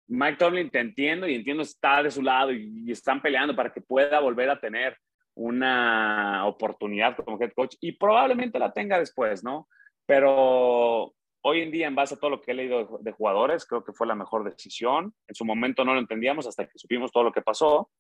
Mike 0.09 0.39
Tomlin, 0.39 0.71
te 0.71 0.81
entiendo 0.81 1.29
y 1.29 1.35
entiendo, 1.35 1.63
está 1.63 2.03
de 2.03 2.11
su 2.11 2.23
lado 2.23 2.53
y, 2.53 2.91
están 2.91 3.21
peleando 3.21 3.55
para 3.55 3.73
que 3.73 3.83
pueda 3.83 4.21
volver 4.21 4.49
a 4.49 4.59
tener 4.59 4.97
una 5.35 6.47
oportunidad 6.47 7.17
como 7.17 7.41
head 7.41 7.53
coach 7.55 7.77
y 7.81 7.93
probablemente 7.93 8.59
la 8.59 8.73
tenga 8.73 8.99
después, 8.99 9.45
¿no? 9.45 9.69
Pero 10.07 11.15
hoy 11.43 11.61
en 11.61 11.71
día, 11.71 11.87
en 11.87 11.95
base 11.95 12.15
a 12.15 12.19
todo 12.19 12.31
lo 12.31 12.41
que 12.41 12.51
he 12.51 12.55
leído 12.55 12.85
de, 12.85 12.87
de 13.01 13.13
jugadores, 13.13 13.67
creo 13.67 13.85
que 13.85 13.93
fue 13.93 14.07
la 14.07 14.15
mejor 14.15 14.45
decisión. 14.45 15.15
En 15.29 15.35
su 15.35 15.45
momento 15.45 15.85
no 15.85 15.93
lo 15.93 16.01
entendíamos 16.01 16.47
hasta 16.47 16.67
que 16.67 16.79
supimos 16.79 17.13
todo 17.13 17.25
lo 17.25 17.33
que 17.33 17.43
pasó, 17.43 17.91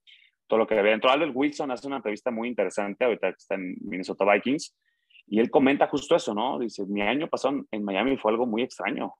todo 0.46 0.58
lo 0.58 0.66
que 0.66 0.78
había 0.78 0.92
dentro. 0.92 1.10
Albert 1.10 1.32
Wilson 1.34 1.70
hace 1.70 1.86
una 1.86 1.96
entrevista 1.96 2.30
muy 2.30 2.48
interesante, 2.48 3.04
ahorita 3.04 3.28
que 3.28 3.38
está 3.38 3.54
en 3.54 3.76
Minnesota 3.82 4.24
Vikings, 4.32 4.74
y 5.28 5.40
él 5.40 5.50
comenta 5.50 5.86
justo 5.88 6.16
eso, 6.16 6.34
¿no? 6.34 6.58
Dice, 6.58 6.84
mi 6.86 7.02
año 7.02 7.28
pasado 7.28 7.62
en- 7.70 7.84
Miami 7.84 8.16
fue 8.16 8.32
algo 8.32 8.46
muy 8.46 8.62
extraño. 8.62 9.14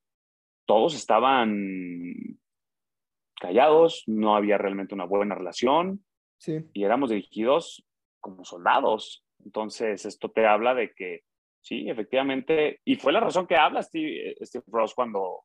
Todos 0.67 0.95
estaban 0.95 2.39
callados, 3.41 4.03
no 4.07 4.35
había 4.37 4.59
realmente 4.59 4.95
una 4.95 5.05
buena 5.05 5.35
relación 5.35 6.05
Sí, 6.39 6.61
y 6.73 6.85
éramos 6.85 7.11
dirigidos 7.11 7.85
como 8.21 8.45
soldados. 8.45 9.25
Entonces, 9.45 10.05
esto 10.07 10.31
te 10.31 10.47
habla 10.47 10.75
de 10.75 10.93
que 10.95 11.23
sí, 11.61 11.89
efectivamente, 11.91 12.81
y 12.85 12.95
fue 12.97 13.13
la 13.13 13.21
razón 13.21 13.47
que 13.47 13.57
habla 13.57 13.83
Steve, 13.83 14.37
Steve 14.43 14.65
Ross 14.69 14.95
cuando, 14.95 15.45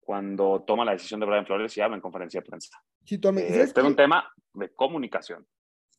cuando 0.00 0.62
toma 0.66 0.84
la 0.84 0.92
decisión 0.92 1.20
de 1.20 1.26
Brian 1.26 1.46
Flores 1.46 1.76
y 1.76 1.80
habla 1.80 1.96
en 1.96 2.02
conferencia 2.02 2.40
de 2.40 2.46
prensa. 2.46 2.76
sí. 3.04 3.14
Eh, 3.14 3.18
¿Sabes 3.22 3.50
Este 3.68 3.80
es 3.80 3.86
un 3.86 3.96
tema 3.96 4.32
de 4.54 4.72
comunicación. 4.74 5.46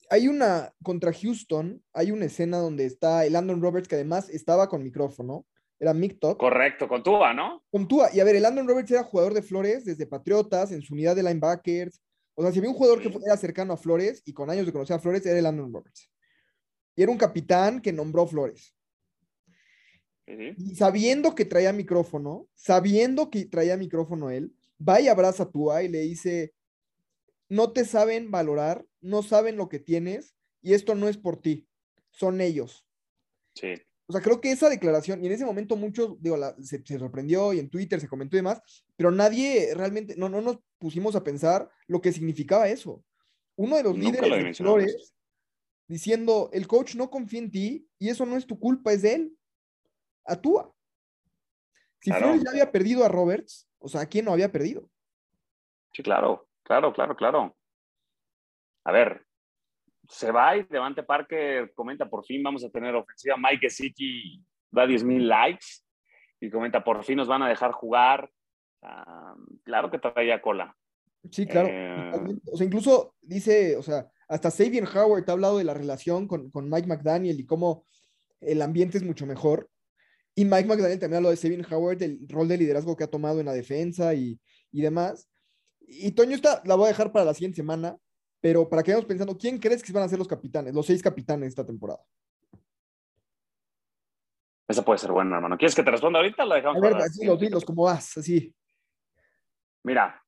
Hay 0.10 0.28
una, 0.28 0.74
contra 0.84 1.12
Houston, 1.14 1.84
hay 1.94 2.12
una 2.12 2.26
escena 2.26 2.58
donde 2.60 2.86
está 2.86 3.26
el 3.26 3.34
Landon 3.34 3.62
Roberts, 3.62 3.88
que 3.88 3.96
además 3.96 4.30
estaba 4.30 4.70
con 4.70 4.84
micrófono, 4.84 5.46
era 5.80 5.94
Mick 5.94 6.20
Top, 6.20 6.38
Correcto, 6.38 6.88
con 6.88 7.04
Tua, 7.04 7.34
¿no? 7.34 7.64
con 7.70 7.88
Tua. 7.88 8.10
Y 8.14 8.20
a 8.20 8.24
ver, 8.24 8.36
el 8.36 8.44
Landon 8.44 8.68
Roberts 8.68 8.90
era 8.92 9.04
jugador 9.04 9.34
de 9.34 9.42
Flores 9.44 9.86
desde 9.86 10.08
Patriotas, 10.08 10.72
en 10.72 10.82
su 10.82 10.94
unidad 10.94 11.16
de 11.16 11.24
linebackers. 11.24 12.02
O 12.36 12.42
sea, 12.42 12.52
si 12.52 12.60
había 12.60 12.70
un 12.72 12.76
jugador 12.76 13.02
que 13.02 13.10
Sí. 13.12 13.20
era 13.26 13.38
cercano 13.38 13.74
a 13.74 13.78
Flores 13.78 14.22
y 14.26 14.34
con 14.34 14.50
años 14.50 14.66
de 14.66 14.72
conocer 14.72 14.96
a 14.96 15.00
Flores, 15.00 15.26
era 15.26 15.38
el 15.38 15.44
Landon 15.44 15.72
Roberts. 15.74 16.10
Y 16.96 17.04
era 17.04 17.12
un 17.12 17.18
capitán 17.18 17.82
que 17.82 17.92
nombró 17.94 18.26
Flores. 18.26 18.74
Y 20.26 20.76
sabiendo 20.76 21.36
que 21.36 21.46
traía 21.46 21.72
micrófono, 21.72 22.48
sabiendo 22.54 23.30
que 23.30 23.46
traía 23.46 23.78
micrófono 23.78 24.30
él, 24.30 24.54
va 24.86 25.00
y 25.00 25.08
abraza 25.08 25.44
a 25.44 25.50
Tua 25.50 25.84
y 25.84 25.88
le 25.88 26.02
dice, 26.02 26.54
no 27.50 27.72
te 27.72 27.86
saben 27.86 28.32
valorar, 28.32 28.86
no 29.02 29.24
saben 29.24 29.58
lo 29.58 29.70
que 29.70 29.80
tienes 29.80 30.36
y 30.62 30.74
esto 30.74 30.96
no 30.96 31.08
es 31.08 31.18
por 31.18 31.38
ti, 31.42 31.68
son 32.12 32.42
ellos. 32.42 32.86
Sí. 33.56 33.74
O 34.10 34.14
sea, 34.14 34.22
creo 34.22 34.40
que 34.40 34.52
esa 34.52 34.70
declaración, 34.70 35.22
y 35.22 35.28
en 35.28 35.34
ese 35.34 35.46
momento 35.46 35.76
muchos, 35.76 36.22
digo, 36.22 36.38
la- 36.38 36.56
se, 36.62 36.82
se 36.86 36.98
sorprendió 37.00 37.52
y 37.54 37.60
en 37.60 37.70
Twitter 37.70 38.00
se 38.00 38.08
comentó 38.08 38.36
y 38.36 38.40
demás, 38.40 38.62
pero 38.96 39.12
nadie 39.12 39.74
realmente, 39.76 40.16
no, 40.18 40.30
no 40.30 40.42
nos 40.42 40.60
pusimos 40.78 41.16
a 41.16 41.24
pensar 41.24 41.70
lo 41.88 42.00
que 42.02 42.12
significaba 42.14 42.70
eso. 42.70 43.04
Uno 43.58 43.76
de 43.76 43.84
los 43.84 43.98
Nunca 43.98 44.22
líderes 44.26 44.44
de. 44.46 44.54
Flores 44.54 45.14
diciendo, 45.88 46.50
el 46.54 46.68
coach 46.68 46.96
no 46.96 47.10
confía 47.10 47.40
en 47.40 47.52
ti 47.52 47.90
y 47.98 48.10
eso 48.10 48.26
no 48.26 48.38
es 48.38 48.46
tu 48.46 48.60
culpa, 48.60 48.94
es 48.94 49.02
de 49.02 49.14
él. 49.16 49.38
Actúa. 50.26 50.74
Si 52.02 52.10
Claro. 52.12 52.26
Flores 52.28 52.44
ya 52.44 52.52
había 52.52 52.72
perdido 52.72 53.04
a 53.04 53.10
Roberts, 53.10 53.68
o 53.80 53.88
sea, 53.90 54.02
¿a 54.02 54.06
quién 54.06 54.26
no 54.26 54.32
había 54.34 54.52
perdido? 54.52 54.90
Sí, 55.94 56.04
claro, 56.04 56.48
claro, 56.68 56.94
claro, 56.94 57.16
claro. 57.16 57.56
A 58.84 58.92
ver, 58.92 59.26
se 60.10 60.32
va 60.32 60.58
y 60.58 60.64
Devante 60.64 61.04
Parker 61.04 61.74
comenta, 61.74 62.10
por 62.10 62.26
fin 62.26 62.44
vamos 62.44 62.64
a 62.64 62.70
tener 62.70 62.94
ofensiva. 62.94 63.36
Mike 63.38 63.70
Gesicki 63.70 64.44
da 64.70 64.86
10 64.86 65.04
mil 65.04 65.28
likes 65.28 65.66
y 66.42 66.50
comenta, 66.50 66.84
por 66.84 67.04
fin 67.04 67.18
nos 67.18 67.28
van 67.28 67.44
a 67.44 67.50
dejar 67.50 67.72
jugar. 67.72 68.30
Ah, 68.82 69.36
claro 69.64 69.90
que 69.90 69.98
traía 69.98 70.42
cola. 70.42 70.76
Sí, 71.32 71.46
claro. 71.48 71.70
Eh. 71.72 72.12
O 72.52 72.58
sea, 72.58 72.66
incluso 72.66 73.16
dice, 73.22 73.76
o 73.78 73.82
sea, 73.82 74.08
hasta 74.28 74.52
Xavier 74.52 74.86
Howard 74.86 75.24
ha 75.28 75.34
hablado 75.34 75.58
de 75.58 75.64
la 75.64 75.74
relación 75.74 76.28
con, 76.28 76.52
con 76.52 76.70
Mike 76.70 76.88
McDaniel 76.88 77.40
y 77.40 77.46
cómo 77.46 77.86
el 78.42 78.62
ambiente 78.62 78.98
es 78.98 79.04
mucho 79.04 79.26
mejor. 79.26 79.70
Y 80.36 80.46
Mike 80.46 80.68
McDaniel 80.68 81.00
también 81.00 81.18
habló 81.18 81.30
de 81.32 81.38
Xavier 81.38 81.66
Howard, 81.74 81.98
del 81.98 82.20
rol 82.30 82.48
de 82.48 82.58
liderazgo 82.58 82.96
que 82.96 83.06
ha 83.06 83.10
tomado 83.10 83.40
en 83.40 83.48
la 83.48 83.54
defensa 83.54 84.14
y, 84.14 84.40
y 84.72 84.82
demás. 84.82 85.28
Y 85.88 86.12
Toño, 86.12 86.36
esta 86.36 86.62
la 86.66 86.76
voy 86.76 86.86
a 86.86 86.90
dejar 86.90 87.12
para 87.12 87.26
la 87.26 87.34
siguiente 87.34 87.56
semana, 87.56 87.98
pero 88.42 88.70
para 88.70 88.84
que 88.84 88.92
vayamos 88.92 89.08
pensando, 89.08 89.38
¿quién 89.38 89.58
crees 89.58 89.82
que 89.82 89.92
van 89.92 90.04
a 90.04 90.10
ser 90.10 90.20
los 90.20 90.28
capitanes, 90.28 90.76
los 90.76 90.86
seis 90.86 91.02
capitanes 91.02 91.50
esta 91.50 91.66
temporada? 91.66 92.04
Esa 94.68 94.84
puede 94.84 95.00
ser 95.00 95.12
buena, 95.12 95.38
hermano. 95.38 95.58
¿Quieres 95.58 95.74
que 95.74 95.84
te 95.84 95.92
responda 95.92 96.20
ahorita 96.20 96.46
la 96.46 96.56
dejamos 96.56 96.78
A 96.78 96.82
ver, 96.82 96.92
para 96.92 97.06
así 97.06 97.26
los 97.26 97.40
dilos, 97.40 97.64
¿cómo 97.64 97.84
vas? 97.84 98.18
Así. 98.18 98.54
Mira, 99.84 100.22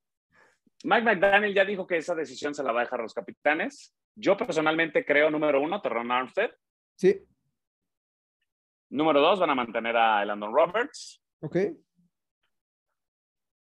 Mike 0.86 1.04
McDaniel 1.04 1.54
ya 1.54 1.66
dijo 1.66 1.86
que 1.86 1.98
esa 1.98 2.16
decisión 2.16 2.56
se 2.56 2.64
la 2.64 2.72
va 2.72 2.80
a 2.80 2.84
dejar 2.86 3.02
a 3.02 3.04
los 3.04 3.14
capitanes. 3.14 3.94
Yo 4.16 4.38
personalmente 4.38 5.06
creo, 5.06 5.30
número 5.30 5.62
uno, 5.62 5.82
Terron 5.82 6.10
Armstead. 6.10 6.52
Sí, 6.96 7.28
Número 8.90 9.22
dos, 9.22 9.40
van 9.40 9.52
a 9.52 9.56
mantener 9.56 9.96
a 9.96 10.26
Landon 10.26 10.54
Roberts. 10.54 11.22
ok. 11.42 11.58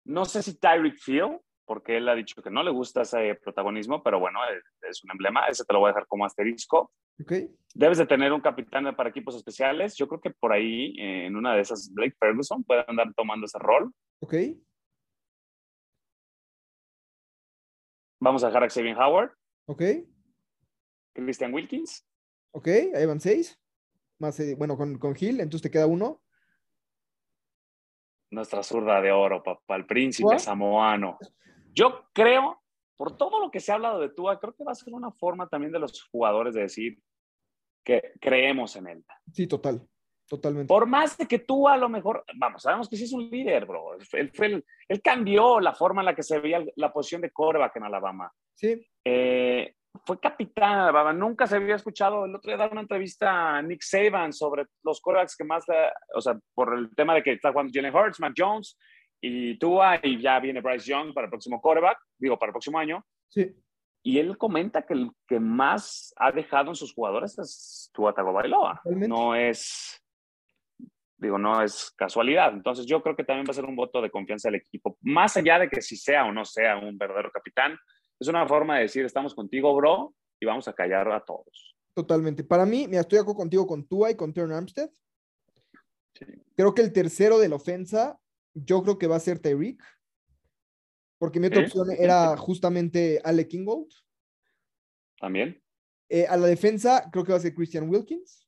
No 0.05 0.25
sé 0.25 0.43
si 0.43 0.59
Tyreek 0.59 0.97
Field, 0.97 1.39
porque 1.69 1.99
él 1.99 2.09
ha 2.09 2.15
dicho 2.15 2.43
que 2.43 2.51
no 2.51 2.63
le 2.65 2.73
gusta 2.73 3.03
ese 3.03 3.37
protagonismo, 3.37 4.03
pero 4.03 4.19
bueno, 4.19 4.41
es, 4.89 5.05
un 5.05 5.13
emblema. 5.13 5.47
Ese 5.47 5.65
te 5.65 5.73
lo 5.73 5.81
voy 5.81 5.89
a 5.89 5.93
dejar 5.93 6.09
como 6.09 6.25
asterisco. 6.25 6.91
Ok, 7.21 7.33
Debes 7.75 7.99
de 7.99 8.07
tener 8.07 8.33
un 8.33 8.41
capitán 8.41 8.97
para 8.97 9.11
equipos 9.11 9.37
especiales. 9.37 9.95
Yo 9.97 10.09
creo 10.09 10.21
que 10.21 10.31
por 10.31 10.53
ahí, 10.53 10.97
eh, 10.99 11.27
en 11.27 11.37
una 11.37 11.55
de 11.55 11.61
esas, 11.61 11.93
Blake 11.93 12.17
Ferguson 12.19 12.65
puede 12.65 12.85
andar 12.89 13.13
tomando 13.15 13.47
ese 13.47 13.59
rol. 13.59 13.93
ok, 14.21 14.35
Vamos 18.21 18.43
a 18.43 18.49
dejar 18.49 18.65
a 18.65 18.71
Xavier 18.71 18.97
Howard, 18.99 19.31
ok, 19.67 19.83
Christian 21.13 21.55
Wilkins. 21.55 22.05
ok. 22.51 22.67
Ahí 22.95 23.07
van 23.07 23.21
seis. 23.21 23.61
Más, 24.19 24.41
eh, 24.41 24.57
bueno, 24.57 24.77
con, 24.77 24.99
con 24.99 25.15
Gil, 25.15 25.41
entonces 25.41 25.63
te 25.63 25.71
queda 25.71 25.87
uno. 25.87 26.21
nuestra 28.31 28.63
zurda 28.63 29.01
de 29.01 29.13
oro, 29.13 29.43
papá, 29.43 29.77
el 29.77 29.87
príncipe 29.87 30.39
samoano. 30.39 31.19
Yo 31.73 32.05
creo, 32.13 32.61
por 32.97 33.17
todo 33.17 33.41
lo 33.41 33.51
que 33.51 33.61
se 33.61 33.73
ha 33.73 33.77
hablado 33.77 34.01
de 34.01 34.11
Tua, 34.11 34.39
creo 34.39 34.55
que 34.55 34.65
va 34.65 34.73
a 34.73 34.75
ser 34.75 34.93
una 34.93 35.11
forma 35.11 35.49
también 35.49 35.73
de 35.73 35.79
los 35.79 36.03
jugadores 36.11 36.55
de 36.55 36.63
decir 36.63 36.99
que 37.85 38.13
creemos 38.21 38.77
en 38.77 38.89
él. 38.89 39.05
Sí, 39.33 39.47
total. 39.47 39.87
Totalmente. 40.29 40.69
Por 40.69 40.87
más 40.87 41.17
de 41.17 41.27
que 41.27 41.39
Tua 41.39 41.73
a 41.75 41.79
lo 41.79 41.89
mejor, 41.89 42.23
vamos, 42.37 42.63
sabemos 42.63 42.89
que 42.89 42.97
sí 42.97 43.05
es 43.05 43.13
un 43.15 43.31
líder, 43.31 43.65
bro. 43.65 43.95
Él, 44.13 44.65
él 44.89 45.03
cambió 45.03 45.59
la 45.59 45.73
forma 45.75 46.03
en 46.03 46.07
la 46.07 46.15
que 46.15 46.23
se 46.23 46.39
veía 46.39 46.63
la 46.77 46.93
posición 46.93 47.23
de 47.23 47.31
quarterback 47.31 47.77
en 47.77 47.85
Alabama. 47.85 48.31
Sí, 48.55 48.87
Eh, 49.05 49.75
fue 50.05 50.21
capitán 50.21 50.81
Alabama. 50.81 51.13
Nunca 51.15 51.47
se 51.47 51.57
había 51.57 51.77
escuchado. 51.77 52.27
El 52.27 52.35
otro 52.35 52.51
día 52.51 52.59
daba 52.59 52.73
una 52.73 52.83
entrevista 52.83 53.57
a 53.57 53.63
Nick 53.63 53.83
Saban 53.83 54.33
sobre 54.35 54.67
los 54.85 55.01
quarterbacks 55.01 55.35
que 55.35 55.45
más, 55.45 55.65
o 56.15 56.21
sea, 56.21 56.39
por 56.55 56.77
el 56.77 56.95
tema 56.95 57.15
de 57.15 57.23
que 57.23 57.33
está 57.33 57.51
jugando 57.51 57.73
Jalen 57.75 57.95
Hurts, 57.95 58.21
Matt 58.21 58.35
Jones 58.37 58.77
y 59.21 59.59
Tua, 59.59 60.01
y 60.03 60.21
ya 60.21 60.39
viene 60.41 60.61
Bryce 60.61 60.91
Young 60.91 61.13
para 61.13 61.27
el 61.27 61.31
próximo 61.31 61.61
quarterback, 61.61 61.99
digo, 62.19 62.39
para 62.39 62.51
el 62.51 62.55
próximo 62.55 62.79
año. 62.79 63.05
sí. 63.29 63.55
Y 64.01 64.19
él 64.19 64.39
comenta 64.39 64.87
que 64.87 64.95
el 64.95 65.11
que 65.27 65.41
más 65.41 66.15
ha 66.17 66.31
dejado 66.31 66.71
en 66.71 66.77
sus 66.77 66.95
jugadores 66.95 67.39
es 67.39 67.91
Tua 67.93 68.15
Tagovailoa. 68.15 68.81
No 68.85 69.35
es, 69.35 70.01
digo, 71.19 71.37
no 71.37 71.61
es 71.63 71.93
casualidad. 71.97 72.53
Entonces 72.53 72.87
yo 72.87 73.03
creo 73.03 73.17
que 73.17 73.25
también 73.25 73.47
va 73.47 73.51
a 73.51 73.55
ser 73.55 73.65
un 73.65 73.77
voto 73.77 74.01
de 74.01 74.11
confianza 74.11 74.49
del 74.49 74.61
equipo. 74.61 74.97
Más 75.03 75.37
allá 75.37 75.59
de 75.59 75.69
que 75.69 75.83
si 75.83 75.97
sea 75.97 76.25
o 76.25 76.33
no 76.33 76.45
sea 76.45 76.79
un 76.79 76.97
verdadero 76.97 77.31
capitán, 77.31 77.77
es 78.19 78.29
una 78.29 78.47
forma 78.47 78.77
de 78.77 78.83
decir, 78.83 79.05
estamos 79.05 79.35
contigo, 79.35 79.75
bro, 79.75 80.15
y 80.41 80.47
vamos 80.47 80.69
a 80.69 80.73
callar 80.73 81.11
a 81.11 81.23
todos. 81.25 81.77
Totalmente. 81.93 82.45
Para 82.45 82.65
mí, 82.65 82.87
mira, 82.89 83.01
estoy 83.01 83.23
contigo 83.25 83.67
con 83.67 83.87
Tua 83.87 84.13
y 84.13 84.15
con 84.15 84.33
Terran 84.33 84.53
Armstead. 84.53 84.91
Sí. 86.15 86.25
Creo 86.57 86.75
que 86.75 86.83
el 86.83 86.93
tercero 86.93 87.39
de 87.39 87.49
la 87.49 87.57
ofensa, 87.57 88.19
yo 88.55 88.83
creo 88.83 88.99
que 88.99 89.07
va 89.07 89.17
a 89.17 89.21
ser 89.21 89.39
Tyreek. 89.39 89.83
Porque 91.19 91.41
mi 91.41 91.49
otra 91.49 91.63
opción 91.63 91.91
era 91.99 92.37
justamente 92.37 93.21
Ale 93.25 93.49
Kingold. 93.49 93.91
También. 95.19 95.61
Eh, 96.09 96.27
a 96.27 96.37
la 96.37 96.47
defensa, 96.47 97.09
creo 97.13 97.25
que 97.25 97.33
va 97.33 97.39
a 97.39 97.41
ser 97.43 97.55
Christian 97.55 97.89
Wilkins. 97.89 98.47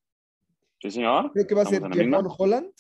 Sí, 0.81 0.91
señor. 0.91 1.33
Creo 1.33 1.47
que 1.47 1.55
va 1.55 1.63
a 1.63 1.67
ser 1.67 1.83
Estamos 1.83 1.97
misma. 1.97 2.19
Holland. 2.39 2.73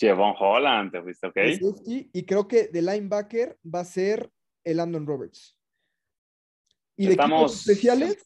Javon 0.00 0.34
Holland, 0.38 0.90
te 0.90 1.00
fuiste, 1.00 1.26
ok. 1.28 1.34
safety, 1.34 2.10
y 2.12 2.24
creo 2.24 2.48
que 2.48 2.66
de 2.68 2.82
linebacker 2.82 3.56
va 3.64 3.80
a 3.80 3.84
ser 3.84 4.32
el 4.64 4.78
Landon 4.78 5.06
Roberts. 5.06 5.56
Y 6.96 7.06
de 7.06 7.12
Estamos- 7.12 7.42
equipos 7.42 7.60
especiales, 7.60 8.24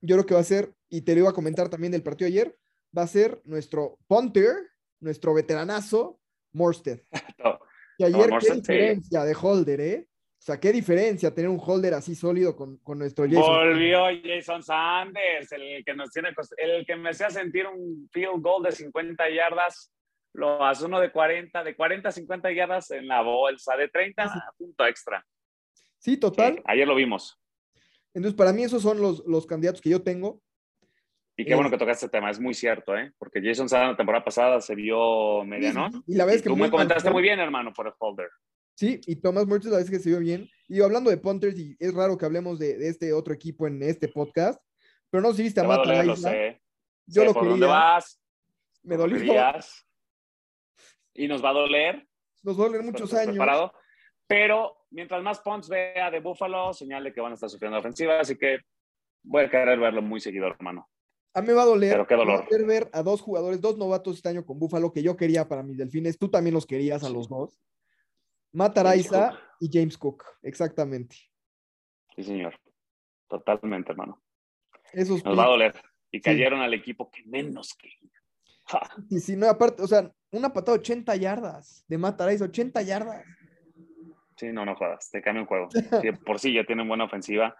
yo 0.00 0.16
creo 0.16 0.26
que 0.26 0.34
va 0.34 0.40
a 0.40 0.44
ser, 0.44 0.74
y 0.88 1.02
te 1.02 1.12
lo 1.14 1.20
iba 1.20 1.30
a 1.30 1.34
comentar 1.34 1.68
también 1.68 1.92
del 1.92 2.02
partido 2.02 2.26
ayer, 2.28 2.58
va 2.96 3.02
a 3.02 3.06
ser 3.06 3.40
nuestro 3.44 3.98
punter, 4.06 4.54
nuestro 5.00 5.34
veteranazo, 5.34 6.19
Morstead. 6.52 7.00
Que 7.98 8.06
ayer, 8.06 8.30
qué 8.30 8.46
sí. 8.46 8.52
diferencia 8.54 9.24
de 9.24 9.36
holder, 9.38 9.80
¿eh? 9.82 10.06
O 10.08 10.42
sea, 10.42 10.58
qué 10.58 10.72
diferencia 10.72 11.34
tener 11.34 11.50
un 11.50 11.60
holder 11.62 11.92
así 11.92 12.14
sólido 12.14 12.56
con, 12.56 12.78
con 12.78 12.98
nuestro 12.98 13.26
Jason. 13.26 13.42
Volvió 13.42 14.06
Jason 14.24 14.62
Sanders, 14.62 15.52
el 15.52 15.84
que 15.84 15.92
nos 15.92 16.10
tiene, 16.10 16.30
el 16.56 16.86
que 16.86 16.96
me 16.96 17.10
hacía 17.10 17.28
sentir 17.28 17.66
un 17.66 18.08
field 18.10 18.40
goal 18.40 18.62
de 18.62 18.72
50 18.72 19.28
yardas, 19.28 19.92
lo 20.32 20.64
hace 20.64 20.86
uno 20.86 20.98
de 20.98 21.12
40, 21.12 21.62
de 21.62 21.76
40 21.76 22.08
a 22.08 22.12
50 22.12 22.52
yardas 22.52 22.90
en 22.90 23.06
la 23.06 23.20
bolsa, 23.20 23.76
de 23.76 23.88
30 23.88 24.54
punto 24.56 24.86
extra. 24.86 25.22
Sí, 25.98 26.16
total. 26.16 26.54
Sí, 26.54 26.62
ayer 26.64 26.88
lo 26.88 26.94
vimos. 26.94 27.38
Entonces, 28.14 28.34
para 28.34 28.54
mí 28.54 28.62
esos 28.62 28.80
son 28.80 28.98
los, 28.98 29.22
los 29.26 29.44
candidatos 29.44 29.82
que 29.82 29.90
yo 29.90 30.00
tengo. 30.00 30.40
Y 31.40 31.44
qué 31.44 31.52
Es- 31.52 31.56
bueno 31.56 31.70
que 31.70 31.78
tocaste 31.78 32.06
este 32.06 32.16
tema, 32.18 32.30
es 32.30 32.38
muy 32.38 32.52
cierto, 32.54 32.96
¿eh? 32.96 33.12
Porque 33.18 33.40
Jason 33.42 33.68
Sanders 33.68 33.92
la 33.92 33.96
temporada 33.96 34.24
pasada 34.24 34.60
se 34.60 34.74
vio 34.74 35.42
medianón. 35.44 36.02
Y 36.06 36.14
la 36.16 36.24
Y 36.32 36.36
que 36.42 36.48
tú 36.50 36.56
me 36.56 36.70
comentaste 36.70 37.04
mal- 37.04 37.14
muy 37.14 37.22
bien, 37.22 37.40
hermano, 37.40 37.72
por 37.72 37.86
el 37.86 37.92
holder. 37.98 38.28
Sí, 38.74 39.00
y 39.06 39.16
Thomas 39.16 39.46
Murchis 39.46 39.70
la 39.70 39.78
vez 39.78 39.90
que 39.90 39.98
se 39.98 40.10
vio 40.10 40.18
bien. 40.18 40.48
Y 40.68 40.82
hablando 40.82 41.10
de 41.10 41.16
punters, 41.16 41.58
y 41.58 41.76
es 41.78 41.94
raro 41.94 42.18
que 42.18 42.26
hablemos 42.26 42.58
de, 42.58 42.76
de 42.78 42.88
este 42.88 43.12
otro 43.12 43.32
equipo 43.32 43.66
en 43.66 43.82
este 43.82 44.08
podcast, 44.08 44.62
pero 45.10 45.22
no 45.22 45.30
sé 45.30 45.36
si 45.38 45.42
viste 45.44 45.60
a 45.60 45.64
Matt 45.64 45.78
doler, 45.84 46.04
lo 46.06 46.16
sé. 46.16 46.60
Yo 47.06 47.22
Sé 47.22 47.26
lo 47.26 47.32
por 47.32 47.42
quería. 47.42 47.50
dónde 47.52 47.66
vas, 47.66 48.22
Me 48.82 48.96
dolió. 48.96 49.18
Y 51.14 51.26
nos 51.28 51.44
va 51.44 51.50
a 51.50 51.52
doler. 51.52 52.06
Nos 52.42 52.58
va 52.58 52.64
a 52.64 52.68
doler 52.68 52.82
muchos 52.82 53.12
años. 53.14 53.30
preparado. 53.30 53.72
Pero 54.26 54.76
mientras 54.90 55.22
más 55.22 55.40
punts 55.40 55.68
vea 55.68 56.10
de 56.10 56.20
Buffalo, 56.20 56.72
señal 56.72 57.04
de 57.04 57.12
que 57.12 57.20
van 57.20 57.32
a 57.32 57.34
estar 57.34 57.50
sufriendo 57.50 57.76
la 57.76 57.80
ofensiva, 57.80 58.20
así 58.20 58.36
que 58.36 58.58
voy 59.22 59.44
a 59.44 59.50
querer 59.50 59.78
verlo 59.78 60.02
muy 60.02 60.20
seguido, 60.20 60.46
hermano. 60.46 60.88
A 61.32 61.40
mí 61.40 61.48
me 61.48 61.52
va 61.52 61.62
a 61.62 61.66
doler. 61.66 61.92
Pero 61.92 62.06
qué 62.06 62.16
dolor. 62.16 62.66
ver 62.66 62.90
a 62.92 63.02
dos 63.02 63.20
jugadores, 63.20 63.60
dos 63.60 63.78
novatos 63.78 64.16
este 64.16 64.28
año 64.28 64.44
con 64.44 64.58
Buffalo 64.58 64.92
que 64.92 65.02
yo 65.02 65.16
quería 65.16 65.46
para 65.48 65.62
mis 65.62 65.76
delfines. 65.76 66.18
Tú 66.18 66.28
también 66.28 66.54
los 66.54 66.66
querías 66.66 67.04
a 67.04 67.10
los 67.10 67.28
dos. 67.28 67.58
Matt 68.52 68.74
James 68.74 68.88
Araiza 68.88 69.30
Cook. 69.30 69.40
y 69.60 69.70
James 69.72 69.96
Cook, 69.96 70.24
exactamente. 70.42 71.16
Sí, 72.16 72.24
señor. 72.24 72.54
Totalmente, 73.28 73.92
hermano. 73.92 74.20
Esos 74.92 75.24
Nos 75.24 75.38
va 75.38 75.44
a 75.44 75.48
doler. 75.48 75.74
Y 76.10 76.20
cayeron 76.20 76.60
al 76.60 76.74
equipo 76.74 77.10
que 77.10 77.22
menos 77.24 77.74
que. 77.74 77.88
Ja. 78.64 78.80
Y 79.08 79.20
si 79.20 79.36
no, 79.36 79.48
aparte, 79.48 79.82
o 79.82 79.86
sea, 79.86 80.12
una 80.32 80.52
patada 80.52 80.76
de 80.76 80.80
80 80.80 81.14
yardas 81.16 81.84
de 81.86 81.98
Matt 81.98 82.20
Araiza, 82.20 82.46
80 82.46 82.82
yardas. 82.82 83.24
Sí, 84.36 84.50
no, 84.52 84.64
no 84.64 84.74
jodas. 84.74 85.10
Te 85.10 85.22
cambia 85.22 85.42
un 85.42 85.46
juego. 85.46 85.68
Por 86.26 86.40
sí 86.40 86.52
ya 86.52 86.64
tienen 86.64 86.88
buena 86.88 87.04
ofensiva. 87.04 87.56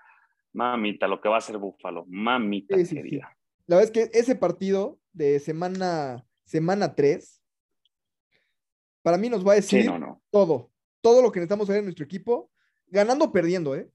Mamita, 0.53 1.07
lo 1.07 1.21
que 1.21 1.29
va 1.29 1.37
a 1.37 1.39
hacer 1.39 1.59
Buffalo. 1.59 2.05
Mamita 2.09 2.77
sí. 2.85 2.97
querida. 2.97 3.37
La 3.71 3.77
verdad 3.77 3.93
es 3.97 4.11
que 4.11 4.19
ese 4.19 4.35
partido 4.35 4.99
de 5.13 5.39
semana, 5.39 6.27
semana 6.45 6.97
3, 6.97 7.41
para 9.01 9.17
mí 9.17 9.29
nos 9.29 9.47
va 9.47 9.53
a 9.53 9.55
decir 9.55 9.83
Sí, 9.83 9.87
no, 9.87 9.97
no. 9.97 10.21
todo, 10.31 10.73
todo 11.01 11.23
lo 11.23 11.31
que 11.31 11.39
necesitamos 11.39 11.69
ver 11.69 11.79
en 11.79 11.85
nuestro 11.85 12.05
equipo, 12.05 12.51
ganando 12.89 13.27
o 13.27 13.33
perdiendo, 13.33 13.77
¿eh? 13.77 13.89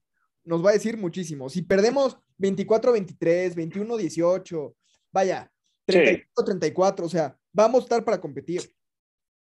Nos 0.45 0.63
va 0.65 0.69
a 0.69 0.73
decir 0.73 0.95
muchísimo. 0.95 1.49
Si 1.49 1.61
perdemos 1.61 2.17
24-23, 2.37 3.53
21-18, 3.53 4.75
vaya, 5.11 5.51
Sí. 5.89 5.97
35-34, 6.37 7.03
o 7.03 7.09
sea, 7.09 7.37
vamos 7.51 7.81
a 7.81 7.83
estar 7.83 8.05
para 8.05 8.21
competir. 8.21 8.61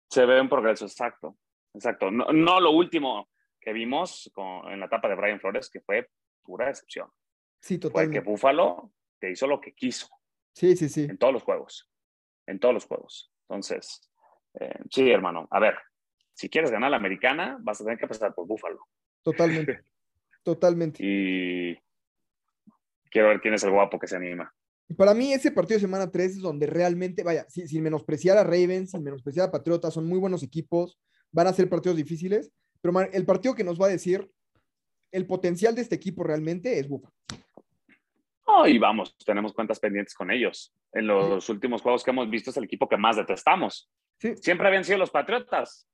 Se 0.10 0.26
ve 0.26 0.42
un 0.42 0.50
progreso, 0.50 0.84
exacto. 0.86 1.38
Exacto. 1.74 2.12
No, 2.12 2.26
no 2.34 2.60
lo 2.60 2.72
último 2.72 3.30
que 3.62 3.72
vimos 3.72 4.30
con- 4.34 4.70
en 4.74 4.82
la 4.82 4.88
etapa 4.88 5.08
de 5.08 5.16
Brian 5.16 5.40
Flores, 5.40 5.70
que 5.70 5.80
fue 5.80 6.10
pura 6.44 6.68
decepción. 6.68 7.08
Sí, 7.62 7.76
Fue 7.76 7.80
que 7.80 7.80
totalmente. 7.80 8.20
Buffalo 8.20 8.92
te 9.20 9.32
hizo 9.32 9.48
lo 9.48 9.62
que 9.62 9.74
quiso 9.74 10.10
Sí, 10.58 10.76
sí, 10.76 10.90
sí. 10.90 11.04
en 11.04 11.20
todos 11.20 11.34
los 11.34 11.44
juegos. 11.44 11.88
En 12.48 12.60
todos 12.60 12.74
los 12.74 12.86
juegos. 12.86 13.32
Entonces, 13.48 14.10
eh, 14.60 14.80
sí, 14.90 15.08
hermano. 15.12 15.48
A 15.52 15.60
ver, 15.60 15.76
si 16.34 16.50
quieres 16.50 16.72
ganar 16.72 16.90
la 16.90 16.98
americana, 16.98 17.60
vas 17.62 17.80
a 17.80 17.84
tener 17.84 18.00
que 18.00 18.08
pasar 18.08 18.34
por 18.34 18.48
Buffalo. 18.48 18.80
Totalmente. 19.22 19.82
Totalmente. 20.44 20.98
Y 21.04 21.78
quiero 23.12 23.28
ver 23.28 23.40
quién 23.40 23.54
es 23.54 23.64
el 23.66 23.72
guapo 23.72 24.00
que 24.00 24.08
se 24.08 24.16
anima. 24.16 24.52
Y 24.90 24.96
Para 24.96 25.14
mí, 25.14 25.32
ese 25.32 25.52
partido 25.52 25.76
de 25.76 25.82
semana 25.82 26.10
3 26.10 26.38
es 26.38 26.42
donde 26.42 26.66
realmente, 26.66 27.22
vaya, 27.22 27.46
sin, 27.50 27.68
sin 27.68 27.84
menospreciar 27.84 28.40
a 28.40 28.44
Ravens, 28.44 28.92
sin 28.92 29.04
menospreciar 29.04 29.50
a 29.50 29.52
Patriotas, 29.52 29.94
son 29.94 30.08
muy 30.08 30.18
buenos 30.18 30.42
equipos, 30.42 31.00
van 31.32 31.46
a 31.46 31.54
ser 31.54 31.70
partidos 31.70 31.98
difíciles, 31.98 32.52
pero 32.82 33.00
el 33.00 33.26
partido 33.28 33.54
que 33.54 33.64
nos 33.64 33.80
va 33.80 33.86
a 33.86 33.90
decir 33.90 34.28
el 35.12 35.28
potencial 35.28 35.76
de 35.76 35.82
este 35.82 35.96
equipo 35.96 36.24
realmente 36.24 36.80
es 36.80 36.88
Buffalo. 36.88 37.14
Oh, 38.50 38.66
y 38.66 38.78
vamos, 38.78 39.16
tenemos 39.26 39.54
cuentas 39.54 39.80
pendientes 39.80 40.16
con 40.16 40.32
ellos. 40.32 40.74
En 40.94 41.06
los 41.06 41.50
últimos 41.50 41.82
juegos 41.82 42.04
que 42.04 42.12
hemos 42.12 42.30
visto 42.30 42.50
es 42.50 42.58
el 42.58 42.64
equipo 42.64 42.88
que 42.88 42.96
más 42.98 43.18
detestamos. 43.18 43.90
Sí. 44.20 44.36
Siempre 44.38 44.68
habían 44.68 44.86
sido 44.86 44.98
los 44.98 45.12
Patriotas. 45.12 45.86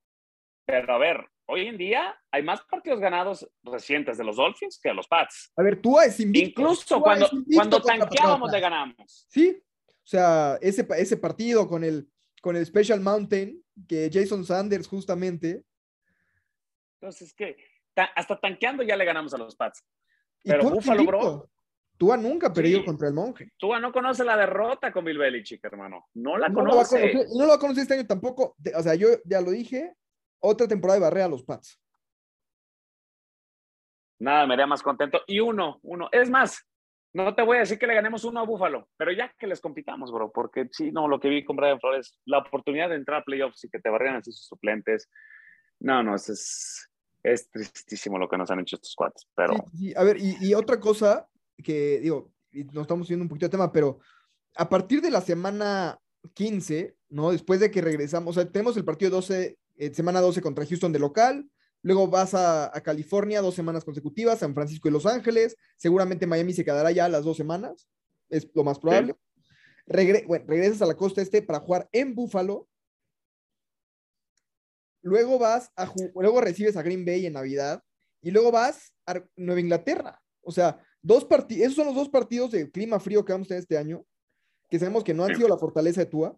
Pero 0.66 0.94
a 0.94 0.98
ver, 1.00 1.26
hoy 1.48 1.66
en 1.68 1.78
día 1.78 2.16
hay 2.32 2.44
más 2.44 2.62
partidos 2.62 3.00
ganados 3.00 3.50
recientes 3.64 4.18
de 4.18 4.24
los 4.24 4.36
Dolphins 4.38 4.80
que 4.82 4.90
de 4.90 4.96
los 4.96 5.08
Pats. 5.08 5.52
A 5.58 5.64
ver, 5.64 5.82
Tua 5.82 6.06
es 6.06 6.20
invicto. 6.20 6.62
Incluso 6.62 6.96
Tua 6.96 7.02
cuando, 7.04 7.28
invicto 7.32 7.56
cuando 7.56 7.82
tanqueábamos 7.82 8.52
le 8.52 8.60
ganamos. 8.60 9.26
Sí, 9.30 9.62
o 9.88 10.06
sea, 10.06 10.58
ese, 10.62 10.88
ese 10.98 11.18
partido 11.18 11.68
con 11.68 11.84
el, 11.84 12.08
con 12.42 12.56
el 12.56 12.66
Special 12.66 13.00
Mountain, 13.02 13.62
que 13.90 14.10
Jason 14.14 14.46
Sanders 14.46 14.88
justamente, 14.88 15.64
Entonces, 17.02 17.30
es 17.30 17.34
que 17.34 17.58
ta- 17.94 18.12
hasta 18.16 18.40
tanqueando 18.40 18.84
ya 18.84 18.96
le 18.96 19.06
ganamos 19.06 19.34
a 19.34 19.38
los 19.38 19.56
Pats. 19.56 19.84
Pero 20.44 20.70
Buffalo, 20.70 21.04
bro. 21.04 21.50
Tua 21.98 22.18
nunca 22.18 22.48
ha 22.48 22.54
perdido 22.54 22.80
Sí. 22.80 22.86
contra 22.86 23.08
el 23.08 23.14
monje. 23.14 23.52
Tua 23.58 23.80
no 23.80 23.92
conoce 23.94 24.24
la 24.24 24.36
derrota 24.36 24.92
con 24.92 25.06
Bill 25.06 25.18
Belichick, 25.18 25.64
hermano. 25.64 26.08
No 26.16 26.38
la 26.38 26.50
No 26.50 26.62
lo 26.62 26.72
conoce. 26.72 27.00
conocer, 27.12 27.28
no 27.36 27.44
lo 27.44 27.50
va 27.50 27.56
a 27.56 27.60
conocer 27.60 27.82
este 27.84 27.94
año 27.94 28.06
tampoco. 28.08 28.56
O 28.76 28.82
sea, 28.82 28.96
yo 28.96 29.10
ya 29.26 29.42
lo 29.42 29.52
dije, 29.52 29.96
otra 30.40 30.68
temporada 30.68 31.00
de 31.00 31.06
barrera 31.06 31.26
a 31.26 31.30
los 31.30 31.44
Pats. 31.44 31.80
Nada, 34.20 34.48
me 34.48 34.54
haría 34.54 34.68
más 34.68 34.82
contento. 34.82 35.22
Y 35.28 35.40
uno, 35.40 35.80
uno. 35.84 36.10
Es 36.12 36.30
más, 36.30 36.60
no 37.14 37.36
te 37.36 37.42
voy 37.44 37.58
a 37.58 37.62
decir 37.62 37.78
que 37.78 37.88
le 37.88 37.94
ganemos 37.96 38.24
uno 38.24 38.40
a 38.40 38.46
Búfalo, 38.46 38.88
pero 38.98 39.12
ya 39.12 39.34
que 39.38 39.48
les 39.48 39.60
compitamos, 39.62 40.12
bro, 40.12 40.32
porque 40.32 40.68
sí, 40.72 40.92
no, 40.92 41.08
lo 41.08 41.20
que 41.20 41.30
vi 41.30 41.44
con 41.44 41.56
Brian 41.56 41.80
Flores, 41.80 42.20
la 42.26 42.40
oportunidad 42.40 42.90
de 42.90 42.96
entrar 42.96 43.22
a 43.22 43.26
playoffs 43.26 43.64
y 43.66 43.70
que 43.70 43.80
te 43.80 43.90
barrieran 43.90 44.18
así 44.18 44.32
sus 44.32 44.48
suplentes. 44.48 45.10
No, 45.80 46.02
no, 46.02 46.16
es, 46.16 46.30
es, 46.30 46.90
es 47.24 47.50
tristísimo 47.50 48.18
lo 48.18 48.30
que 48.30 48.38
nos 48.38 48.50
han 48.50 48.62
hecho 48.62 48.78
estos 48.78 48.96
cuates, 48.96 49.28
pero 49.36 49.54
Sí, 49.54 49.78
sí, 49.90 49.94
A 49.96 50.04
ver, 50.04 50.18
y, 50.18 50.38
y 50.40 50.54
otra 50.54 50.80
cosa 50.80 51.28
que 51.58 52.00
digo, 52.00 52.32
nos 52.72 52.84
estamos 52.84 53.08
yendo 53.08 53.24
un 53.24 53.30
poquito 53.30 53.46
de 53.48 53.52
tema, 53.52 53.72
pero 53.72 54.00
a 54.56 54.70
partir 54.70 55.02
de 55.02 55.12
la 55.12 55.22
semana 55.22 56.00
15, 56.34 56.96
¿no? 57.10 57.32
Después 57.32 57.60
de 57.60 57.72
que 57.72 57.82
regresamos, 57.82 58.38
o 58.38 58.42
sea, 58.42 58.52
tenemos 58.52 58.78
el 58.78 58.86
partido 58.86 59.12
12, 59.12 59.58
eh, 59.76 59.94
semana 59.94 60.22
12 60.22 60.42
contra 60.42 60.66
Houston 60.66 60.92
de 60.94 61.00
local, 61.00 61.50
luego 61.82 62.08
vas 62.08 62.34
a, 62.34 62.76
a 62.76 62.82
California 62.82 63.42
dos 63.42 63.56
semanas 63.56 63.84
consecutivas, 63.84 64.40
San 64.40 64.54
Francisco 64.54 64.88
y 64.88 64.92
Los 64.92 65.06
Ángeles, 65.06 65.58
seguramente 65.78 66.28
Miami 66.28 66.54
se 66.54 66.64
quedará 66.64 66.92
ya 66.92 67.10
las 67.10 67.24
dos 67.26 67.36
semanas, 67.38 67.88
es 68.30 68.48
lo 68.54 68.64
más 68.64 68.80
probable. 68.80 69.16
Regre- 69.86 70.26
bueno, 70.26 70.46
regresas 70.48 70.82
a 70.82 70.86
la 70.86 70.96
costa 70.96 71.22
este 71.22 71.42
para 71.42 71.60
jugar 71.60 71.90
en 71.92 72.16
Buffalo. 72.16 72.70
Luego 75.02 75.38
vas 75.38 75.70
a 75.76 75.92
luego 76.16 76.40
recibes 76.40 76.78
a 76.78 76.82
Green 76.82 77.04
Bay 77.06 77.26
en 77.26 77.34
Navidad 77.34 77.84
y 78.22 78.32
luego 78.32 78.52
vas 78.52 78.94
a 79.06 79.22
Nueva 79.36 79.60
Inglaterra. 79.60 80.22
O 80.42 80.52
sea, 80.52 80.82
dos 81.04 81.26
partidos, 81.26 81.62
esos 81.66 81.76
son 81.76 81.86
los 81.88 81.96
dos 81.96 82.10
partidos 82.10 82.50
de 82.52 82.72
clima 82.72 83.00
frío 83.00 83.24
que 83.24 83.34
vamos 83.34 83.48
a 83.48 83.50
tener 83.50 83.62
este 83.62 83.78
año, 83.78 84.04
que 84.70 84.80
sabemos 84.80 85.04
que 85.04 85.14
no 85.14 85.24
han 85.26 85.36
sido 85.36 85.48
la 85.48 85.58
fortaleza 85.58 86.02
de 86.02 86.08
Tua. 86.08 86.36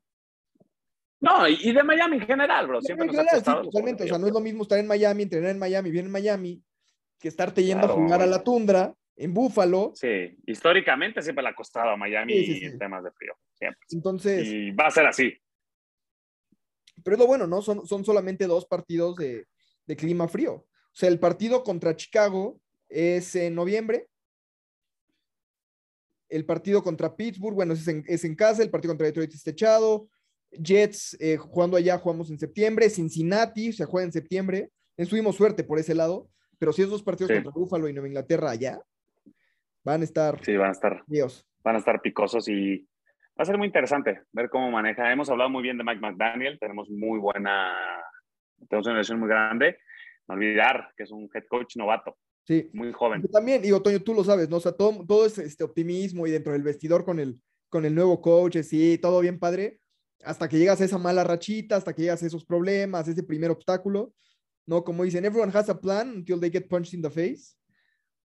no, 1.21 1.47
y, 1.47 1.71
de 1.71 1.83
Miami 1.83 2.17
en 2.17 2.25
general, 2.27 2.67
bro. 2.67 2.81
Siempre 2.81 3.07
ha 3.07 3.09
general, 3.11 3.37
sí, 3.39 3.43
totalmente. 3.45 4.03
O 4.03 4.07
sea, 4.07 4.17
no 4.17 4.27
es 4.27 4.33
lo 4.33 4.41
mismo 4.41 4.63
estar 4.63 4.77
en 4.77 4.87
Miami, 4.87 5.23
entrenar 5.23 5.51
en 5.51 5.59
Miami, 5.59 5.89
bien 5.91 6.05
en 6.07 6.11
Miami, 6.11 6.61
que 7.19 7.27
estarte 7.29 7.63
yendo 7.63 7.87
Claro. 7.87 7.93
a 8.01 8.03
jugar 8.03 8.21
a 8.21 8.25
la 8.25 8.43
tundra 8.43 8.93
en 9.15 9.33
Buffalo. 9.33 9.91
Sí, 9.95 10.37
históricamente 10.45 11.21
siempre 11.21 11.41
le 11.43 11.49
ha 11.49 11.55
costado 11.55 11.91
a 11.91 11.95
Miami 11.97 12.33
Sí, 12.33 12.45
sí, 12.45 12.59
sí. 12.59 12.65
en 12.65 12.77
temas 12.77 13.03
de 13.03 13.11
frío. 13.11 13.33
Siempre. 13.53 13.79
Entonces, 13.91 14.45
Y 14.47 14.71
va 14.71 14.87
a 14.87 14.91
ser 14.91 15.05
así. 15.07 15.33
pero 17.03 17.15
es 17.15 17.19
lo 17.19 17.27
bueno, 17.27 17.47
¿no? 17.47 17.61
Son, 17.61 17.85
son 17.87 18.03
solamente 18.03 18.45
dos 18.47 18.65
partidos 18.65 19.15
de, 19.15 19.45
de 19.85 19.95
clima 19.95 20.27
frío. 20.27 20.53
O 20.55 20.67
sea, 20.97 21.07
el 21.09 21.19
partido 21.19 21.63
contra 21.63 21.95
Chicago 21.95 22.59
es 22.89 23.35
en 23.35 23.55
noviembre. 23.55 24.07
El 26.29 26.45
partido 26.45 26.81
contra 26.83 27.15
Pittsburgh, 27.15 27.55
bueno, 27.55 27.73
es 27.73 27.87
en, 27.87 28.03
es 28.07 28.23
en 28.25 28.35
casa. 28.35 28.63
El 28.63 28.69
partido 28.71 28.91
contra 28.91 29.07
Detroit 29.07 29.33
es 29.33 29.43
techado. 29.43 30.09
Jets, 30.51 31.17
eh, 31.19 31.37
jugando 31.37 31.77
allá, 31.77 31.97
jugamos 31.97 32.29
en 32.29 32.39
septiembre. 32.39 32.89
Cincinnati 32.89 33.73
se 33.73 33.85
juega 33.85 34.05
en 34.05 34.11
septiembre. 34.11 34.69
Tuvimos 35.09 35.35
suerte 35.35 35.63
por 35.63 35.79
ese 35.79 35.93
lado. 35.93 36.29
Pero 36.57 36.71
si 36.71 36.81
esos 36.81 36.91
dos 36.91 37.03
partidos 37.03 37.29
Sí. 37.29 37.35
contra 37.35 37.51
Buffalo 37.51 37.89
y 37.89 37.93
Nueva 37.93 38.07
Inglaterra 38.07 38.51
allá, 38.51 38.79
Van 39.83 40.01
a 40.01 40.03
estar, 40.03 40.43
Sí, 40.43 40.57
van 40.57 40.69
a 40.69 40.71
estar, 40.71 41.03
Dios. 41.05 41.45
van 41.63 41.75
a 41.75 41.77
estar 41.77 42.01
picosos 42.01 42.47
y 42.49 42.79
va 43.37 43.43
a 43.43 43.45
ser 43.45 43.55
muy 43.55 43.67
interesante 43.67 44.19
ver 44.31 44.49
cómo 44.49 44.71
maneja. 44.71 45.11
Hemos 45.11 45.29
hablado 45.29 45.47
muy 45.51 45.61
bien 45.61 45.77
de 45.77 45.83
Mike 45.83 45.99
McDaniel, 46.01 46.57
tenemos 46.59 46.89
muy 46.89 47.19
buena, 47.19 47.71
tenemos 48.67 48.87
una 48.87 48.95
relación 48.95 49.19
muy 49.19 49.29
grande. 49.29 49.77
No 50.27 50.33
olvidar 50.33 50.91
que 50.97 51.03
es 51.03 51.11
un 51.11 51.29
head 51.31 51.43
coach 51.47 51.75
novato, 51.75 52.17
Sí. 52.45 52.69
muy 52.73 52.91
joven. 52.93 53.21
Yo 53.23 53.27
también, 53.29 53.61
digo, 53.61 53.81
Toño, 53.81 53.99
tú 54.01 54.13
lo 54.13 54.23
sabes, 54.23 54.49
¿no? 54.49 54.57
O 54.57 54.59
sea, 54.59 54.71
todo, 54.71 55.03
todo 55.07 55.25
es 55.25 55.37
este 55.39 55.63
optimismo 55.63 56.27
y 56.27 56.31
dentro 56.31 56.53
del 56.53 56.61
vestidor 56.63 57.03
con 57.03 57.19
el, 57.19 57.39
con 57.69 57.85
el 57.85 57.95
nuevo 57.95 58.21
coach, 58.21 58.57
sí, 58.61 58.97
todo 58.99 59.19
bien 59.19 59.39
padre, 59.39 59.79
hasta 60.23 60.47
que 60.47 60.57
llegas 60.59 60.79
a 60.79 60.85
esa 60.85 60.97
mala 60.99 61.23
rachita, 61.23 61.75
hasta 61.75 61.93
que 61.93 62.03
llegas 62.03 62.21
a 62.21 62.27
esos 62.27 62.45
problemas, 62.45 63.07
ese 63.07 63.23
primer 63.23 63.49
obstáculo, 63.51 64.13
¿no? 64.67 64.83
Como 64.83 65.03
dicen, 65.03 65.25
everyone 65.25 65.51
has 65.57 65.69
a 65.69 65.79
plan 65.79 66.09
until 66.17 66.39
they 66.39 66.51
get 66.51 66.67
punched 66.67 66.93
in 66.93 67.01
the 67.01 67.09
face. 67.09 67.55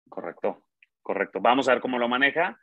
Correcto, 0.09 0.65
correcto. 1.01 1.39
Vamos 1.41 1.67
a 1.67 1.73
ver 1.73 1.81
cómo 1.81 1.97
lo 1.97 2.07
maneja. 2.07 2.59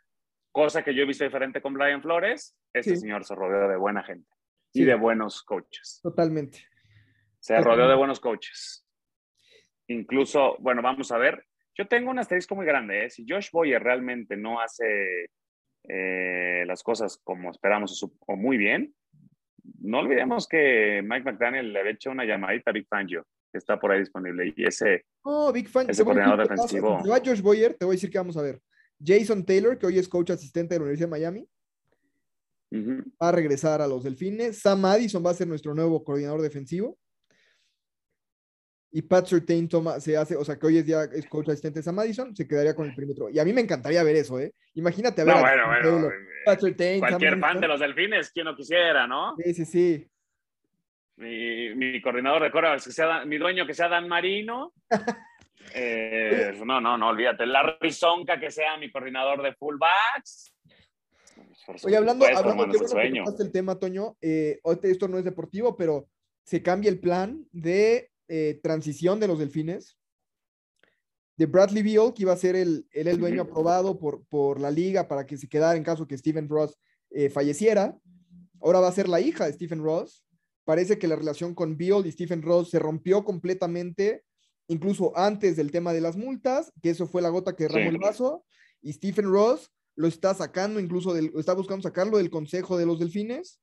Cosa 0.53 0.84
que 0.84 0.95
yo 0.95 1.03
he 1.03 1.07
visto 1.07 1.24
diferente 1.24 1.61
con 1.61 1.72
Brian 1.74 2.03
Flores. 2.03 2.57
Este 2.72 2.95
Sí. 2.95 3.01
señor 3.03 3.24
se 3.24 3.34
rodeó 3.34 3.68
de 3.68 3.76
buena 3.76 4.03
gente 4.05 4.28
Sí. 4.72 4.82
y 4.82 4.84
de 4.84 4.95
buenos 4.95 5.43
coaches. 5.43 5.99
Totalmente. 6.03 6.61
Se 7.40 7.61
rodeó 7.61 7.88
de 7.88 7.97
buenos 7.97 8.20
coaches. 8.20 8.86
Incluso, 9.93 10.57
bueno, 10.61 10.82
vamos 10.82 11.11
a 11.12 11.18
ver. 11.18 11.45
Yo 11.74 11.86
tengo 11.86 12.11
un 12.11 12.18
asterisco 12.18 12.55
muy 12.55 12.66
grande. 12.66 13.07
¿eh? 13.07 13.11
Si 13.11 13.24
Josh 13.28 13.51
Boyer 13.53 13.82
realmente 13.82 14.36
no 14.36 14.61
hace 14.61 15.30
eh, 15.88 16.64
las 16.66 16.82
cosas 16.82 17.18
como 17.24 17.51
esperamos 17.51 18.03
o, 18.26 18.36
muy 18.36 18.57
bien, 18.57 18.95
no 19.80 20.01
olvidemos 20.01 20.47
que 20.49 21.03
Mike 21.03 21.24
McDaniel 21.24 21.72
le 21.72 21.80
había 21.80 21.93
hecho 21.93 22.11
una 22.11 22.24
llamadita 22.24 22.70
a 22.70 22.74
Big 22.74 22.86
Fangio, 22.88 23.24
que 23.51 23.59
está 23.59 23.78
por 23.78 23.93
ahí 23.93 24.01
disponible. 24.01 24.53
Y 24.55 24.64
ese, 24.64 25.05
Oh, 25.22 25.53
Big 25.53 25.68
fan. 25.68 25.84
Ese 25.84 25.90
decir 25.90 26.05
coordinador 26.05 26.49
defensivo. 26.49 27.01
Si 27.03 27.09
va 27.09 27.20
Josh 27.24 27.40
Boyer, 27.40 27.74
te 27.74 27.84
voy 27.84 27.95
a 27.95 27.97
decir 27.97 28.11
que 28.11 28.18
vamos 28.18 28.36
a 28.36 28.43
ver. 28.43 28.61
Jason 29.05 29.45
Taylor, 29.45 29.78
que 29.78 29.86
hoy 29.86 29.99
es 29.99 30.09
coach 30.09 30.30
asistente 30.30 30.74
de 30.74 30.78
la 30.78 30.84
Universidad 30.84 31.09
de 31.09 31.11
Miami, 31.11 31.49
va 32.72 33.28
a 33.28 33.32
regresar 33.32 33.82
a 33.82 33.86
los 33.86 34.05
Delfines. 34.05 34.61
Sam 34.61 34.84
Addison 34.84 35.24
va 35.24 35.30
a 35.30 35.34
ser 35.34 35.49
nuestro 35.49 35.74
nuevo 35.74 36.03
coordinador 36.05 36.40
defensivo. 36.40 36.99
Y 38.95 39.01
Pat 39.03 39.26
Surtain 39.26 39.68
toma, 39.68 39.99
se 40.01 40.16
hace, 40.18 40.36
o 40.36 40.45
sea, 40.45 40.59
que 40.59 40.66
hoy 40.66 40.76
es 40.76 40.86
ya 40.86 41.05
es 41.05 41.26
coach 41.26 41.49
asistente 41.49 41.78
de 41.78 41.82
Sam 41.82 41.99
Addison, 41.99 42.36
se 42.36 42.47
quedaría 42.47 42.74
con 42.74 42.86
el 42.86 42.95
perímetro. 42.95 43.30
Y 43.30 43.38
a 43.38 43.45
mí 43.45 43.53
me 43.55 43.62
encantaría 43.62 44.03
ver 44.03 44.16
eso, 44.16 44.38
¿eh? 44.38 44.53
Imagínate 44.74 45.22
a 45.22 45.24
ver 45.24 45.34
No, 45.34 45.40
a 45.40 45.66
bueno. 45.66 45.80
Taylor, 45.82 46.14
Pat 46.45 46.61
Surtain, 46.61 46.99
Cualquier 47.01 47.38
fan 47.38 47.61
de 47.61 47.68
los 47.68 47.80
delfines, 47.80 48.30
quien 48.30 48.45
no 48.45 48.55
quisiera, 48.55 49.07
¿no? 49.07 49.34
Sí, 49.43 49.55
sí, 49.55 49.64
sí. 49.64 50.09
Mi, 51.16 51.74
mi 51.74 52.03
coordinador 52.03 52.43
de 52.43 52.51
corebacks, 52.51 52.84
que 52.84 52.93
sea 52.93 53.24
mi 53.24 53.38
dueño 53.38 53.66
que 53.66 53.74
sea 53.74 53.88
Dan 53.88 54.09
Marino. 54.09 54.72
Eh, 55.74 56.53
no, 56.66 56.80
no, 56.80 56.99
no, 56.99 57.09
olvídate. 57.09 57.47
Larry 57.47 57.93
Zonka 57.93 58.38
que 58.38 58.51
sea 58.51 58.76
mi 58.76 58.90
coordinador 58.90 59.43
de 59.43 59.55
fullbacks. 59.55 60.53
Oye, 61.84 61.97
hablando, 61.97 62.26
supuesto, 62.26 62.51
hablando 62.51 62.72
qué 62.72 62.78
bueno 62.93 63.36
que 63.36 63.43
el 63.43 63.53
tema, 63.53 63.78
Toño. 63.78 64.16
eh, 64.20 64.61
esto 64.82 65.09
no 65.09 65.16
es 65.18 65.24
deportivo, 65.24 65.74
pero 65.76 66.09
se 66.45 66.62
cambia 66.62 66.90
el 66.90 66.99
plan 67.01 67.47
de 67.53 68.11
eh, 68.35 68.59
transición 68.62 69.20
de 69.20 69.28
los 69.28 69.39
delfines. 69.39 69.99
De 71.37 71.45
Bradley 71.45 71.83
Beal, 71.83 72.14
que 72.14 72.22
iba 72.22 72.33
a 72.33 72.37
ser 72.37 72.57
el, 72.57 72.87
el 72.93 73.18
dueño 73.18 73.43
aprobado 73.43 73.99
por, 73.99 74.24
por 74.28 74.59
la 74.59 74.70
liga 74.70 75.07
para 75.07 75.26
que 75.26 75.37
se 75.37 75.49
quedara 75.49 75.76
en 75.76 75.85
caso 75.85 76.07
que 76.07 76.16
Stephen 76.16 76.49
Ross 76.49 76.78
eh, 77.11 77.28
falleciera. 77.28 77.99
Ahora 78.62 78.80
va 78.80 78.89
a 78.89 78.93
ser 78.93 79.07
la 79.07 79.20
hija 79.20 79.45
de 79.45 79.53
Stephen 79.53 79.83
Ross. 79.83 80.24
Parece 80.64 80.99
que 80.99 81.09
la 81.09 81.16
relación 81.16 81.55
con 81.55 81.76
Beal 81.76 82.07
y 82.07 82.12
Stephen 82.12 82.41
Ross 82.41 82.70
se 82.70 82.78
rompió 82.78 83.22
completamente, 83.22 84.24
incluso 84.68 85.12
antes 85.14 85.57
del 85.57 85.70
tema 85.70 85.93
de 85.93 86.01
las 86.01 86.16
multas, 86.16 86.72
que 86.83 86.89
eso 86.91 87.07
fue 87.07 87.20
la 87.20 87.28
gota 87.28 87.55
que 87.55 87.64
derramó 87.64 87.91
Sí. 87.91 87.97
el 87.97 87.99
vaso. 87.99 88.45
Y 88.80 88.93
Stephen 88.95 89.26
Ross 89.30 89.70
lo 89.95 90.07
está 90.09 90.33
sacando, 90.35 90.80
incluso 90.80 91.12
del, 91.12 91.33
está 91.37 91.53
buscando 91.55 91.83
sacarlo 91.83 92.16
del 92.16 92.30
Consejo 92.30 92.78
de 92.78 92.87
los 92.87 92.99
Delfines. 92.99 93.61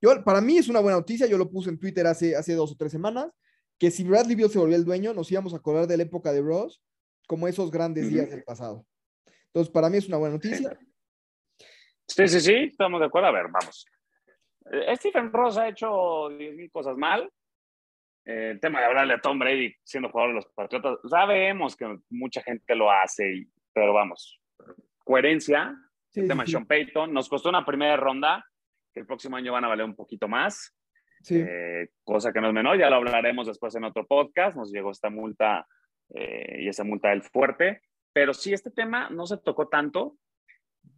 Yo, 0.00 0.22
para 0.24 0.40
mí 0.40 0.58
es 0.58 0.68
una 0.68 0.80
buena 0.80 0.98
noticia, 0.98 1.26
yo 1.26 1.38
lo 1.38 1.50
puse 1.50 1.70
en 1.70 1.78
Twitter 1.78 2.06
hace, 2.06 2.36
hace 2.36 2.54
dos 2.54 2.72
o 2.72 2.76
tres 2.76 2.92
semanas, 2.92 3.28
que 3.78 3.90
si 3.90 4.04
Bradley 4.04 4.36
Beal 4.36 4.50
se 4.50 4.58
volvió 4.58 4.76
el 4.76 4.84
dueño, 4.84 5.12
nos 5.14 5.30
íbamos 5.30 5.54
a 5.54 5.58
acordar 5.58 5.86
de 5.86 5.96
la 5.96 6.02
época 6.04 6.32
de 6.32 6.40
Ross 6.40 6.82
como 7.26 7.46
esos 7.48 7.70
grandes 7.70 8.08
días 8.08 8.30
del 8.30 8.42
pasado. 8.44 8.86
Entonces, 9.46 9.72
para 9.72 9.88
mí 9.90 9.96
es 9.98 10.08
una 10.08 10.16
buena 10.18 10.34
noticia. 10.34 10.78
Sí, 12.06 12.26
sí, 12.28 12.40
sí, 12.40 12.54
estamos 12.70 13.00
de 13.00 13.06
acuerdo. 13.06 13.28
A 13.28 13.32
ver, 13.32 13.46
vamos. 13.50 13.84
Eh, 14.72 14.96
Stephen 14.96 15.32
Ross 15.32 15.58
ha 15.58 15.68
hecho 15.68 16.28
10.000 16.30 16.70
cosas 16.70 16.96
mal. 16.96 17.30
Eh, 18.24 18.50
el 18.52 18.60
tema 18.60 18.80
de 18.80 18.86
hablarle 18.86 19.14
a 19.14 19.20
Tom 19.20 19.38
Brady 19.38 19.74
siendo 19.84 20.10
jugador 20.10 20.30
de 20.30 20.34
los 20.36 20.46
Patriotas, 20.54 20.98
sabemos 21.08 21.76
que 21.76 21.98
mucha 22.10 22.42
gente 22.42 22.74
lo 22.74 22.90
hace, 22.90 23.30
y- 23.34 23.48
pero 23.72 23.92
vamos, 23.92 24.40
coherencia. 25.04 25.74
Sí, 26.10 26.20
el 26.20 26.24
sí, 26.26 26.28
tema 26.28 26.44
sí. 26.46 26.52
Sean 26.52 26.66
Payton 26.66 27.12
nos 27.12 27.28
costó 27.28 27.48
una 27.50 27.64
primera 27.64 27.96
ronda, 27.96 28.44
que 28.98 29.02
el 29.02 29.06
próximo 29.06 29.36
año 29.36 29.52
van 29.52 29.64
a 29.64 29.68
valer 29.68 29.84
un 29.84 29.94
poquito 29.94 30.26
más. 30.26 30.74
Sí. 31.22 31.36
Eh, 31.38 31.88
cosa 32.02 32.32
que 32.32 32.40
no 32.40 32.48
es 32.48 32.54
menor, 32.54 32.78
ya 32.78 32.90
lo 32.90 32.96
hablaremos 32.96 33.46
después 33.46 33.74
en 33.74 33.84
otro 33.84 34.06
podcast, 34.06 34.56
nos 34.56 34.72
llegó 34.72 34.90
esta 34.90 35.10
multa 35.10 35.66
eh, 36.14 36.62
y 36.62 36.68
esa 36.68 36.84
multa 36.84 37.10
del 37.10 37.22
fuerte, 37.22 37.82
pero 38.12 38.32
sí, 38.32 38.52
este 38.52 38.70
tema 38.70 39.10
no 39.10 39.26
se 39.26 39.38
tocó 39.38 39.68
tanto 39.68 40.16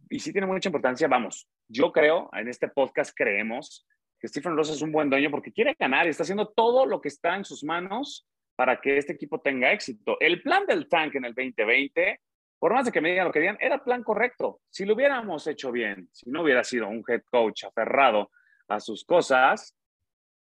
y 0.09 0.19
sí 0.19 0.31
tiene 0.31 0.45
mucha 0.45 0.69
importancia, 0.69 1.07
vamos, 1.07 1.49
yo 1.67 1.91
creo, 1.91 2.29
en 2.33 2.47
este 2.47 2.67
podcast 2.67 3.13
creemos 3.15 3.87
que 4.19 4.27
Stephen 4.27 4.55
Ross 4.55 4.69
es 4.69 4.83
un 4.83 4.91
buen 4.91 5.09
dueño 5.09 5.31
porque 5.31 5.51
quiere 5.51 5.75
ganar 5.79 6.05
y 6.05 6.09
está 6.09 6.21
haciendo 6.21 6.49
todo 6.49 6.85
lo 6.85 7.01
que 7.01 7.07
está 7.07 7.35
en 7.35 7.43
sus 7.43 7.63
manos 7.63 8.27
para 8.55 8.79
que 8.79 8.97
este 8.97 9.13
equipo 9.13 9.41
tenga 9.41 9.71
éxito. 9.71 10.17
El 10.19 10.43
plan 10.43 10.67
del 10.67 10.87
tank 10.87 11.15
en 11.15 11.25
el 11.25 11.33
2020, 11.33 12.21
por 12.61 12.75
más 12.75 12.85
de 12.85 12.91
que 12.91 13.01
me 13.01 13.09
digan 13.09 13.25
lo 13.25 13.31
que 13.31 13.39
digan, 13.39 13.57
era 13.59 13.83
plan 13.83 14.03
correcto. 14.03 14.61
Si 14.69 14.85
lo 14.85 14.93
hubiéramos 14.93 15.47
hecho 15.47 15.71
bien, 15.71 16.07
si 16.11 16.29
no 16.29 16.43
hubiera 16.43 16.63
sido 16.63 16.87
un 16.87 17.03
head 17.07 17.23
coach 17.23 17.63
aferrado 17.63 18.29
a 18.67 18.79
sus 18.79 19.03
cosas, 19.03 19.75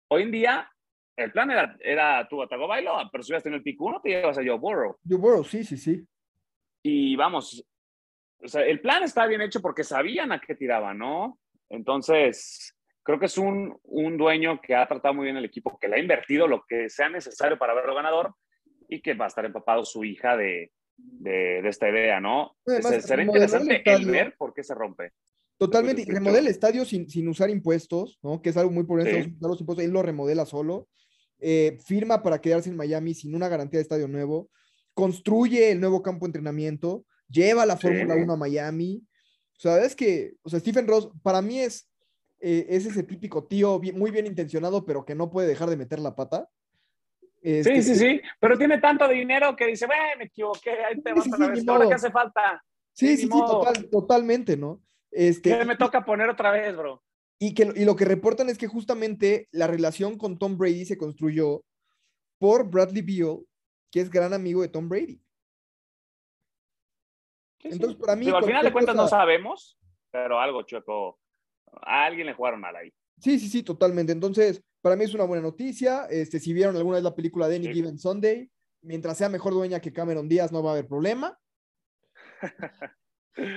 hoy 0.06 0.22
en 0.22 0.30
día 0.30 0.70
el 1.16 1.32
plan 1.32 1.50
era, 1.50 1.76
era 1.80 2.28
tú 2.28 2.40
a 2.40 2.46
Tagovailoa, 2.46 3.10
pero 3.10 3.24
si 3.24 3.32
hubieras 3.32 3.42
tenido 3.42 3.56
el 3.56 3.64
pick 3.64 3.80
uno, 3.80 4.00
te 4.00 4.10
llevas 4.10 4.38
a 4.38 4.42
Joe 4.44 4.58
Burrow. 4.58 4.96
Joe 5.04 5.18
Burrow, 5.18 5.42
sí, 5.42 5.64
sí, 5.64 5.76
sí. 5.76 6.06
Y 6.84 7.16
vamos, 7.16 7.66
o 8.40 8.46
sea, 8.46 8.64
el 8.64 8.80
plan 8.80 9.02
está 9.02 9.26
bien 9.26 9.40
hecho 9.40 9.60
porque 9.60 9.82
sabían 9.82 10.30
a 10.30 10.38
qué 10.38 10.54
tiraban, 10.54 10.98
¿no? 10.98 11.40
Entonces, 11.68 12.76
creo 13.02 13.18
que 13.18 13.26
es 13.26 13.36
un, 13.38 13.76
un 13.82 14.16
dueño 14.16 14.60
que 14.60 14.76
ha 14.76 14.86
tratado 14.86 15.14
muy 15.14 15.24
bien 15.24 15.36
el 15.36 15.46
equipo, 15.46 15.76
que 15.80 15.88
le 15.88 15.96
ha 15.96 15.98
invertido 15.98 16.46
lo 16.46 16.64
que 16.64 16.88
sea 16.88 17.08
necesario 17.08 17.58
para 17.58 17.74
verlo 17.74 17.92
ganador 17.92 18.36
y 18.88 19.02
que 19.02 19.14
va 19.14 19.24
a 19.24 19.28
estar 19.28 19.44
empapado 19.44 19.84
su 19.84 20.04
hija 20.04 20.36
de, 20.36 20.70
de, 20.96 21.62
de 21.62 21.68
esta 21.68 21.88
idea, 21.88 22.20
¿no? 22.20 22.56
Además, 22.66 22.92
Se- 22.92 23.02
será 23.02 23.22
el 23.22 23.28
interesante 23.28 23.70
el 23.72 23.76
estadio. 23.78 24.12
ver 24.12 24.34
por 24.36 24.52
qué 24.54 24.62
se 24.62 24.74
rompe. 24.74 25.12
Totalmente. 25.58 26.02
Y 26.02 26.04
remodela 26.06 26.40
el 26.40 26.48
estadio 26.48 26.84
sin, 26.84 27.08
sin 27.08 27.28
usar 27.28 27.48
impuestos, 27.50 28.18
¿no? 28.22 28.42
Que 28.42 28.50
es 28.50 28.56
algo 28.56 28.70
muy 28.72 28.84
por 28.84 29.02
Sí. 29.02 29.34
los 29.40 29.60
impuestos, 29.60 29.84
él 29.84 29.90
lo 29.92 30.02
remodela 30.02 30.44
solo. 30.46 30.88
Eh, 31.40 31.78
firma 31.84 32.22
para 32.22 32.40
quedarse 32.40 32.70
en 32.70 32.76
Miami 32.76 33.14
sin 33.14 33.34
una 33.34 33.48
garantía 33.48 33.78
de 33.78 33.82
estadio 33.82 34.08
nuevo. 34.08 34.50
Construye 34.94 35.70
el 35.72 35.80
nuevo 35.80 36.02
campo 36.02 36.24
de 36.26 36.28
entrenamiento. 36.30 37.04
Lleva 37.28 37.66
la 37.66 37.76
Sí. 37.76 37.82
Fórmula 37.88 38.14
1 38.16 38.32
a 38.32 38.36
Miami. 38.36 39.02
O 39.56 39.60
sea, 39.60 39.82
es 39.84 39.94
que, 39.94 40.34
o 40.42 40.48
sea, 40.48 40.60
Stephen 40.60 40.86
Ross, 40.86 41.08
para 41.22 41.40
mí 41.42 41.60
es, 41.60 41.88
eh, 42.40 42.66
es 42.68 42.86
ese 42.86 43.02
típico 43.02 43.44
tío 43.46 43.78
bien- 43.78 43.98
muy 43.98 44.10
bien 44.10 44.26
intencionado, 44.26 44.84
pero 44.84 45.04
que 45.04 45.14
no 45.14 45.30
puede 45.30 45.48
dejar 45.48 45.70
de 45.70 45.76
meter 45.76 45.98
la 46.00 46.14
pata. 46.14 46.48
Este, 47.46 47.82
Sí, 47.82 47.94
sí, 47.94 48.00
sí, 48.00 48.20
pero 48.40 48.56
tiene 48.56 48.78
tanto 48.80 49.06
dinero 49.06 49.54
que 49.54 49.66
dice, 49.66 49.84
bueno, 49.84 50.02
me 50.16 50.24
equivoqué, 50.24 50.70
ahí 50.82 50.98
te 51.02 51.10
Sí, 51.10 51.14
vas 51.14 51.24
sí, 51.24 51.30
a 51.30 51.36
sí, 51.36 51.42
la 51.42 51.48
ni 51.48 51.52
vez, 51.58 51.68
ahora 51.68 51.78
modo. 51.80 51.88
qué 51.90 51.94
hace 51.96 52.10
falta, 52.10 52.64
Sí, 52.94 53.16
sí, 53.18 53.22
sí, 53.24 53.28
total- 53.28 53.90
totalmente, 53.90 54.56
¿no? 54.56 54.80
Este, 55.10 55.58
¿qué 55.58 55.64
me 55.66 55.76
toca 55.76 56.06
poner 56.06 56.30
otra 56.30 56.50
vez, 56.52 56.74
bro? 56.74 57.02
Y, 57.38 57.52
que, 57.52 57.70
y 57.76 57.84
lo 57.84 57.96
que 57.96 58.06
reportan 58.06 58.48
es 58.48 58.56
que 58.56 58.66
justamente 58.66 59.46
la 59.50 59.66
relación 59.66 60.16
con 60.16 60.38
Tom 60.38 60.56
Brady 60.56 60.86
se 60.86 60.96
construyó 60.96 61.62
por 62.38 62.70
Bradley 62.70 63.02
Beal, 63.02 63.40
que 63.90 64.00
es 64.00 64.08
gran 64.10 64.32
amigo 64.32 64.62
de 64.62 64.68
Tom 64.68 64.88
Brady. 64.88 65.20
Sí, 67.58 67.68
sí. 67.68 67.68
Entonces, 67.72 68.00
para 68.00 68.16
mí, 68.16 68.26
al 68.30 68.44
final 68.44 68.64
de 68.64 68.72
cuentas 68.72 68.96
no 68.96 69.06
sabemos, 69.06 69.78
pero 70.10 70.40
algo 70.40 70.62
chueco, 70.62 71.18
a 71.82 72.06
alguien 72.06 72.26
le 72.26 72.32
jugaron 72.32 72.60
mal 72.60 72.74
ahí. 72.76 72.90
Sí, 73.18 73.38
sí, 73.38 73.48
sí, 73.48 73.62
totalmente. 73.62 74.12
Entonces, 74.12 74.62
para 74.84 74.96
mí 74.96 75.04
es 75.04 75.14
una 75.14 75.24
buena 75.24 75.42
noticia. 75.42 76.04
Este, 76.10 76.38
si 76.38 76.52
vieron 76.52 76.76
alguna 76.76 76.96
vez 76.96 77.04
la 77.04 77.14
película 77.14 77.48
de 77.48 77.56
Any 77.56 77.68
Sí. 77.68 77.72
Given 77.72 77.98
Sunday, 77.98 78.50
mientras 78.82 79.16
sea 79.16 79.30
mejor 79.30 79.54
dueña 79.54 79.80
que 79.80 79.94
Cameron 79.94 80.28
Díaz, 80.28 80.52
no 80.52 80.62
va 80.62 80.70
a 80.70 80.72
haber 80.74 80.86
problema. 80.86 81.38
Es 83.36 83.48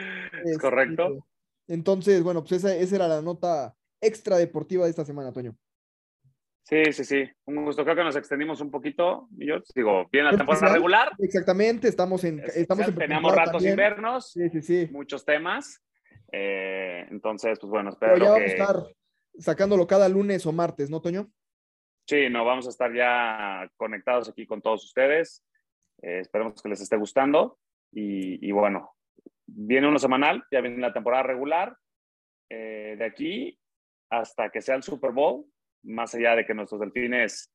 Este, 0.45 0.59
correcto. 0.59 1.27
Entonces, 1.67 2.23
bueno, 2.23 2.41
pues 2.41 2.53
esa, 2.53 2.73
esa 2.75 2.95
era 2.95 3.07
la 3.09 3.21
nota 3.21 3.75
extra 4.01 4.37
deportiva 4.37 4.85
de 4.85 4.89
esta 4.89 5.03
semana, 5.05 5.31
Toño. 5.33 5.53
Sí, 6.63 6.81
sí, 6.91 7.03
sí. 7.03 7.23
Un 7.45 7.63
gusto. 7.65 7.83
Creo 7.83 7.95
que 7.95 8.03
nos 8.03 8.15
extendimos 8.15 8.59
un 8.61 8.71
poquito. 8.71 9.27
Yo 9.31 9.55
digo, 9.75 10.07
bien 10.11 10.25
la 10.25 10.31
temporada 10.35 10.73
regular. 10.73 11.11
Exactamente, 11.19 11.87
estamos 11.89 12.23
en, 12.23 12.41
estamos 12.55 12.87
en 12.87 12.95
Teníamos 12.95 13.35
ratos 13.35 13.61
sin 13.61 13.71
también. 13.71 13.75
vernos, 13.75 14.31
Sí, 14.31 14.49
sí, 14.49 14.61
sí. 14.61 14.89
muchos 14.91 15.23
temas. 15.25 15.83
Eh, 16.31 17.05
entonces, 17.11 17.59
pues 17.59 17.69
bueno, 17.69 17.91
Pero 17.99 18.13
espero 18.13 18.25
ya 18.25 18.31
vamos 18.31 18.39
que. 18.39 18.61
a 18.61 18.63
estar 18.65 18.83
sacándolo 19.39 19.87
cada 19.87 20.09
lunes 20.09 20.45
o 20.45 20.51
martes, 20.51 20.89
¿no, 20.89 21.01
Toño? 21.01 21.31
Sí, 22.07 22.29
no, 22.29 22.45
vamos 22.45 22.67
a 22.67 22.69
estar 22.69 22.93
ya 22.93 23.69
conectados 23.75 24.29
aquí 24.29 24.45
con 24.45 24.61
todos 24.61 24.85
ustedes. 24.85 25.43
Eh, 26.01 26.19
esperemos 26.19 26.61
que 26.61 26.69
les 26.69 26.81
esté 26.81 26.95
gustando. 26.95 27.59
Y, 27.91 28.51
bueno, 28.51 28.93
viene 29.45 29.87
uno 29.87 29.97
semanal, 29.97 30.43
ya 30.51 30.61
viene 30.61 30.77
la 30.77 30.93
temporada 30.93 31.23
regular. 31.23 31.75
Eh, 32.49 32.95
de 32.97 33.05
aquí 33.05 33.59
hasta 34.09 34.49
que 34.49 34.61
sea 34.61 34.75
el 34.75 34.83
Super 34.83 35.11
Bowl, 35.11 35.45
más 35.83 36.15
allá 36.15 36.35
de 36.35 36.45
que 36.45 36.53
nuestros 36.53 36.79
delfines 36.79 37.51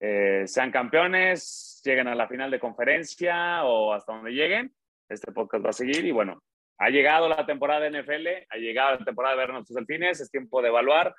eh, 0.00 0.44
sean 0.46 0.70
campeones, 0.70 1.80
lleguen 1.84 2.08
a 2.08 2.14
la 2.14 2.28
final 2.28 2.50
de 2.50 2.58
conferencia 2.58 3.64
o 3.64 3.92
hasta 3.92 4.12
donde 4.12 4.32
lleguen, 4.32 4.74
este 5.08 5.32
podcast 5.32 5.64
va 5.64 5.70
a 5.70 5.74
seguir. 5.74 6.04
Y 6.04 6.10
bueno, 6.10 6.42
ha 6.82 6.90
llegado 6.90 7.28
la 7.28 7.46
temporada 7.46 7.80
de 7.80 8.02
NFL, 8.02 8.26
ha 8.50 8.56
llegado 8.56 8.98
la 8.98 9.04
temporada 9.04 9.36
de 9.36 9.40
ver 9.40 9.52
nuestros 9.52 9.76
delfines, 9.76 10.20
es 10.20 10.30
tiempo 10.30 10.60
de 10.60 10.68
evaluar, 10.68 11.14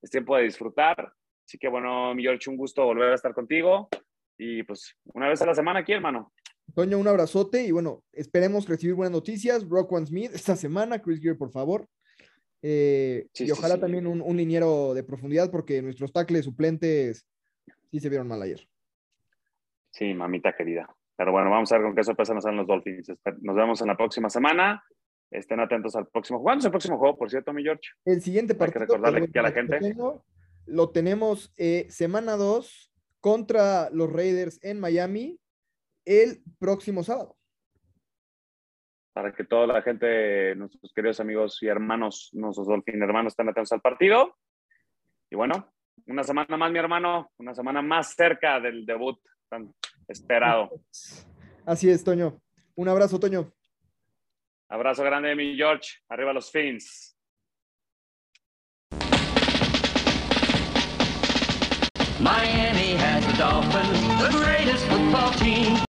es 0.00 0.10
tiempo 0.10 0.36
de 0.36 0.44
disfrutar. 0.44 1.12
Así 1.44 1.58
que 1.58 1.66
bueno, 1.68 2.14
mi 2.14 2.22
George, 2.22 2.48
un 2.48 2.56
gusto 2.56 2.84
volver 2.84 3.10
a 3.10 3.14
estar 3.16 3.34
contigo. 3.34 3.88
Y 4.38 4.62
pues 4.62 4.94
una 5.14 5.28
vez 5.28 5.42
a 5.42 5.46
la 5.46 5.56
semana 5.56 5.80
aquí, 5.80 5.92
hermano. 5.92 6.32
Toño, 6.72 6.98
un 6.98 7.08
abrazote 7.08 7.64
y 7.64 7.72
bueno, 7.72 8.04
esperemos 8.12 8.68
recibir 8.68 8.94
buenas 8.94 9.10
noticias. 9.10 9.68
Rock 9.68 9.90
One 9.92 10.06
Smith 10.06 10.30
esta 10.32 10.54
semana, 10.54 11.02
Chris 11.02 11.20
Gear, 11.20 11.36
por 11.36 11.50
favor. 11.50 11.88
Eh, 12.62 13.26
y 13.34 13.50
ojalá 13.50 13.78
también 13.78 14.06
un, 14.06 14.20
un, 14.20 14.36
liniero 14.36 14.94
de 14.94 15.02
profundidad 15.02 15.50
porque 15.50 15.82
nuestros 15.82 16.12
tackles 16.12 16.44
suplentes 16.44 17.26
sí 17.90 17.98
se 17.98 18.08
vieron 18.08 18.28
mal 18.28 18.42
ayer. 18.42 18.68
Sí, 19.90 20.14
mamita 20.14 20.54
querida. 20.54 20.88
Pero 21.16 21.32
bueno, 21.32 21.50
vamos 21.50 21.72
a 21.72 21.76
ver 21.76 21.86
con 21.86 21.96
qué 21.96 22.04
sorpresa 22.04 22.34
nos 22.34 22.44
salen 22.44 22.58
los 22.58 22.68
Dolphins. 22.68 23.12
Nos 23.40 23.56
vemos 23.56 23.80
en 23.80 23.88
la 23.88 23.96
próxima 23.96 24.30
semana. 24.30 24.84
Estén 25.30 25.60
atentos 25.60 25.94
al 25.94 26.06
próximo. 26.06 26.42
¿Cuándo 26.42 26.60
es 26.60 26.64
el 26.64 26.70
próximo 26.70 26.98
juego, 26.98 27.18
por 27.18 27.30
cierto, 27.30 27.52
mi 27.52 27.62
George? 27.62 27.90
El 28.04 28.22
siguiente 28.22 28.54
partido. 28.54 28.80
Hay 28.80 28.86
que 28.86 28.92
recordarle 28.92 29.26
aquí 29.26 29.38
a 29.38 29.42
la 29.42 29.52
gente. 29.52 29.94
lo 30.66 30.90
tenemos 30.90 31.52
eh, 31.56 31.86
semana 31.90 32.36
2 32.36 32.92
contra 33.20 33.90
los 33.90 34.12
Raiders 34.12 34.58
en 34.62 34.80
Miami 34.80 35.38
el 36.04 36.42
próximo 36.58 37.02
sábado. 37.02 37.36
Para 39.12 39.34
que 39.34 39.44
toda 39.44 39.66
la 39.66 39.82
gente, 39.82 40.54
nuestros 40.54 40.92
queridos 40.94 41.20
amigos 41.20 41.62
y 41.62 41.66
hermanos, 41.66 42.30
nuestros 42.32 42.66
Dolphin 42.66 43.02
hermanos, 43.02 43.32
estén 43.32 43.48
atentos 43.48 43.72
al 43.72 43.80
partido. 43.80 44.36
Y 45.30 45.36
bueno, 45.36 45.72
una 46.06 46.22
semana 46.22 46.56
más, 46.56 46.72
mi 46.72 46.78
hermano, 46.78 47.30
una 47.36 47.54
semana 47.54 47.82
más 47.82 48.14
cerca 48.14 48.60
del 48.60 48.86
debut 48.86 49.18
tan 49.48 49.74
esperado. 50.06 50.70
Así 51.66 51.90
es, 51.90 52.02
Toño. 52.04 52.40
Un 52.76 52.88
abrazo, 52.88 53.18
Toño. 53.18 53.52
Abrazo 54.70 55.02
grande, 55.02 55.34
mi 55.34 55.56
George. 55.56 56.02
Arriba 56.08 56.32
los 56.32 56.50
Fins. 56.50 57.14
Miami 62.20 62.96
has 62.96 63.24
the 63.26 63.32
Dolphins, 63.38 64.00
the 64.22 64.38
greatest 64.38 64.84
football 64.86 65.30
team. 65.34 65.87